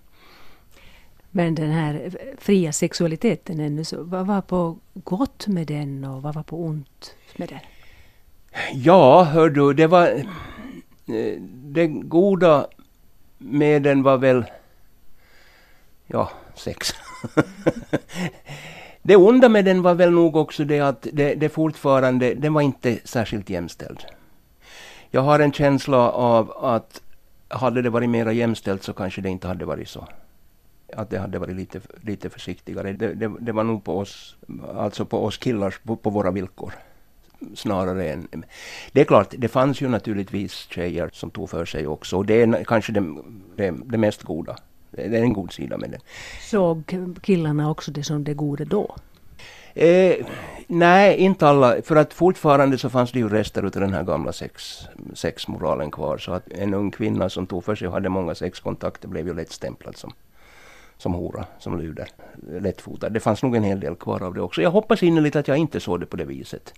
Men 1.31 1.55
den 1.55 1.71
här 1.71 2.11
fria 2.37 2.71
sexualiteten 2.71 3.59
ännu, 3.59 3.83
så 3.83 4.03
vad 4.03 4.27
var 4.27 4.41
på 4.41 4.77
gott 4.93 5.47
med 5.47 5.67
den 5.67 6.03
och 6.03 6.21
vad 6.21 6.35
var 6.35 6.43
på 6.43 6.63
ont 6.65 7.15
med 7.35 7.49
den? 7.49 7.59
Ja, 8.73 9.23
hör 9.23 9.49
du, 9.49 9.73
det 9.73 9.87
var... 9.87 10.07
Eh, 10.07 11.41
det 11.51 11.87
goda 11.87 12.67
med 13.37 13.81
den 13.81 14.03
var 14.03 14.17
väl... 14.17 14.45
Ja, 16.07 16.31
sex. 16.55 16.93
det 19.07 19.15
onda 19.15 19.49
med 19.49 19.65
den 19.65 19.81
var 19.81 19.93
väl 19.93 20.11
nog 20.11 20.35
också 20.35 20.65
det 20.65 20.79
att 20.79 21.07
det, 21.13 21.35
det 21.35 21.49
fortfarande, 21.49 22.33
den 22.33 22.53
var 22.53 22.61
inte 22.61 22.99
särskilt 23.03 23.49
jämställd. 23.49 24.05
Jag 25.11 25.21
har 25.21 25.39
en 25.39 25.51
känsla 25.51 26.11
av 26.11 26.51
att 26.51 27.01
hade 27.47 27.81
det 27.81 27.89
varit 27.89 28.09
mera 28.09 28.31
jämställt 28.31 28.83
så 28.83 28.93
kanske 28.93 29.21
det 29.21 29.29
inte 29.29 29.47
hade 29.47 29.65
varit 29.65 29.89
så 29.89 30.07
att 30.93 31.09
det 31.09 31.19
hade 31.19 31.39
varit 31.39 31.55
lite, 31.55 31.81
lite 32.01 32.29
försiktigare. 32.29 32.93
Det, 32.93 33.13
det, 33.13 33.31
det 33.39 33.51
var 33.51 33.63
nog 33.63 33.83
på 33.83 33.97
oss, 33.97 34.35
alltså 34.75 35.05
på 35.05 35.25
oss 35.25 35.37
killar, 35.37 35.75
på, 35.83 35.95
på, 35.95 36.09
våra 36.09 36.31
villkor. 36.31 36.73
Snarare 37.55 38.09
än... 38.09 38.45
Det 38.91 39.01
är 39.01 39.05
klart, 39.05 39.33
det 39.37 39.47
fanns 39.47 39.81
ju 39.81 39.89
naturligtvis 39.89 40.53
tjejer 40.53 41.09
som 41.13 41.31
tog 41.31 41.49
för 41.49 41.65
sig 41.65 41.87
också. 41.87 42.17
Och 42.17 42.25
det 42.25 42.41
är 42.41 42.63
kanske 42.63 42.91
det, 42.91 43.15
det, 43.55 43.73
det 43.85 43.97
mest 43.97 44.23
goda. 44.23 44.55
Det 44.95 45.17
är 45.17 45.21
en 45.21 45.33
god 45.33 45.53
sida 45.53 45.77
med 45.77 45.91
det. 45.91 45.99
Såg 46.41 46.97
killarna 47.21 47.71
också 47.71 47.91
det 47.91 48.03
som 48.03 48.23
det 48.23 48.33
goda 48.33 48.65
då? 48.65 48.95
Eh, 49.73 50.25
nej, 50.67 51.17
inte 51.17 51.47
alla. 51.47 51.81
För 51.81 51.95
att 51.95 52.13
fortfarande 52.13 52.77
så 52.77 52.89
fanns 52.89 53.11
det 53.11 53.19
ju 53.19 53.29
rester 53.29 53.63
av 53.63 53.71
den 53.71 53.93
här 53.93 54.03
gamla 54.03 54.33
sex, 54.33 54.81
sexmoralen 55.13 55.91
kvar. 55.91 56.17
Så 56.17 56.31
att 56.31 56.51
en 56.51 56.73
ung 56.73 56.91
kvinna 56.91 57.29
som 57.29 57.47
tog 57.47 57.63
för 57.63 57.75
sig 57.75 57.87
och 57.87 57.93
hade 57.93 58.09
många 58.09 58.35
sexkontakter 58.35 59.07
blev 59.07 59.27
ju 59.27 59.33
lätt 59.33 59.51
stämplad 59.51 59.97
som 59.97 60.13
som 60.97 61.13
hora, 61.13 61.45
som 61.59 61.79
luder, 61.79 62.07
lättfotad. 62.59 63.09
Det 63.09 63.19
fanns 63.19 63.43
nog 63.43 63.55
en 63.55 63.63
hel 63.63 63.79
del 63.79 63.95
kvar 63.95 64.23
av 64.23 64.33
det 64.33 64.41
också. 64.41 64.61
Jag 64.61 64.71
hoppas 64.71 65.03
innerligt 65.03 65.35
att 65.35 65.47
jag 65.47 65.57
inte 65.57 65.79
såg 65.79 65.99
det 65.99 66.05
på 66.05 66.17
det 66.17 66.25
viset. 66.25 66.73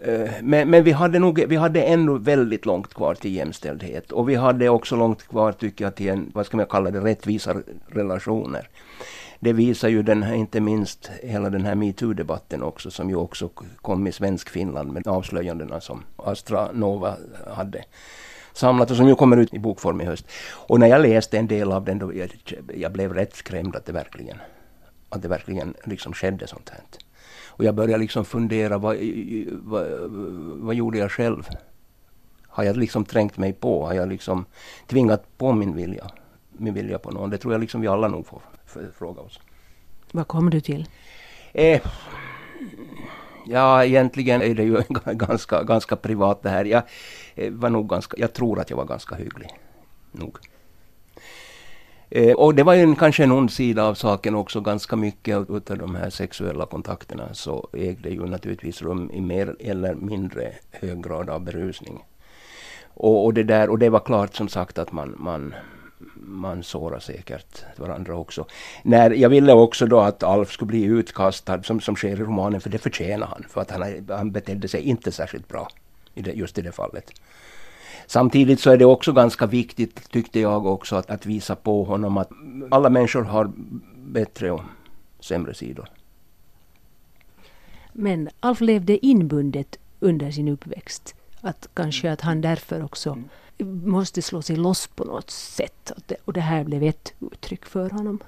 Eh, 0.00 0.30
men, 0.42 0.70
men, 0.70 0.84
vi 0.84 0.92
hade 0.92 1.18
nog, 1.18 1.44
vi 1.48 1.56
hade 1.56 1.82
ändå 1.82 2.14
väldigt 2.18 2.66
långt 2.66 2.94
kvar 2.94 3.14
till 3.14 3.34
jämställdhet 3.34 4.12
och 4.12 4.28
vi 4.28 4.34
hade 4.34 4.68
också 4.68 4.96
långt 4.96 5.28
kvar 5.28 5.52
tycker 5.52 5.84
jag 5.84 5.94
till 5.94 6.08
en, 6.08 6.30
vad 6.34 6.46
ska 6.46 6.56
man 6.56 6.66
kalla 6.66 6.90
det, 6.90 7.00
rättvisa 7.00 7.62
relationer. 7.86 8.68
Det 9.40 9.52
visar 9.52 9.88
ju 9.88 10.02
den 10.02 10.22
här, 10.22 10.34
inte 10.34 10.60
minst 10.60 11.10
hela 11.22 11.50
den 11.50 11.64
här 11.64 11.74
metoo-debatten 11.74 12.62
också 12.62 12.90
som 12.90 13.10
ju 13.10 13.16
också 13.16 13.48
kom 13.76 14.06
i 14.06 14.12
svensk 14.12 14.48
Finland 14.48 14.92
med 14.92 15.06
avslöjandena 15.06 15.80
som 15.80 16.02
Astra 16.16 16.72
Nova 16.72 17.16
hade 17.46 17.84
samlat 18.52 18.90
och 18.90 18.96
som 18.96 19.08
ju 19.08 19.14
kommer 19.14 19.36
ut 19.36 19.54
i 19.54 19.58
bokform 19.58 20.00
i 20.00 20.04
höst. 20.04 20.26
Och 20.52 20.80
när 20.80 20.86
jag 20.86 21.02
läste 21.02 21.38
en 21.38 21.46
del 21.46 21.72
av 21.72 21.84
den 21.84 21.98
då 21.98 22.14
jag, 22.14 22.30
jag 22.74 22.92
blev 22.92 23.14
rätt 23.14 23.36
skrämd 23.36 23.76
att 23.76 23.86
det 23.86 23.92
verkligen, 23.92 24.36
att 25.08 25.22
det 25.22 25.28
verkligen 25.28 25.74
liksom 25.84 26.12
skedde 26.12 26.46
sånt 26.46 26.68
här. 26.68 26.80
Och 27.56 27.64
jag 27.64 27.74
började 27.74 27.98
liksom 27.98 28.24
fundera, 28.24 28.78
vad, 28.78 28.96
vad, 29.52 29.86
vad 30.60 30.74
gjorde 30.74 30.98
jag 30.98 31.12
själv? 31.12 31.48
Har 32.42 32.64
jag 32.64 32.76
liksom 32.76 33.04
trängt 33.04 33.36
mig 33.38 33.52
på? 33.52 33.86
Har 33.86 33.94
jag 33.94 34.08
liksom 34.08 34.44
tvingat 34.86 35.38
på 35.38 35.52
min 35.52 35.76
vilja? 35.76 36.06
Min 36.52 36.74
vilja 36.74 36.98
på 36.98 37.10
någon? 37.10 37.30
Det 37.30 37.38
tror 37.38 37.54
jag 37.54 37.60
liksom 37.60 37.80
vi 37.80 37.86
alla 37.86 38.08
nog 38.08 38.26
får 38.26 38.42
fråga 38.98 39.20
oss. 39.20 39.40
Vad 40.12 40.28
kommer 40.28 40.50
du 40.50 40.60
till? 40.60 40.88
Eh, 41.52 41.80
Ja, 43.48 43.84
egentligen 43.84 44.42
är 44.42 44.54
det 44.54 44.62
ju 44.62 44.82
ganska, 45.12 45.62
ganska 45.62 45.96
privat 45.96 46.42
det 46.42 46.50
här. 46.50 46.64
Jag, 46.64 46.82
eh, 47.34 47.52
var 47.52 47.70
nog 47.70 47.88
ganska, 47.88 48.16
jag 48.20 48.32
tror 48.32 48.60
att 48.60 48.70
jag 48.70 48.76
var 48.76 48.84
ganska 48.84 49.14
hygglig. 49.14 49.48
Nog. 50.12 50.38
Eh, 52.10 52.32
och 52.32 52.54
det 52.54 52.62
var 52.62 52.74
ju 52.74 52.82
en, 52.82 52.96
kanske 52.96 53.22
en 53.22 53.32
ond 53.32 53.52
sida 53.52 53.84
av 53.84 53.94
saken 53.94 54.34
också. 54.34 54.60
Ganska 54.60 54.96
mycket 54.96 55.36
av 55.36 55.78
de 55.78 55.94
här 55.94 56.10
sexuella 56.10 56.66
kontakterna 56.66 57.34
så 57.34 57.68
ägde 57.72 58.10
ju 58.10 58.26
naturligtvis 58.26 58.82
rum 58.82 59.10
i 59.14 59.20
mer 59.20 59.56
eller 59.60 59.94
mindre 59.94 60.52
hög 60.70 61.04
grad 61.04 61.30
av 61.30 61.40
berusning. 61.40 62.04
Och, 62.94 63.24
och, 63.24 63.34
det, 63.34 63.42
där, 63.42 63.70
och 63.70 63.78
det 63.78 63.88
var 63.88 64.00
klart 64.00 64.34
som 64.34 64.48
sagt 64.48 64.78
att 64.78 64.92
man, 64.92 65.14
man 65.18 65.54
man 66.14 66.62
sårar 66.62 66.98
säkert 66.98 67.64
varandra 67.76 68.16
också. 68.16 68.46
När 68.82 69.10
jag 69.10 69.28
ville 69.28 69.52
också 69.52 69.86
då 69.86 70.00
att 70.00 70.22
Alf 70.22 70.50
skulle 70.50 70.66
bli 70.66 70.84
utkastad 70.84 71.62
som, 71.62 71.80
som 71.80 71.96
sker 71.96 72.08
i 72.08 72.24
romanen 72.24 72.60
för 72.60 72.70
det 72.70 72.78
förtjänar 72.78 73.26
han. 73.26 73.44
För 73.48 73.60
att 73.60 73.70
han, 73.70 74.08
han 74.08 74.30
betedde 74.30 74.68
sig 74.68 74.82
inte 74.82 75.12
särskilt 75.12 75.48
bra 75.48 75.68
i 76.14 76.22
det, 76.22 76.32
just 76.32 76.58
i 76.58 76.62
det 76.62 76.72
fallet. 76.72 77.10
Samtidigt 78.06 78.60
så 78.60 78.70
är 78.70 78.76
det 78.76 78.84
också 78.84 79.12
ganska 79.12 79.46
viktigt, 79.46 80.10
tyckte 80.10 80.40
jag 80.40 80.66
också, 80.66 80.96
att, 80.96 81.10
att 81.10 81.26
visa 81.26 81.56
på 81.56 81.84
honom 81.84 82.18
att 82.18 82.30
alla 82.70 82.90
människor 82.90 83.22
har 83.22 83.52
bättre 83.96 84.50
och 84.50 84.62
sämre 85.20 85.54
sidor. 85.54 85.88
Men 87.92 88.28
Alf 88.40 88.60
levde 88.60 89.06
inbundet 89.06 89.78
under 90.00 90.30
sin 90.30 90.48
uppväxt. 90.48 91.14
Att 91.40 91.68
kanske 91.74 92.12
att 92.12 92.20
han 92.20 92.40
därför 92.40 92.84
också 92.84 93.18
måste 93.84 94.22
slå 94.22 94.42
sig 94.42 94.56
loss 94.56 94.86
på 94.86 95.04
något 95.04 95.30
sätt. 95.30 95.92
Och 96.24 96.32
det 96.32 96.40
här 96.40 96.64
blev 96.64 96.82
ett 96.82 97.14
uttryck 97.32 97.64
för 97.66 97.90
honom. 97.90 98.18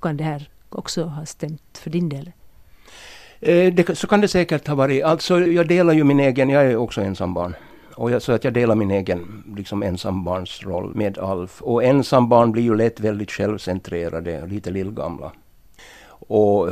Kan 0.00 0.16
det 0.16 0.24
här 0.24 0.50
också 0.68 1.04
ha 1.04 1.26
stämt 1.26 1.78
för 1.78 1.90
din 1.90 2.08
del? 2.08 2.32
Eh, 3.40 3.74
det, 3.74 3.98
så 3.98 4.06
kan 4.06 4.20
det 4.20 4.28
säkert 4.28 4.66
ha 4.66 4.74
varit. 4.74 5.04
Alltså 5.04 5.40
jag 5.40 5.68
delar 5.68 5.92
ju 5.92 6.04
min 6.04 6.20
egen, 6.20 6.50
jag 6.50 6.66
är 6.66 6.76
också 6.76 7.00
ensambarn. 7.00 7.54
Och 7.98 8.10
jag, 8.10 8.22
så 8.22 8.32
att 8.32 8.44
jag 8.44 8.52
delar 8.52 8.74
min 8.74 8.90
egen 8.90 9.44
liksom 9.56 9.82
ensambarnsroll 9.82 10.94
med 10.94 11.18
Alf. 11.18 11.62
Och 11.62 11.84
ensambarn 11.84 12.52
blir 12.52 12.62
ju 12.62 12.76
lätt 12.76 13.00
väldigt 13.00 13.30
självcentrerade 13.30 14.46
lite 14.46 14.70
lillgamla. 14.70 15.32
Och 16.08 16.70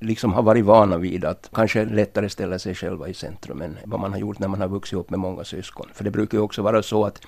liksom 0.00 0.32
har 0.32 0.42
varit 0.42 0.64
vana 0.64 0.98
vid 0.98 1.24
att 1.24 1.50
kanske 1.52 1.84
lättare 1.84 2.28
ställa 2.28 2.58
sig 2.58 2.74
själva 2.74 3.08
i 3.08 3.14
centrum 3.14 3.62
än 3.62 3.76
vad 3.84 4.00
man 4.00 4.12
har 4.12 4.18
gjort 4.18 4.38
när 4.38 4.48
man 4.48 4.60
har 4.60 4.68
vuxit 4.68 4.98
upp 4.98 5.10
med 5.10 5.18
många 5.18 5.44
syskon. 5.44 5.86
För 5.94 6.04
det 6.04 6.10
brukar 6.10 6.38
ju 6.38 6.44
också 6.44 6.62
vara 6.62 6.82
så 6.82 7.04
att 7.04 7.22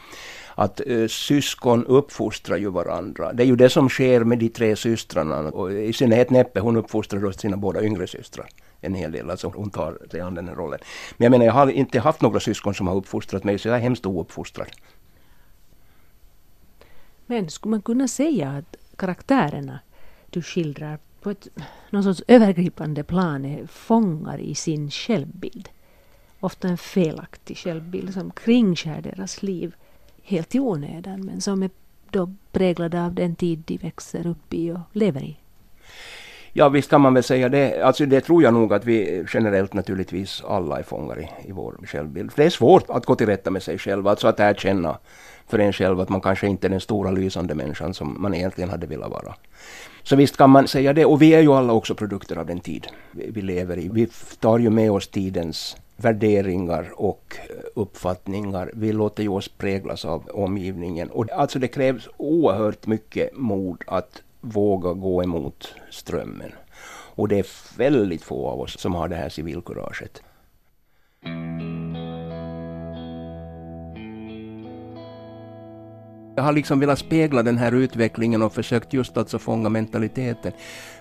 att 0.55 0.81
uh, 0.87 1.09
syskon 1.09 1.87
uppfostrar 1.87 2.57
ju 2.57 2.71
varandra. 2.71 3.33
Det 3.33 3.43
är 3.43 3.47
ju 3.47 3.57
det 3.57 3.71
som 3.71 3.89
sker 3.89 4.25
med 4.25 4.39
de 4.39 4.49
tre 4.49 4.77
systrarna. 4.77 5.39
Och 5.39 5.73
I 5.73 5.93
synnerhet 5.93 6.31
Näppe, 6.31 6.61
hon 6.61 6.77
uppfostrar 6.77 7.33
sina 7.33 7.57
båda 7.57 7.83
yngre 7.83 8.07
systrar 8.07 8.47
en 8.83 8.95
hel 8.95 9.13
del. 9.13 9.31
Alltså 9.31 9.49
hon 9.49 9.71
tar 9.71 9.99
sig 10.11 10.21
an 10.21 10.35
den 10.35 10.49
här 10.49 10.55
rollen. 10.55 10.79
Men 11.17 11.25
jag 11.25 11.31
menar, 11.31 11.45
jag 11.45 11.53
har 11.53 11.71
inte 11.71 12.01
haft 12.01 12.21
några 12.21 12.41
syskon 12.41 12.75
som 12.75 12.87
har 12.87 12.95
uppfostrat 12.95 13.45
mig, 13.45 13.59
så 13.59 13.69
jag 13.69 13.77
är 13.77 13.81
hemskt 13.81 14.07
ouppfostrad. 14.07 14.69
Men 17.27 17.51
skulle 17.51 17.71
man 17.71 17.83
kunna 17.83 18.09
säga 18.09 18.51
att 18.51 18.77
karaktärerna 18.97 19.81
du 20.31 20.43
skildrar 20.43 20.99
på 21.21 21.31
ett 21.31 21.49
någon 21.91 22.03
sorts 22.03 22.23
övergripande 22.29 23.05
plan 23.05 23.45
är 23.45 23.67
fångar 23.67 24.39
i 24.39 24.55
sin 24.55 24.91
självbild? 24.91 25.69
Ofta 26.41 26.69
en 26.69 26.79
felaktig 26.79 27.57
självbild 27.57 28.15
som 28.15 28.31
kringskär 28.31 29.03
deras 29.03 29.43
liv 29.43 29.75
helt 30.23 30.55
i 30.55 30.61
onödan 30.61 31.27
men 31.27 31.41
som 31.41 31.63
är 31.63 31.71
då 32.11 32.35
präglade 32.53 33.05
av 33.05 33.15
den 33.15 33.37
tid 33.37 33.63
de 33.67 33.77
växer 33.77 34.27
upp 34.27 34.55
i 34.55 34.73
och 34.73 34.81
lever 34.93 35.23
i. 35.23 35.42
Ja, 36.55 36.69
visst 36.69 36.91
kan 36.91 37.01
man 37.01 37.15
väl 37.15 37.23
säga 37.23 37.49
det. 37.49 37.83
Alltså 37.83 38.07
det 38.07 38.21
tror 38.21 38.43
jag 38.43 38.55
nog 38.55 38.75
att 38.75 38.85
vi 38.85 39.25
generellt 39.35 39.75
naturligtvis 39.75 40.43
alla 40.49 40.79
är 40.79 40.83
fångar 40.83 41.21
i, 41.21 41.49
i 41.49 41.53
vår 41.53 41.75
självbild. 41.87 42.33
För 42.33 42.43
det 42.43 42.47
är 42.47 42.51
svårt 42.51 42.91
att 42.91 43.07
gå 43.07 43.15
till 43.15 43.27
rätta 43.27 43.51
med 43.51 43.63
sig 43.63 43.79
själv, 43.79 44.09
alltså 44.09 44.29
att 44.29 44.41
erkänna 44.41 44.99
för 45.49 45.59
en 45.59 45.73
själv 45.73 46.01
att 46.01 46.09
man 46.09 46.21
kanske 46.21 46.47
inte 46.47 46.67
är 46.67 46.71
den 46.71 46.81
stora 46.81 47.11
lysande 47.11 47.55
människan 47.55 47.95
som 47.95 48.23
man 48.23 48.35
egentligen 48.35 48.71
hade 48.71 48.87
velat 48.87 49.11
vara. 49.11 49.35
Så 50.03 50.17
visst 50.17 50.37
kan 50.37 50.51
man 50.51 50.69
säga 50.69 50.93
det. 50.93 51.05
Och 51.05 51.23
vi 51.23 51.35
är 51.35 51.41
ju 51.41 51.53
alla 51.53 51.73
också 51.73 51.95
produkter 51.95 52.37
av 52.37 52.47
den 52.47 52.61
tid 52.61 52.87
vi 53.13 53.43
lever 53.43 53.79
i. 53.79 53.89
Vi 53.89 54.09
tar 54.41 54.59
ju 54.59 54.71
med 54.71 54.91
oss 54.91 55.09
tidens 55.09 55.77
värderingar 55.97 56.93
och 56.95 57.37
eh, 57.49 57.55
uppfattningar. 57.75 58.71
Vi 58.75 58.93
låter 58.93 59.23
ju 59.23 59.29
oss 59.29 59.49
präglas 59.49 60.05
av 60.05 60.29
omgivningen. 60.35 61.11
Och 61.11 61.33
alltså 61.33 61.59
det 61.59 61.69
krävs 61.69 62.09
oerhört 62.17 62.87
mycket 62.87 63.37
mod 63.37 63.85
att 63.87 64.23
våga 64.43 64.93
gå 64.93 65.23
emot 65.23 65.75
strömmen. 65.91 66.53
Och 67.15 67.29
det 67.29 67.39
är 67.39 67.79
väldigt 67.79 68.23
få 68.23 68.49
av 68.49 68.61
oss 68.61 68.81
som 68.81 68.95
har 68.95 69.09
det 69.09 69.17
här 69.17 69.29
civilkuraget. 69.29 70.23
Jag 76.43 76.47
har 76.47 76.53
liksom 76.53 76.81
velat 76.81 76.99
spegla 76.99 77.43
den 77.43 77.59
här 77.59 77.73
utvecklingen 77.73 78.43
och 78.43 78.55
försökt 78.55 78.93
just 78.93 79.17
alltså 79.17 79.39
fånga 79.39 79.69
mentaliteten. 79.69 80.53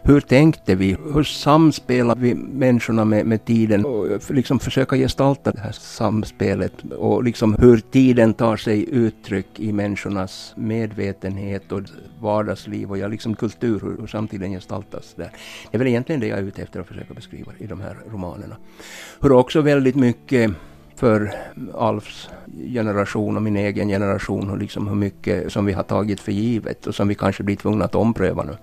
Hur 0.01 0.21
tänkte 0.21 0.75
vi? 0.75 0.97
Hur 1.13 1.23
samspelar 1.23 2.15
vi 2.15 2.35
människorna 2.35 3.05
med, 3.05 3.25
med 3.25 3.45
tiden? 3.45 3.85
Och 3.85 4.07
liksom 4.29 4.59
försöka 4.59 4.95
gestalta 4.95 5.51
det 5.51 5.59
här 5.59 5.71
samspelet 5.71 6.73
och 6.97 7.23
liksom 7.23 7.55
hur 7.59 7.77
tiden 7.77 8.33
tar 8.33 8.57
sig 8.57 8.89
uttryck 8.89 9.59
i 9.59 9.71
människornas 9.71 10.53
medvetenhet 10.55 11.71
och 11.71 11.81
vardagsliv 12.19 12.89
och 12.89 12.97
ja, 12.97 13.07
liksom 13.07 13.35
kultur, 13.35 13.79
hur, 13.79 13.97
hur 13.99 14.07
samtiden 14.07 14.51
gestaltas 14.51 15.13
där. 15.15 15.31
Det 15.71 15.77
är 15.77 15.79
väl 15.79 15.87
egentligen 15.87 16.21
det 16.21 16.27
jag 16.27 16.39
är 16.39 16.43
ute 16.43 16.61
efter 16.61 16.79
att 16.79 16.87
försöka 16.87 17.13
beskriva 17.13 17.51
i 17.57 17.65
de 17.65 17.81
här 17.81 17.97
romanerna. 18.11 18.57
Hur 19.21 19.31
också 19.31 19.61
väldigt 19.61 19.95
mycket 19.95 20.51
för 21.01 21.33
Alfs 21.73 22.29
generation 22.73 23.35
och 23.35 23.41
min 23.41 23.55
egen 23.55 23.87
generation 23.87 24.49
och 24.49 24.57
liksom 24.57 24.87
hur 24.87 24.95
mycket 24.95 25.51
som 25.53 25.65
vi 25.65 25.73
har 25.73 25.83
tagit 25.83 26.19
för 26.19 26.31
givet 26.31 26.87
och 26.87 26.95
som 26.95 27.07
vi 27.07 27.15
kanske 27.15 27.43
blir 27.43 27.55
tvungna 27.55 27.85
att 27.85 27.95
ompröva 27.95 28.43
nu. 28.43 28.57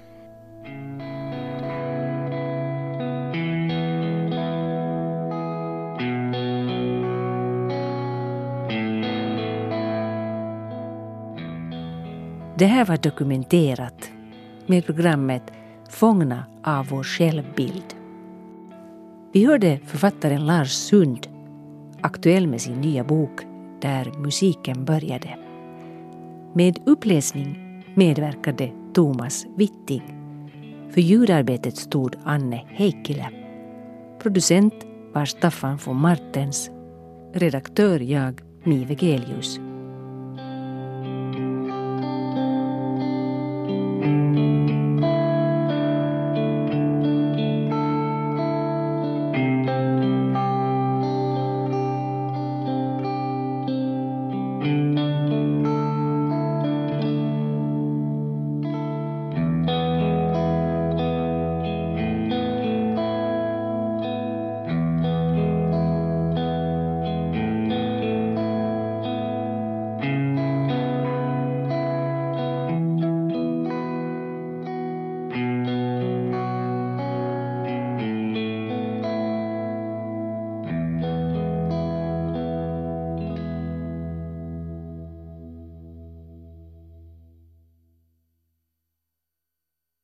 Det 12.59 12.67
här 12.67 12.85
var 12.85 12.97
dokumenterat 12.97 14.11
med 14.67 14.87
programmet 14.87 15.43
Fångna 15.91 16.45
av 16.63 16.87
vår 16.87 17.03
självbild. 17.03 17.95
Vi 19.33 19.47
hörde 19.47 19.79
författaren 19.87 20.47
Lars 20.47 20.71
Sund 20.71 21.38
aktuell 22.01 22.47
med 22.47 22.61
sin 22.61 22.81
nya 22.81 23.05
bok 23.05 23.41
Där 23.83 24.13
musiken 24.19 24.85
började. 24.85 25.39
Med 26.55 26.79
uppläsning 26.87 27.83
medverkade 27.95 28.71
Thomas 28.95 29.47
Witting. 29.57 30.03
För 30.91 31.01
ljudarbetet 31.01 31.77
stod 31.77 32.17
Anne 32.25 32.65
Heikkilä. 32.69 33.31
Producent 34.23 34.75
var 35.13 35.25
Staffan 35.25 35.79
von 35.85 35.97
Martens. 35.97 36.71
Redaktör 37.35 38.01
jag, 38.01 38.41
Mi 38.65 38.85
Vegelius. 38.85 39.61